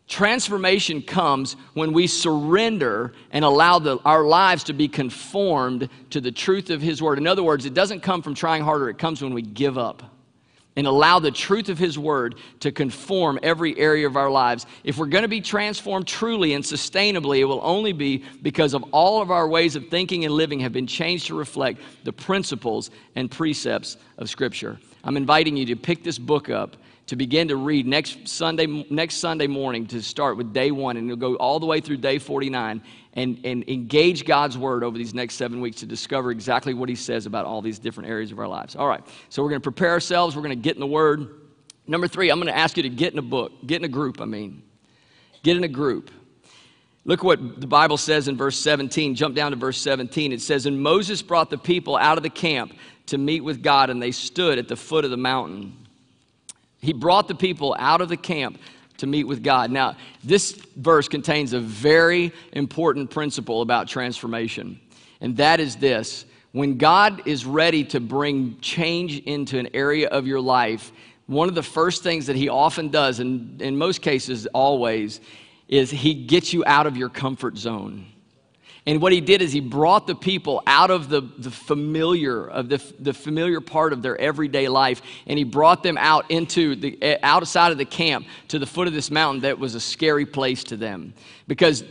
Transformation 0.09 1.03
comes 1.03 1.57
when 1.75 1.92
we 1.92 2.07
surrender 2.07 3.12
and 3.33 3.45
allow 3.45 3.81
the, 3.81 3.99
our 4.05 4.25
lives 4.25 4.64
to 4.64 4.73
be 4.73 4.87
conformed 4.87 5.88
to 6.11 6.21
the 6.21 6.31
truth 6.31 6.71
of 6.71 6.81
His 6.81 7.03
Word. 7.03 7.19
In 7.19 7.27
other 7.27 7.42
words, 7.42 7.66
it 7.66 7.75
doesn't 7.75 8.01
come 8.01 8.23
from 8.23 8.35
trying 8.35 8.62
harder, 8.62 8.88
it 8.88 8.99
comes 8.99 9.21
when 9.21 9.35
we 9.35 9.42
give 9.42 9.77
up 9.77 10.05
and 10.77 10.87
allow 10.87 11.19
the 11.19 11.31
truth 11.31 11.69
of 11.69 11.79
His 11.79 11.99
Word 11.99 12.37
to 12.61 12.71
conform 12.71 13.40
every 13.42 13.77
area 13.79 14.07
of 14.07 14.16
our 14.16 14.31
lives. 14.31 14.66
If 14.85 14.99
we're 14.99 15.07
going 15.07 15.23
to 15.23 15.29
be 15.29 15.40
transformed 15.40 16.07
truly 16.07 16.53
and 16.53 16.62
sustainably, 16.62 17.38
it 17.38 17.45
will 17.45 17.62
only 17.64 17.92
be 17.92 18.23
because 18.42 18.75
of 18.75 18.85
all 18.92 19.23
of 19.23 19.31
our 19.31 19.49
ways 19.49 19.75
of 19.75 19.88
thinking 19.88 20.25
and 20.25 20.35
living 20.35 20.61
have 20.61 20.73
been 20.73 20.87
changed 20.87 21.27
to 21.29 21.35
reflect 21.35 21.81
the 22.05 22.12
principles 22.12 22.90
and 23.16 23.31
precepts 23.31 23.97
of 24.19 24.29
Scripture. 24.29 24.79
I'm 25.03 25.16
inviting 25.16 25.57
you 25.57 25.66
to 25.66 25.77
pick 25.77 26.05
this 26.05 26.19
book 26.19 26.51
up 26.51 26.77
to 27.07 27.16
begin 27.16 27.49
to 27.49 27.57
read 27.57 27.87
next 27.87 28.27
Sunday, 28.27 28.66
next 28.66 29.16
Sunday 29.16 29.47
morning 29.47 29.87
to 29.87 30.03
start 30.03 30.37
with 30.37 30.53
day 30.53 30.71
one, 30.71 30.97
and 30.97 31.07
you'll 31.07 31.16
go 31.16 31.37
all 31.37 31.61
the 31.61 31.66
way 31.66 31.81
through 31.81 31.99
day 31.99 32.19
49 32.19 32.83
and, 33.12 33.40
and 33.45 33.69
engage 33.69 34.25
God's 34.25 34.59
word 34.59 34.83
over 34.83 34.99
these 34.99 35.14
next 35.14 35.35
seven 35.35 35.61
weeks 35.61 35.81
to 35.81 35.87
discover 35.87 36.31
exactly 36.31 36.75
what 36.75 36.88
He 36.88 36.97
says 36.97 37.27
about 37.27 37.45
all 37.45 37.62
these 37.62 37.79
different 37.79 38.11
areas 38.11 38.33
of 38.33 38.38
our 38.38 38.49
lives. 38.49 38.75
All 38.75 38.88
right, 38.88 39.05
so 39.29 39.42
we're 39.42 39.51
going 39.51 39.61
to 39.61 39.71
prepare 39.71 39.90
ourselves, 39.90 40.35
we're 40.35 40.42
going 40.42 40.51
to 40.51 40.62
get 40.62 40.75
in 40.75 40.81
the 40.81 40.87
word. 40.87 41.29
Number 41.87 42.09
three, 42.09 42.31
I'm 42.31 42.40
going 42.40 42.53
to 42.53 42.59
ask 42.59 42.77
you 42.77 42.83
to 42.83 42.88
get 42.88 43.12
in 43.12 43.19
a 43.19 43.23
book, 43.23 43.53
get 43.64 43.77
in 43.77 43.85
a 43.85 43.88
group, 43.88 44.21
I 44.21 44.25
mean. 44.25 44.62
Get 45.45 45.57
in 45.57 45.62
a 45.62 45.69
group. 45.69 46.11
Look 47.05 47.23
what 47.23 47.61
the 47.61 47.69
Bible 47.69 47.99
says 47.99 48.27
in 48.27 48.37
verse 48.37 48.59
17. 48.59 49.14
Jump 49.14 49.37
down 49.37 49.53
to 49.53 49.57
verse 49.57 49.81
17. 49.81 50.33
It 50.33 50.40
says, 50.42 50.66
And 50.66 50.83
Moses 50.83 51.23
brought 51.23 51.51
the 51.51 51.59
people 51.59 51.97
out 51.97 52.16
of 52.16 52.25
the 52.25 52.31
camp 52.31 52.75
to 53.07 53.16
meet 53.16 53.42
with 53.42 53.62
God, 53.62 53.90
and 53.90 54.03
they 54.03 54.11
stood 54.11 54.59
at 54.59 54.66
the 54.66 54.75
foot 54.75 55.05
of 55.05 55.12
the 55.12 55.16
mountain. 55.16 55.86
He 56.81 56.93
brought 56.93 57.29
the 57.29 57.35
people 57.35 57.75
out 57.79 58.01
of 58.01 58.09
the 58.09 58.17
camp 58.17 58.59
to 58.99 59.07
meet 59.07 59.25
with 59.25 59.43
God. 59.43 59.71
Now, 59.71 59.97
this 60.25 60.53
verse 60.77 61.09
contains 61.09 61.53
a 61.53 61.61
very 61.61 62.33
important 62.53 63.11
principle 63.11 63.62
about 63.62 63.89
transformation, 63.89 64.81
and 65.21 65.37
that 65.37 65.61
is 65.61 65.77
this 65.77 66.25
when 66.53 66.79
God 66.79 67.27
is 67.27 67.45
ready 67.45 67.85
to 67.85 68.01
bring 68.01 68.59
change 68.61 69.19
into 69.19 69.59
an 69.59 69.69
area 69.75 70.09
of 70.09 70.27
your 70.27 70.41
life, 70.41 70.91
one 71.27 71.51
of 71.51 71.55
the 71.55 71.62
first 71.62 72.03
things 72.03 72.27
that 72.27 72.37
He 72.37 72.49
often 72.49 72.89
does, 72.89 73.21
and 73.21 73.61
in 73.61 73.77
most 73.77 74.01
cases, 74.01 74.47
always, 74.55 75.21
is 75.69 75.91
He 75.91 76.15
gets 76.15 76.55
you 76.55 76.65
out 76.67 76.87
of 76.87 76.97
your 76.97 77.11
comfort 77.11 77.59
zone. 77.59 78.07
And 78.87 79.03
what 79.03 79.12
he 79.12 79.20
did 79.20 79.42
is 79.42 79.53
he 79.53 79.61
brought 79.61 80.07
the 80.07 80.14
people 80.14 80.62
out 80.64 80.92
of 80.92 81.09
the, 81.09 81.20
the 81.20 81.51
familiar, 81.51 82.49
of 82.49 82.68
the, 82.68 82.81
the 83.01 83.12
familiar 83.12 83.61
part 83.61 83.92
of 83.92 84.01
their 84.01 84.16
everyday 84.16 84.68
life, 84.68 85.03
and 85.27 85.37
he 85.37 85.44
brought 85.44 85.83
them 85.83 85.99
out 85.99 86.31
into 86.31 86.77
the 86.77 86.96
eh, 87.03 87.18
outside 87.22 87.72
of 87.72 87.79
the 87.79 87.85
camp 87.85 88.27
to 88.49 88.61
the 88.61 88.66
foot 88.66 88.87
of 88.87 88.94
this 88.94 89.11
mountain 89.11 89.42
that 89.42 89.59
was 89.59 89.75
a 89.75 89.81
scary 89.81 90.25
place 90.25 90.62
to 90.64 90.77
them. 90.77 91.14
Because 91.49 91.83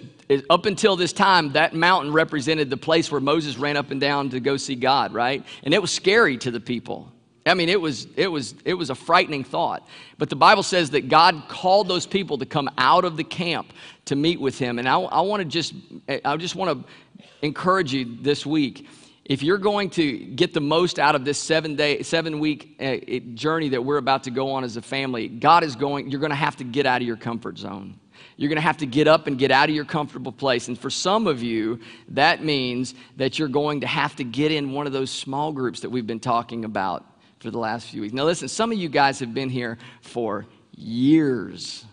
up 0.49 0.65
until 0.65 0.95
this 0.95 1.11
time, 1.11 1.51
that 1.51 1.73
mountain 1.73 2.13
represented 2.13 2.69
the 2.69 2.77
place 2.77 3.11
where 3.11 3.21
Moses 3.21 3.57
ran 3.57 3.75
up 3.75 3.91
and 3.91 3.99
down 3.99 4.29
to 4.29 4.39
go 4.39 4.55
see 4.55 4.75
God, 4.75 5.13
right? 5.13 5.45
And 5.63 5.73
it 5.73 5.81
was 5.81 5.91
scary 5.91 6.37
to 6.37 6.51
the 6.51 6.61
people. 6.61 7.11
I 7.47 7.53
mean, 7.53 7.69
it 7.69 7.79
was, 7.79 8.07
it, 8.15 8.27
was, 8.27 8.55
it 8.65 8.73
was 8.73 8.89
a 8.89 8.95
frightening 8.95 9.43
thought. 9.43 9.87
But 10.17 10.29
the 10.29 10.35
Bible 10.35 10.63
says 10.63 10.89
that 10.91 11.09
God 11.09 11.43
called 11.47 11.87
those 11.87 12.07
people 12.07 12.39
to 12.39 12.45
come 12.45 12.69
out 12.77 13.05
of 13.05 13.17
the 13.17 13.23
camp 13.23 13.71
to 14.05 14.15
meet 14.15 14.41
with 14.41 14.57
him. 14.57 14.79
And 14.79 14.89
I, 14.89 14.99
I 14.99 15.21
want 15.21 15.41
to 15.41 15.45
just, 15.45 15.73
I 16.07 16.37
just 16.37 16.55
want 16.55 16.85
to 16.85 17.15
encourage 17.43 17.93
you 17.93 18.17
this 18.21 18.45
week. 18.45 18.87
If 19.25 19.43
you're 19.43 19.59
going 19.59 19.91
to 19.91 20.17
get 20.17 20.53
the 20.53 20.61
most 20.61 20.97
out 20.97 21.15
of 21.15 21.23
this 21.23 21.37
seven 21.37 21.75
day, 21.75 22.01
seven 22.01 22.39
week 22.39 22.75
uh, 22.79 22.97
journey 23.35 23.69
that 23.69 23.83
we're 23.83 23.97
about 23.97 24.23
to 24.23 24.31
go 24.31 24.51
on 24.51 24.63
as 24.63 24.77
a 24.77 24.81
family, 24.81 25.27
God 25.27 25.63
is 25.63 25.75
going, 25.75 26.09
you're 26.09 26.19
going 26.19 26.31
to 26.31 26.35
have 26.35 26.55
to 26.57 26.63
get 26.63 26.87
out 26.87 27.01
of 27.01 27.07
your 27.07 27.17
comfort 27.17 27.59
zone. 27.59 27.99
You're 28.37 28.49
going 28.49 28.57
to 28.57 28.61
have 28.61 28.77
to 28.77 28.85
get 28.85 29.07
up 29.07 29.27
and 29.27 29.37
get 29.37 29.51
out 29.51 29.69
of 29.69 29.75
your 29.75 29.85
comfortable 29.85 30.31
place. 30.31 30.67
And 30.67 30.77
for 30.77 30.89
some 30.89 31.25
of 31.27 31.41
you, 31.41 31.79
that 32.09 32.43
means 32.43 32.95
that 33.17 33.39
you're 33.39 33.47
going 33.47 33.81
to 33.81 33.87
have 33.87 34.15
to 34.17 34.23
get 34.23 34.51
in 34.51 34.73
one 34.73 34.87
of 34.87 34.93
those 34.93 35.11
small 35.11 35.51
groups 35.51 35.81
that 35.81 35.89
we've 35.89 36.07
been 36.07 36.19
talking 36.19 36.65
about 36.65 37.05
for 37.39 37.51
the 37.51 37.57
last 37.57 37.89
few 37.89 38.01
weeks. 38.01 38.13
Now, 38.13 38.23
listen, 38.23 38.47
some 38.47 38.71
of 38.71 38.77
you 38.77 38.89
guys 38.89 39.19
have 39.19 39.33
been 39.33 39.49
here 39.49 39.77
for 40.01 40.45
years 40.75 41.85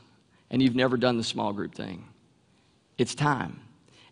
and 0.51 0.63
you've 0.63 0.77
never 0.77 0.97
done 0.97 1.17
the 1.17 1.25
small 1.25 1.53
group 1.53 1.75
thing. 1.75 2.05
It's 2.99 3.15
time. 3.15 3.61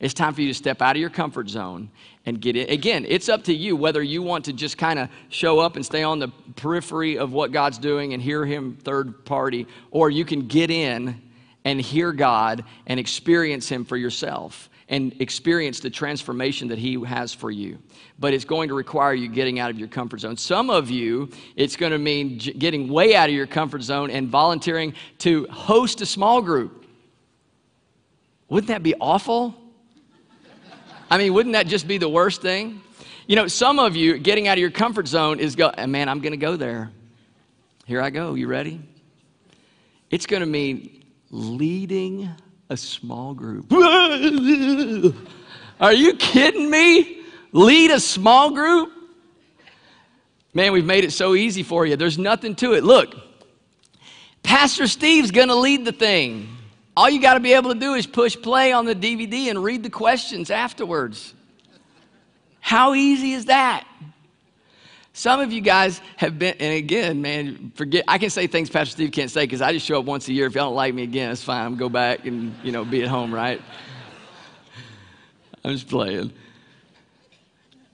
It's 0.01 0.15
time 0.15 0.33
for 0.33 0.41
you 0.41 0.49
to 0.49 0.55
step 0.55 0.81
out 0.81 0.97
of 0.97 1.01
your 1.01 1.11
comfort 1.11 1.51
zone 1.51 1.91
and 2.25 2.41
get 2.41 2.57
in. 2.57 2.71
Again, 2.71 3.05
it's 3.07 3.29
up 3.29 3.45
to 3.45 3.55
you 3.55 3.77
whether 3.77 4.03
you 4.03 4.23
want 4.23 4.47
to 4.47 4.55
just 4.55 4.79
kind 4.79 4.99
of 4.99 5.11
show 5.29 5.59
up 5.59 5.77
and 5.77 5.85
stay 5.85 6.03
on 6.03 6.19
the 6.19 6.29
periphery 6.57 7.19
of 7.19 7.35
what 7.35 7.53
God's 7.53 7.77
doing 7.77 8.15
and 8.15 8.23
hear 8.23 8.47
Him 8.47 8.79
third 8.83 9.27
party, 9.27 9.67
or 9.91 10.09
you 10.09 10.25
can 10.25 10.49
get 10.49 10.71
in 10.71 11.21
and 11.67 11.79
hear 11.79 12.13
God 12.13 12.65
and 12.87 12.99
experience 12.99 13.69
Him 13.69 13.85
for 13.85 13.99
yourself 13.99 14.70
and 14.91 15.15
experience 15.21 15.79
the 15.81 15.89
transformation 15.89 16.69
that 16.69 16.79
He 16.79 17.01
has 17.05 17.33
for 17.33 17.51
you. 17.51 17.79
But 18.19 18.35
it's 18.35 18.45
going 18.45 18.69
to 18.69 18.75
require 18.75 19.15
you 19.15 19.29
getting 19.29 19.61
out 19.61 19.71
of 19.71 19.79
your 19.79 19.89
comfort 19.89 20.21
zone. 20.21 20.37
Some 20.37 20.69
of 20.69 20.91
you, 20.91 21.31
it's 21.57 21.77
going 21.77 21.93
to 21.93 21.99
mean 21.99 22.39
getting 22.39 22.89
way 22.89 23.15
out 23.15 23.29
of 23.29 23.35
your 23.35 23.47
comfort 23.47 23.83
zone 23.83 24.11
and 24.11 24.29
volunteering 24.29 24.95
to 25.19 25.47
host 25.49 26.01
a 26.01 26.07
small 26.07 26.43
group. 26.43 26.85
Wouldn't 28.49 28.69
that 28.69 28.83
be 28.83 28.97
awful? 29.01 29.55
I 31.09 31.19
mean, 31.19 31.33
wouldn't 31.35 31.53
that 31.53 31.69
just 31.69 31.87
be 31.87 31.99
the 31.99 32.09
worst 32.09 32.43
thing? 32.43 32.83
You 33.29 33.37
know, 33.37 33.47
some 33.47 33.79
of 33.79 33.95
you 33.95 34.19
getting 34.19 34.49
out 34.49 34.55
of 34.55 34.59
your 34.59 34.73
comfort 34.73 35.07
zone 35.07 35.39
is 35.39 35.55
go, 35.55 35.73
uh, 35.77 35.87
man, 35.87 36.09
I'm 36.09 36.19
going 36.19 36.33
to 36.33 36.37
go 36.37 36.57
there. 36.57 36.91
Here 37.87 38.03
I 38.03 38.11
go. 38.11 38.35
You 38.35 38.49
ready? 38.49 38.81
It's 40.11 40.27
going 40.27 40.41
to 40.41 40.47
mean 40.47 41.05
leading 41.31 42.29
a 42.71 42.77
small 42.77 43.35
group. 43.35 43.73
Are 45.81 45.93
you 45.93 46.15
kidding 46.15 46.71
me? 46.71 47.19
Lead 47.53 47.91
a 47.91 47.99
small 47.99 48.53
group? 48.53 48.93
Man, 50.55 50.73
we've 50.73 50.85
made 50.85 51.05
it 51.05 51.13
so 51.13 51.35
easy 51.35 51.65
for 51.65 51.85
you. 51.85 51.97
There's 51.97 52.19
nothing 52.19 52.55
to 52.57 52.75
it. 52.75 52.85
Look, 52.85 53.15
Pastor 54.43 54.87
Steve's 54.87 55.33
going 55.33 55.49
to 55.49 55.57
lead 55.57 55.85
the 55.85 55.93
thing. 55.93 56.49
All 56.97 57.11
you 57.11 57.21
got 57.21 57.35
to 57.35 57.41
be 57.41 57.53
able 57.53 57.73
to 57.73 57.79
do 57.79 57.95
is 57.95 58.07
push 58.07 58.37
play 58.37 58.73
on 58.73 58.85
the 58.85 58.95
DVD 58.95 59.51
and 59.51 59.63
read 59.63 59.83
the 59.83 59.91
questions 59.91 60.51
afterwards. 60.51 61.35
How 62.61 62.95
easy 62.95 63.33
is 63.33 63.47
that? 63.47 63.87
Some 65.13 65.41
of 65.41 65.53
you 65.53 65.61
guys 65.61 66.01
have 66.17 66.39
been, 66.39 66.55
and 66.61 66.75
again, 66.75 67.21
man, 67.21 67.73
forget, 67.75 68.05
I 68.07 68.19
can 68.19 68.31
say 68.31 68.47
things 68.47 68.71
Pastor 68.71 68.93
Steve 68.93 69.11
can't 69.11 69.31
say 69.31 69.45
because 69.45 69.61
I 69.61 69.73
just 69.73 69.85
show 69.85 69.99
up 69.99 70.05
once 70.05 70.29
a 70.29 70.33
year. 70.33 70.47
If 70.47 70.55
y'all 70.55 70.67
don't 70.67 70.77
like 70.77 70.95
me 70.95 71.03
again, 71.03 71.31
it's 71.31 71.43
fine. 71.43 71.67
I'm 71.67 71.77
go 71.77 71.89
back 71.89 72.27
and, 72.27 72.55
you 72.63 72.71
know, 72.71 72.85
be 72.85 73.03
at 73.03 73.09
home, 73.09 73.35
right? 73.35 73.61
I'm 75.65 75.73
just 75.73 75.89
playing. 75.89 76.33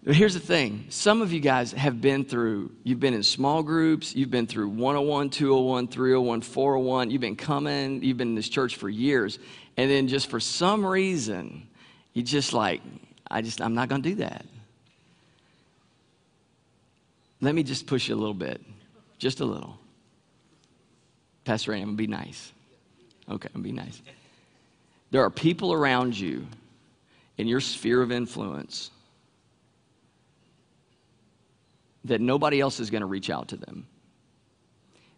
But 0.05 0.15
here's 0.15 0.35
the 0.35 0.41
thing 0.41 0.87
some 0.89 1.21
of 1.21 1.33
you 1.33 1.41
guys 1.41 1.73
have 1.73 2.01
been 2.01 2.25
through, 2.25 2.71
you've 2.85 3.01
been 3.01 3.13
in 3.13 3.25
small 3.25 3.65
groups, 3.65 4.15
you've 4.15 4.31
been 4.31 4.47
through 4.47 4.69
101, 4.69 5.31
201, 5.31 5.89
301, 5.89 6.41
401, 6.43 7.11
you've 7.11 7.21
been 7.21 7.35
coming, 7.35 8.03
you've 8.05 8.17
been 8.17 8.29
in 8.29 8.35
this 8.37 8.49
church 8.49 8.77
for 8.77 8.89
years, 8.89 9.41
and 9.77 9.91
then 9.91 10.07
just 10.07 10.31
for 10.31 10.39
some 10.39 10.87
reason, 10.87 11.67
you 12.13 12.23
just 12.23 12.53
like, 12.53 12.83
I 13.29 13.43
just, 13.43 13.61
I'm 13.61 13.75
not 13.75 13.89
going 13.89 14.01
to 14.03 14.09
do 14.11 14.15
that. 14.17 14.47
Let 17.41 17.55
me 17.55 17.63
just 17.63 17.87
push 17.87 18.09
you 18.09 18.15
a 18.15 18.17
little 18.17 18.35
bit, 18.35 18.61
just 19.19 19.41
a 19.41 19.45
little. 19.45 19.79
Pastor 21.45 21.73
Randy, 21.73 21.85
I'm 21.85 21.91
to 21.91 21.97
be 21.97 22.07
nice. 22.07 22.53
Okay, 23.31 23.49
I'm 23.55 23.63
to 23.63 23.69
be 23.69 23.73
nice. 23.73 24.01
There 25.11 25.23
are 25.23 25.31
people 25.31 25.73
around 25.73 26.19
you 26.19 26.47
in 27.39 27.47
your 27.47 27.61
sphere 27.61 28.03
of 28.03 28.11
influence 28.11 28.91
that 32.05 32.21
nobody 32.21 32.61
else 32.61 32.81
is 32.81 32.91
to 33.01 33.07
reach 33.07 33.31
out 33.31 33.49
to 33.49 33.57
them. 33.57 33.87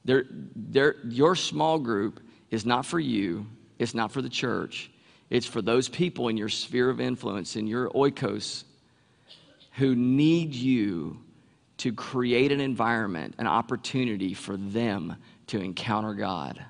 They're, 0.05 0.25
they're, 0.31 0.97
your 1.09 1.37
small 1.37 1.79
group 1.79 2.21
is 2.51 2.65
not 2.65 2.87
for 2.87 2.99
you, 2.99 3.47
it's 3.79 3.95
not 3.95 4.11
for 4.11 4.23
the 4.23 4.29
church, 4.29 4.91
it's 5.31 5.47
for 5.47 5.61
those 5.61 5.89
people 5.89 6.29
in 6.29 6.37
your 6.37 6.49
sphere 6.49 6.89
of 6.89 7.01
influence, 7.01 7.57
in 7.57 7.67
your 7.67 7.91
oikos, 7.91 8.65
who 9.73 9.95
need 9.95 10.55
you 10.55 11.19
to 11.79 11.93
create 11.93 12.53
an 12.53 12.61
environment, 12.61 13.35
an 13.39 13.47
opportunity 13.47 14.35
for 14.35 14.57
them 14.57 15.17
to 15.47 15.61
encounter 15.61 16.15
God. 16.15 16.65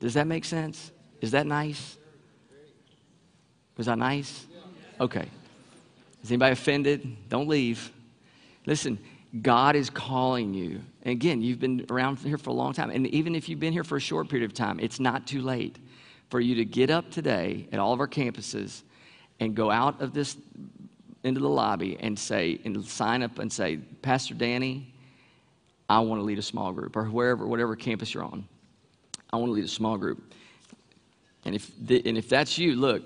Does 0.00 0.14
that 0.14 0.26
make 0.26 0.44
sense? 0.44 0.90
Is 1.20 1.32
that 1.32 1.46
nice? 1.46 1.96
Was 3.76 3.86
that 3.86 3.98
nice? 3.98 4.46
Okay. 5.00 5.28
Is 6.22 6.30
anybody 6.30 6.52
offended? 6.52 7.28
Don't 7.28 7.48
leave. 7.48 7.92
Listen, 8.66 8.98
God 9.42 9.76
is 9.76 9.90
calling 9.90 10.54
you. 10.54 10.80
And 11.02 11.12
again, 11.12 11.42
you've 11.42 11.60
been 11.60 11.84
around 11.90 12.18
here 12.18 12.38
for 12.38 12.50
a 12.50 12.54
long 12.54 12.72
time. 12.72 12.90
And 12.90 13.06
even 13.08 13.34
if 13.34 13.48
you've 13.48 13.60
been 13.60 13.72
here 13.72 13.84
for 13.84 13.96
a 13.96 14.00
short 14.00 14.28
period 14.28 14.44
of 14.50 14.54
time, 14.54 14.80
it's 14.80 14.98
not 14.98 15.26
too 15.26 15.42
late 15.42 15.78
for 16.30 16.40
you 16.40 16.54
to 16.56 16.64
get 16.64 16.90
up 16.90 17.10
today 17.10 17.68
at 17.72 17.78
all 17.78 17.92
of 17.92 18.00
our 18.00 18.08
campuses 18.08 18.82
and 19.40 19.54
go 19.54 19.70
out 19.70 20.00
of 20.00 20.12
this 20.12 20.36
into 21.24 21.40
the 21.40 21.48
lobby 21.48 21.96
and 22.00 22.18
say, 22.18 22.60
and 22.64 22.84
sign 22.84 23.22
up 23.22 23.38
and 23.38 23.52
say, 23.52 23.78
Pastor 24.02 24.34
Danny, 24.34 24.92
I 25.88 26.00
want 26.00 26.20
to 26.20 26.24
lead 26.24 26.38
a 26.38 26.42
small 26.42 26.72
group, 26.72 26.96
or 26.96 27.04
wherever, 27.06 27.46
whatever 27.46 27.74
campus 27.76 28.14
you're 28.14 28.24
on. 28.24 28.46
I 29.32 29.36
want 29.36 29.48
to 29.48 29.52
lead 29.54 29.64
a 29.64 29.68
small 29.68 29.96
group. 29.96 30.34
And 31.44 31.54
if, 31.54 31.70
the, 31.80 32.02
and 32.06 32.18
if 32.18 32.28
that's 32.28 32.58
you, 32.58 32.76
look, 32.76 33.02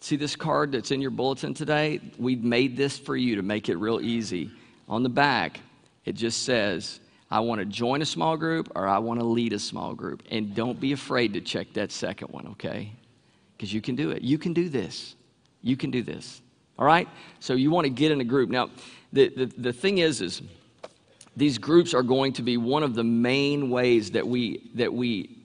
See 0.00 0.16
this 0.16 0.34
card 0.34 0.72
that's 0.72 0.90
in 0.90 1.02
your 1.02 1.10
bulletin 1.10 1.52
today? 1.52 2.00
We 2.18 2.34
made 2.34 2.76
this 2.76 2.98
for 2.98 3.16
you 3.16 3.36
to 3.36 3.42
make 3.42 3.68
it 3.68 3.76
real 3.76 4.00
easy. 4.00 4.50
On 4.88 5.02
the 5.02 5.10
back, 5.10 5.60
it 6.06 6.14
just 6.14 6.44
says, 6.44 7.00
I 7.30 7.40
want 7.40 7.60
to 7.60 7.66
join 7.66 8.00
a 8.00 8.06
small 8.06 8.36
group 8.36 8.72
or 8.74 8.88
I 8.88 8.98
want 8.98 9.20
to 9.20 9.26
lead 9.26 9.52
a 9.52 9.58
small 9.58 9.94
group. 9.94 10.22
And 10.30 10.54
don't 10.54 10.80
be 10.80 10.92
afraid 10.92 11.34
to 11.34 11.40
check 11.42 11.74
that 11.74 11.92
second 11.92 12.28
one, 12.28 12.46
okay? 12.52 12.92
Because 13.56 13.72
you 13.74 13.82
can 13.82 13.94
do 13.94 14.10
it. 14.10 14.22
You 14.22 14.38
can 14.38 14.54
do 14.54 14.70
this. 14.70 15.16
You 15.62 15.76
can 15.76 15.90
do 15.90 16.02
this. 16.02 16.40
All 16.80 16.86
right? 16.86 17.08
So 17.38 17.52
you 17.52 17.70
want 17.70 17.84
to 17.84 17.90
get 17.90 18.10
in 18.10 18.20
a 18.20 18.24
group. 18.24 18.50
Now, 18.50 18.70
the, 19.12 19.28
the, 19.28 19.46
the 19.46 19.72
thing 19.72 19.98
is, 19.98 20.22
is 20.22 20.42
these 21.36 21.58
groups 21.58 21.94
are 21.94 22.02
going 22.02 22.32
to 22.34 22.42
be 22.42 22.56
one 22.56 22.82
of 22.82 22.94
the 22.94 23.04
main 23.04 23.70
ways 23.70 24.10
that 24.12 24.26
we 24.26 24.70
that 24.74 24.92
we 24.92 25.36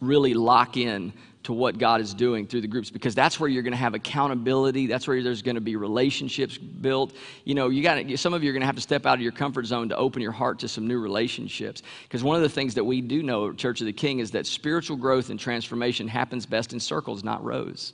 really 0.00 0.34
lock 0.34 0.76
in 0.76 1.12
to 1.44 1.52
what 1.52 1.78
God 1.78 2.00
is 2.00 2.14
doing 2.14 2.46
through 2.46 2.60
the 2.60 2.68
groups 2.68 2.90
because 2.90 3.14
that's 3.14 3.40
where 3.40 3.48
you're 3.48 3.62
going 3.62 3.72
to 3.72 3.78
have 3.78 3.94
accountability. 3.94 4.86
That's 4.86 5.08
where 5.08 5.22
there's 5.22 5.42
going 5.42 5.56
to 5.56 5.60
be 5.60 5.74
relationships 5.74 6.56
built. 6.56 7.14
You 7.44 7.54
know, 7.54 7.68
you 7.68 7.82
got 7.82 8.18
some 8.18 8.32
of 8.32 8.44
you 8.44 8.50
are 8.50 8.52
going 8.52 8.60
to 8.60 8.66
have 8.66 8.76
to 8.76 8.82
step 8.82 9.06
out 9.06 9.14
of 9.14 9.20
your 9.20 9.32
comfort 9.32 9.66
zone 9.66 9.88
to 9.88 9.96
open 9.96 10.22
your 10.22 10.32
heart 10.32 10.58
to 10.60 10.68
some 10.68 10.86
new 10.86 11.00
relationships. 11.00 11.82
Because 12.04 12.22
one 12.22 12.36
of 12.36 12.42
the 12.42 12.48
things 12.48 12.74
that 12.74 12.84
we 12.84 13.00
do 13.00 13.22
know 13.22 13.50
at 13.50 13.56
Church 13.56 13.80
of 13.80 13.86
the 13.86 13.92
King 13.92 14.20
is 14.20 14.30
that 14.32 14.46
spiritual 14.46 14.96
growth 14.96 15.30
and 15.30 15.40
transformation 15.40 16.06
happens 16.06 16.46
best 16.46 16.72
in 16.72 16.80
circles, 16.80 17.24
not 17.24 17.42
rows. 17.44 17.92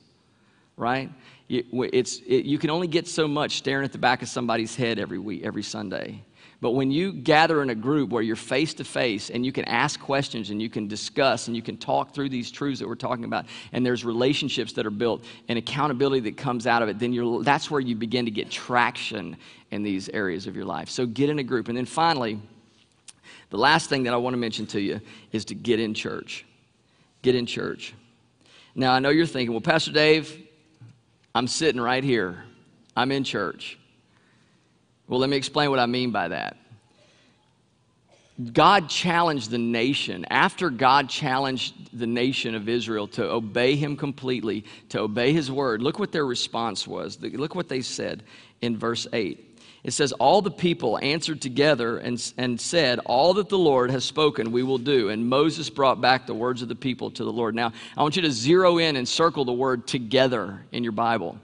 Right? 0.77 1.11
It's, 1.49 2.19
it, 2.27 2.45
you 2.45 2.59
can 2.59 2.71
only 2.71 2.87
get 2.87 3.09
so 3.09 3.27
much 3.27 3.59
staring 3.59 3.85
at 3.85 3.93
the 3.93 3.99
back 3.99 4.23
of 4.23 4.29
somebody's 4.29 4.77
head 4.77 4.99
every 4.99 5.19
week, 5.19 5.45
every 5.45 5.63
Sunday. 5.63 6.23
But 6.61 6.73
when 6.73 6.91
you 6.91 7.13
gather 7.13 7.63
in 7.63 7.71
a 7.71 7.75
group 7.75 8.11
where 8.11 8.23
you're 8.23 8.35
face 8.35 8.75
to 8.75 8.85
face 8.85 9.31
and 9.31 9.47
you 9.47 9.53
can 9.53 9.65
ask 9.67 10.01
questions 10.01 10.51
and 10.51 10.61
you 10.61 10.69
can 10.69 10.89
discuss 10.89 11.47
and 11.47 11.55
you 11.55 11.63
can 11.63 11.77
talk 11.77 12.13
through 12.13 12.31
these 12.31 12.51
truths 12.51 12.81
that 12.81 12.89
we're 12.89 12.97
talking 12.97 13.25
about, 13.25 13.47
and 13.73 13.87
there's 13.87 14.05
relationships 14.05 14.73
that 14.73 14.85
are 14.85 14.91
built 14.91 15.25
and 15.49 15.57
accountability 15.57 16.21
that 16.21 16.37
comes 16.37 16.67
out 16.67 16.83
of 16.83 16.89
it, 16.89 16.99
then 16.99 17.13
you're, 17.13 17.45
that's 17.45 17.71
where 17.71 17.81
you 17.81 17.95
begin 17.95 18.25
to 18.25 18.33
get 18.33 18.51
traction 18.51 19.37
in 19.71 19.85
these 19.85 20.09
areas 20.09 20.49
of 20.49 20.57
your 20.57 20.65
life. 20.65 20.89
So 20.89 21.07
get 21.07 21.31
in 21.31 21.39
a 21.39 21.45
group. 21.45 21.69
And 21.69 21.79
then 21.79 21.87
finally, 21.87 22.41
the 23.51 23.59
last 23.59 23.89
thing 23.89 24.03
that 24.03 24.13
I 24.13 24.17
want 24.17 24.35
to 24.35 24.39
mention 24.39 24.67
to 24.69 24.81
you 24.81 25.01
is 25.31 25.45
to 25.47 25.55
get 25.55 25.79
in 25.79 25.95
church. 25.95 26.45
Get 27.23 27.37
in 27.37 27.47
church. 27.47 27.95
Now, 28.75 28.93
I 28.93 28.99
know 28.99 29.11
you're 29.11 29.27
thinking, 29.27 29.53
well, 29.53 29.61
Pastor 29.61 29.93
Dave, 29.93 30.48
I'm 31.39 31.47
sitting 31.47 31.81
right 31.81 32.03
here, 32.03 32.43
I'm 32.97 33.13
in 33.13 33.23
church. 33.23 33.79
Well, 35.07 35.21
let 35.21 35.31
me 35.31 35.37
explain 35.37 35.71
what 35.71 35.79
I 35.79 35.87
mean 35.87 36.11
by 36.11 36.27
that. 36.27 36.57
God 38.53 38.89
challenged 38.89 39.49
the 39.49 39.59
nation, 39.59 40.27
after 40.31 40.69
God 40.69 41.09
challenged 41.09 41.97
the 41.97 42.09
nation 42.09 42.57
of 42.57 42.69
Israel 42.69 43.07
to 43.09 43.31
obey 43.31 43.77
him 43.77 43.97
completely, 43.97 44.65
to 44.89 44.99
obey 44.99 45.33
his 45.33 45.49
word, 45.49 45.81
look 45.81 46.01
what 46.01 46.11
their 46.11 46.27
response 46.27 46.89
was. 46.89 47.23
Look 47.23 47.55
what 47.55 47.69
they 47.69 47.83
said 47.83 48.25
in 48.61 48.77
verse 48.77 49.07
8. 49.13 49.48
It 49.89 49.93
says, 49.93 50.13
All 50.13 50.43
the 50.43 50.51
people 50.51 50.99
answered 51.01 51.41
together 51.41 51.97
and, 51.97 52.33
and 52.37 52.61
said, 52.61 52.99
All 53.07 53.33
that 53.35 53.49
the 53.49 53.59
Lord 53.59 53.91
has 53.91 54.05
spoken, 54.05 54.53
we 54.53 54.63
will 54.63 54.77
do. 54.77 55.09
And 55.09 55.27
Moses 55.27 55.71
brought 55.71 55.99
back 55.99 56.27
the 56.27 56.35
words 56.35 56.61
of 56.61 56.69
the 56.69 56.77
people 56.77 57.11
to 57.13 57.25
the 57.25 57.33
Lord. 57.33 57.55
Now, 57.55 57.73
I 57.97 58.03
want 58.03 58.15
you 58.15 58.21
to 58.21 58.31
zero 58.31 58.77
in 58.77 58.97
and 58.97 59.09
circle 59.09 59.47
the 59.47 59.53
word 59.55 59.87
together 59.87 60.63
in 60.73 60.83
your 60.83 60.93
Bible. 60.93 61.39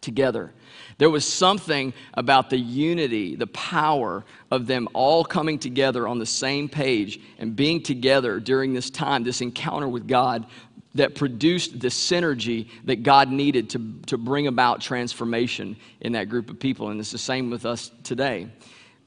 Together. 0.00 0.52
There 0.98 1.10
was 1.10 1.26
something 1.26 1.92
about 2.14 2.50
the 2.50 2.58
unity, 2.58 3.34
the 3.34 3.48
power 3.48 4.24
of 4.52 4.68
them 4.68 4.88
all 4.94 5.24
coming 5.24 5.58
together 5.58 6.06
on 6.06 6.20
the 6.20 6.24
same 6.24 6.68
page 6.68 7.18
and 7.40 7.56
being 7.56 7.82
together 7.82 8.38
during 8.38 8.74
this 8.74 8.90
time, 8.90 9.24
this 9.24 9.40
encounter 9.40 9.88
with 9.88 10.06
God, 10.06 10.46
that 10.96 11.14
produced 11.14 11.80
the 11.80 11.88
synergy 11.88 12.68
that 12.84 13.02
God 13.02 13.30
needed 13.30 13.70
to, 13.70 13.94
to 14.06 14.18
bring 14.18 14.46
about 14.46 14.80
transformation 14.80 15.76
in 16.00 16.12
that 16.12 16.28
group 16.28 16.50
of 16.50 16.58
people. 16.58 16.90
And 16.90 17.00
it's 17.00 17.12
the 17.12 17.18
same 17.18 17.50
with 17.50 17.64
us 17.64 17.90
today. 18.02 18.48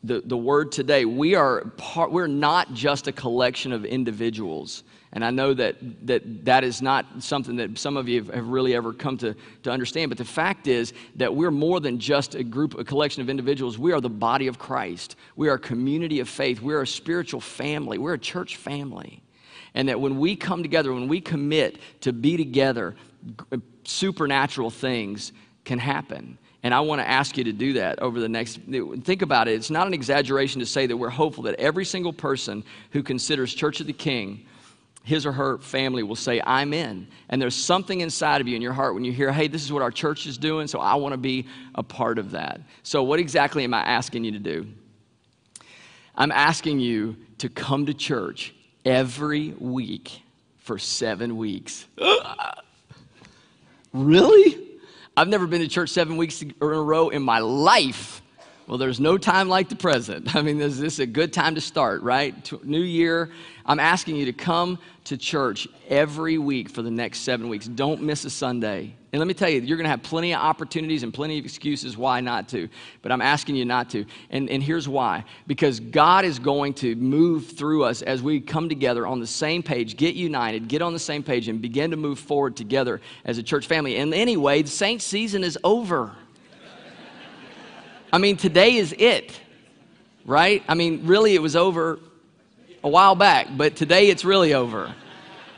The, 0.03 0.21
the 0.23 0.37
word 0.37 0.71
today, 0.71 1.05
we 1.05 1.35
are 1.35 1.65
part, 1.77 2.11
we're 2.11 2.27
not 2.27 2.73
just 2.73 3.07
a 3.07 3.11
collection 3.11 3.73
of 3.73 3.83
individuals 3.83 4.83
and 5.11 5.25
I 5.25 5.31
know 5.31 5.53
that, 5.55 5.77
that 6.05 6.45
that 6.45 6.63
is 6.63 6.81
not 6.81 7.23
something 7.23 7.55
that 7.55 7.77
some 7.79 7.97
of 7.97 8.07
you 8.07 8.23
have 8.25 8.47
really 8.47 8.75
ever 8.75 8.93
come 8.93 9.17
to, 9.19 9.35
to 9.63 9.71
understand. 9.71 10.09
But 10.09 10.19
the 10.19 10.25
fact 10.25 10.67
is 10.67 10.93
that 11.15 11.33
we're 11.33 11.51
more 11.51 11.79
than 11.79 11.99
just 11.99 12.35
a 12.35 12.43
group, 12.43 12.77
a 12.77 12.83
collection 12.83 13.21
of 13.21 13.29
individuals. 13.29 13.79
We 13.79 13.91
are 13.91 14.01
the 14.01 14.09
body 14.09 14.45
of 14.45 14.59
Christ. 14.59 15.15
We 15.35 15.49
are 15.49 15.55
a 15.55 15.59
community 15.59 16.19
of 16.19 16.29
faith. 16.29 16.61
We're 16.61 16.83
a 16.83 16.87
spiritual 16.87 17.41
family. 17.41 17.97
We're 17.97 18.13
a 18.13 18.19
church 18.19 18.57
family. 18.57 19.23
And 19.79 19.87
that 19.87 20.01
when 20.01 20.19
we 20.19 20.35
come 20.35 20.61
together, 20.61 20.91
when 20.91 21.07
we 21.07 21.21
commit 21.21 21.77
to 22.01 22.11
be 22.11 22.35
together, 22.35 22.97
supernatural 23.85 24.71
things 24.71 25.31
can 25.63 25.79
happen. 25.79 26.37
And 26.63 26.73
I 26.73 26.81
want 26.81 26.99
to 26.99 27.07
ask 27.07 27.37
you 27.37 27.45
to 27.45 27.53
do 27.53 27.71
that 27.71 27.99
over 27.99 28.19
the 28.19 28.27
next. 28.27 28.59
Think 28.59 29.21
about 29.21 29.47
it. 29.47 29.53
It's 29.53 29.69
not 29.69 29.87
an 29.87 29.93
exaggeration 29.93 30.59
to 30.59 30.65
say 30.65 30.85
that 30.85 30.97
we're 30.97 31.07
hopeful 31.07 31.43
that 31.43 31.55
every 31.61 31.85
single 31.85 32.11
person 32.11 32.65
who 32.91 33.01
considers 33.01 33.53
Church 33.53 33.79
of 33.79 33.87
the 33.87 33.93
King 33.93 34.45
his 35.05 35.25
or 35.25 35.31
her 35.31 35.59
family 35.59 36.03
will 36.03 36.17
say, 36.17 36.41
I'm 36.45 36.73
in. 36.73 37.07
And 37.29 37.41
there's 37.41 37.55
something 37.55 38.01
inside 38.01 38.41
of 38.41 38.49
you 38.49 38.57
in 38.57 38.61
your 38.61 38.73
heart 38.73 38.95
when 38.95 39.05
you 39.05 39.13
hear, 39.13 39.31
hey, 39.31 39.47
this 39.47 39.63
is 39.63 39.71
what 39.71 39.81
our 39.81 39.91
church 39.91 40.27
is 40.27 40.37
doing, 40.37 40.67
so 40.67 40.79
I 40.79 40.95
want 40.95 41.13
to 41.13 41.17
be 41.17 41.47
a 41.73 41.81
part 41.81 42.19
of 42.19 42.31
that. 42.31 42.59
So, 42.83 43.01
what 43.01 43.17
exactly 43.17 43.63
am 43.63 43.73
I 43.73 43.79
asking 43.79 44.25
you 44.25 44.33
to 44.33 44.39
do? 44.39 44.67
I'm 46.15 46.33
asking 46.33 46.81
you 46.81 47.15
to 47.37 47.47
come 47.47 47.85
to 47.85 47.93
church 47.93 48.53
every 48.85 49.49
week 49.57 50.21
for 50.59 50.77
seven 50.77 51.37
weeks. 51.37 51.85
really? 53.93 54.67
I've 55.17 55.27
never 55.27 55.47
been 55.47 55.61
to 55.61 55.67
church 55.67 55.89
seven 55.89 56.17
weeks 56.17 56.41
in 56.41 56.53
a 56.61 56.65
row 56.65 57.09
in 57.09 57.21
my 57.21 57.39
life. 57.39 58.21
Well, 58.67 58.77
there's 58.77 58.99
no 58.99 59.17
time 59.17 59.49
like 59.49 59.67
the 59.67 59.75
present. 59.75 60.35
I 60.35 60.41
mean, 60.43 60.59
this, 60.59 60.77
this 60.77 60.93
is 60.93 60.99
a 60.99 61.07
good 61.07 61.33
time 61.33 61.55
to 61.55 61.61
start, 61.61 62.03
right? 62.03 62.51
New 62.63 62.81
year. 62.81 63.31
I'm 63.65 63.79
asking 63.79 64.15
you 64.15 64.25
to 64.25 64.33
come 64.33 64.77
to 65.05 65.17
church 65.17 65.67
every 65.87 66.37
week 66.37 66.69
for 66.69 66.83
the 66.83 66.91
next 66.91 67.21
seven 67.21 67.49
weeks. 67.49 67.65
Don't 67.65 68.03
miss 68.03 68.25
a 68.25 68.29
Sunday. 68.29 68.93
And 69.11 69.19
let 69.19 69.27
me 69.27 69.33
tell 69.33 69.49
you, 69.49 69.61
you're 69.61 69.77
going 69.77 69.85
to 69.85 69.89
have 69.89 70.03
plenty 70.03 70.35
of 70.35 70.41
opportunities 70.41 71.01
and 71.01 71.11
plenty 71.11 71.39
of 71.39 71.45
excuses 71.45 71.97
why 71.97 72.21
not 72.21 72.47
to. 72.49 72.69
But 73.01 73.11
I'm 73.11 73.21
asking 73.21 73.55
you 73.55 73.65
not 73.65 73.89
to. 73.91 74.05
And, 74.29 74.47
and 74.51 74.61
here's 74.61 74.87
why 74.87 75.25
because 75.47 75.79
God 75.79 76.25
is 76.25 76.37
going 76.37 76.75
to 76.75 76.95
move 76.95 77.47
through 77.47 77.85
us 77.85 78.03
as 78.03 78.21
we 78.21 78.39
come 78.39 78.69
together 78.69 79.07
on 79.07 79.19
the 79.19 79.27
same 79.27 79.63
page, 79.63 79.97
get 79.97 80.13
united, 80.13 80.67
get 80.67 80.83
on 80.83 80.93
the 80.93 80.99
same 80.99 81.23
page, 81.23 81.47
and 81.47 81.59
begin 81.59 81.89
to 81.89 81.97
move 81.97 82.19
forward 82.19 82.55
together 82.55 83.01
as 83.25 83.39
a 83.39 83.43
church 83.43 83.65
family. 83.65 83.97
And 83.97 84.13
anyway, 84.13 84.61
the 84.61 84.69
Saint 84.69 85.01
season 85.01 85.43
is 85.43 85.57
over. 85.63 86.11
I 88.13 88.19
mean, 88.19 88.37
today 88.37 88.75
is 88.75 88.93
it, 88.97 89.39
right? 90.23 90.63
I 90.67 90.75
mean, 90.75 91.07
really, 91.07 91.33
it 91.33 91.41
was 91.41 91.55
over 91.55 91.99
a 92.83 92.89
while 92.89 93.15
back, 93.15 93.47
but 93.55 93.75
today 93.75 94.09
it's 94.09 94.23
really 94.23 94.53
over. 94.53 94.93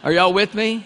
Are 0.03 0.11
y'all 0.11 0.33
with 0.33 0.55
me? 0.55 0.85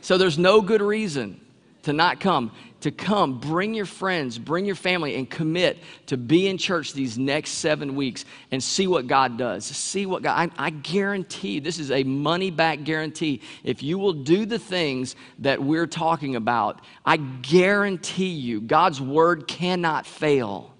So 0.00 0.18
there's 0.18 0.38
no 0.38 0.60
good 0.60 0.82
reason 0.82 1.40
to 1.82 1.92
not 1.92 2.20
come. 2.20 2.52
To 2.80 2.90
come, 2.90 3.38
bring 3.38 3.74
your 3.74 3.84
friends, 3.84 4.38
bring 4.38 4.64
your 4.64 4.74
family, 4.74 5.16
and 5.16 5.28
commit 5.28 5.78
to 6.06 6.16
be 6.16 6.48
in 6.48 6.56
church 6.56 6.94
these 6.94 7.18
next 7.18 7.50
seven 7.50 7.94
weeks 7.94 8.24
and 8.50 8.62
see 8.62 8.86
what 8.86 9.06
God 9.06 9.36
does. 9.36 9.66
See 9.66 10.06
what 10.06 10.22
God, 10.22 10.50
I, 10.56 10.66
I 10.66 10.70
guarantee, 10.70 11.60
this 11.60 11.78
is 11.78 11.90
a 11.90 12.04
money 12.04 12.50
back 12.50 12.84
guarantee. 12.84 13.42
If 13.64 13.82
you 13.82 13.98
will 13.98 14.14
do 14.14 14.46
the 14.46 14.58
things 14.58 15.14
that 15.40 15.62
we're 15.62 15.86
talking 15.86 16.36
about, 16.36 16.80
I 17.04 17.18
guarantee 17.18 18.30
you, 18.30 18.62
God's 18.62 18.98
word 18.98 19.46
cannot 19.46 20.06
fail 20.06 20.72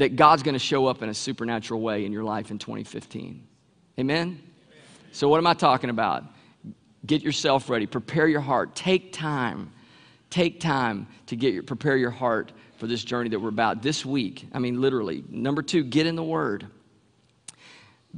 that 0.00 0.16
God's 0.16 0.42
going 0.42 0.54
to 0.54 0.58
show 0.58 0.86
up 0.86 1.02
in 1.02 1.08
a 1.10 1.14
supernatural 1.14 1.80
way 1.80 2.06
in 2.06 2.12
your 2.12 2.24
life 2.24 2.50
in 2.50 2.58
2015. 2.58 3.46
Amen? 3.98 4.42
So, 5.12 5.28
what 5.28 5.38
am 5.38 5.46
I 5.46 5.54
talking 5.54 5.90
about? 5.90 6.24
Get 7.04 7.22
yourself 7.22 7.68
ready, 7.68 7.86
prepare 7.86 8.26
your 8.28 8.40
heart, 8.40 8.74
take 8.74 9.12
time. 9.12 9.72
Take 10.30 10.60
time 10.60 11.06
to 11.26 11.36
get 11.36 11.52
your, 11.52 11.62
prepare 11.62 11.96
your 11.96 12.10
heart 12.10 12.52
for 12.78 12.86
this 12.86 13.04
journey 13.04 13.28
that 13.30 13.38
we're 13.38 13.48
about 13.48 13.82
this 13.82 14.06
week. 14.06 14.46
I 14.52 14.58
mean, 14.58 14.80
literally. 14.80 15.22
Number 15.28 15.62
two, 15.62 15.84
get 15.84 16.06
in 16.06 16.16
the 16.16 16.22
Word 16.22 16.66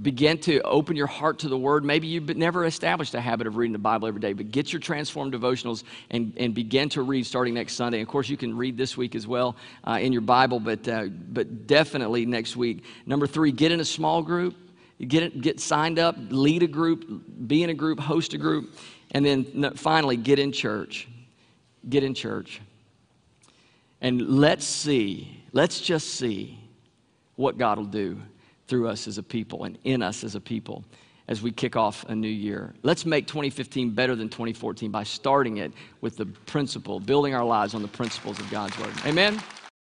begin 0.01 0.39
to 0.39 0.61
open 0.63 0.97
your 0.97 1.07
heart 1.07 1.41
to 1.41 1.49
the 1.49 1.59
word 1.59 1.85
maybe 1.85 2.07
you've 2.07 2.35
never 2.35 2.65
established 2.65 3.15
a 3.15 3.21
habit 3.21 3.47
of 3.47 3.57
reading 3.57 3.75
the 3.75 3.79
bible 3.79 4.09
every 4.09 4.21
day 4.21 4.33
but 4.33 4.51
get 4.51 4.73
your 4.73 4.81
transformed 4.81 5.35
devotionals 5.35 5.85
and, 6.11 6.33
and 6.39 6.55
begin 6.55 6.89
to 6.89 7.03
read 7.03 7.27
starting 7.27 7.53
next 7.53 7.75
sunday 7.75 8.01
of 8.01 8.09
course 8.09 8.29
you 8.29 8.37
can 8.37 8.57
read 8.57 8.77
this 8.77 8.97
week 8.97 9.15
as 9.15 9.27
well 9.27 9.55
uh, 9.87 9.99
in 10.01 10.11
your 10.11 10.23
bible 10.23 10.59
but, 10.59 10.87
uh, 10.89 11.05
but 11.05 11.67
definitely 11.67 12.25
next 12.25 12.57
week 12.57 12.85
number 13.05 13.27
three 13.27 13.53
get 13.53 13.71
in 13.71 13.81
a 13.81 13.85
small 13.85 14.23
group 14.23 14.57
get, 15.07 15.39
get 15.43 15.61
signed 15.61 15.99
up 15.99 16.17
lead 16.31 16.63
a 16.63 16.67
group 16.67 17.23
be 17.47 17.63
in 17.63 17.69
a 17.69 17.75
group 17.75 18.01
host 18.01 18.33
a 18.33 18.39
group 18.39 18.75
and 19.11 19.27
then 19.27 19.75
finally 19.75 20.17
get 20.17 20.39
in 20.39 20.53
church 20.53 21.07
get 21.89 22.03
in 22.03 22.15
church 22.15 22.61
and 24.01 24.21
let's 24.41 24.65
see 24.65 25.43
let's 25.53 25.81
just 25.81 26.15
see 26.15 26.59
what 27.37 27.59
god 27.59 27.79
will 27.79 27.85
do 27.85 28.21
through 28.69 28.89
us 28.89 29.07
as 29.07 29.19
a 29.19 29.23
people 29.23 29.65
and 29.65 29.79
in 29.85 30.03
us 30.03 30.25
as 30.25 30.35
a 30.35 30.41
people 30.41 30.85
as 31.29 31.41
we 31.43 31.51
kick 31.51 31.77
off 31.77 32.05
a 32.09 32.15
new 32.15 32.29
year. 32.29 32.75
Let's 32.83 33.07
make 33.07 33.27
2015 33.27 33.91
better 33.91 34.17
than 34.17 34.29
2014 34.29 34.91
by 34.91 35.05
starting 35.05 35.59
it 35.59 35.73
with 36.01 36.17
the 36.17 36.27
principle, 36.27 37.01
building 37.01 37.35
our 37.35 37.45
lives 37.45 37.75
on 37.75 37.83
the 37.83 37.89
principles 37.89 38.39
of 38.39 38.51
God's 38.51 38.79
Word. 38.79 38.93
Amen? 39.07 39.41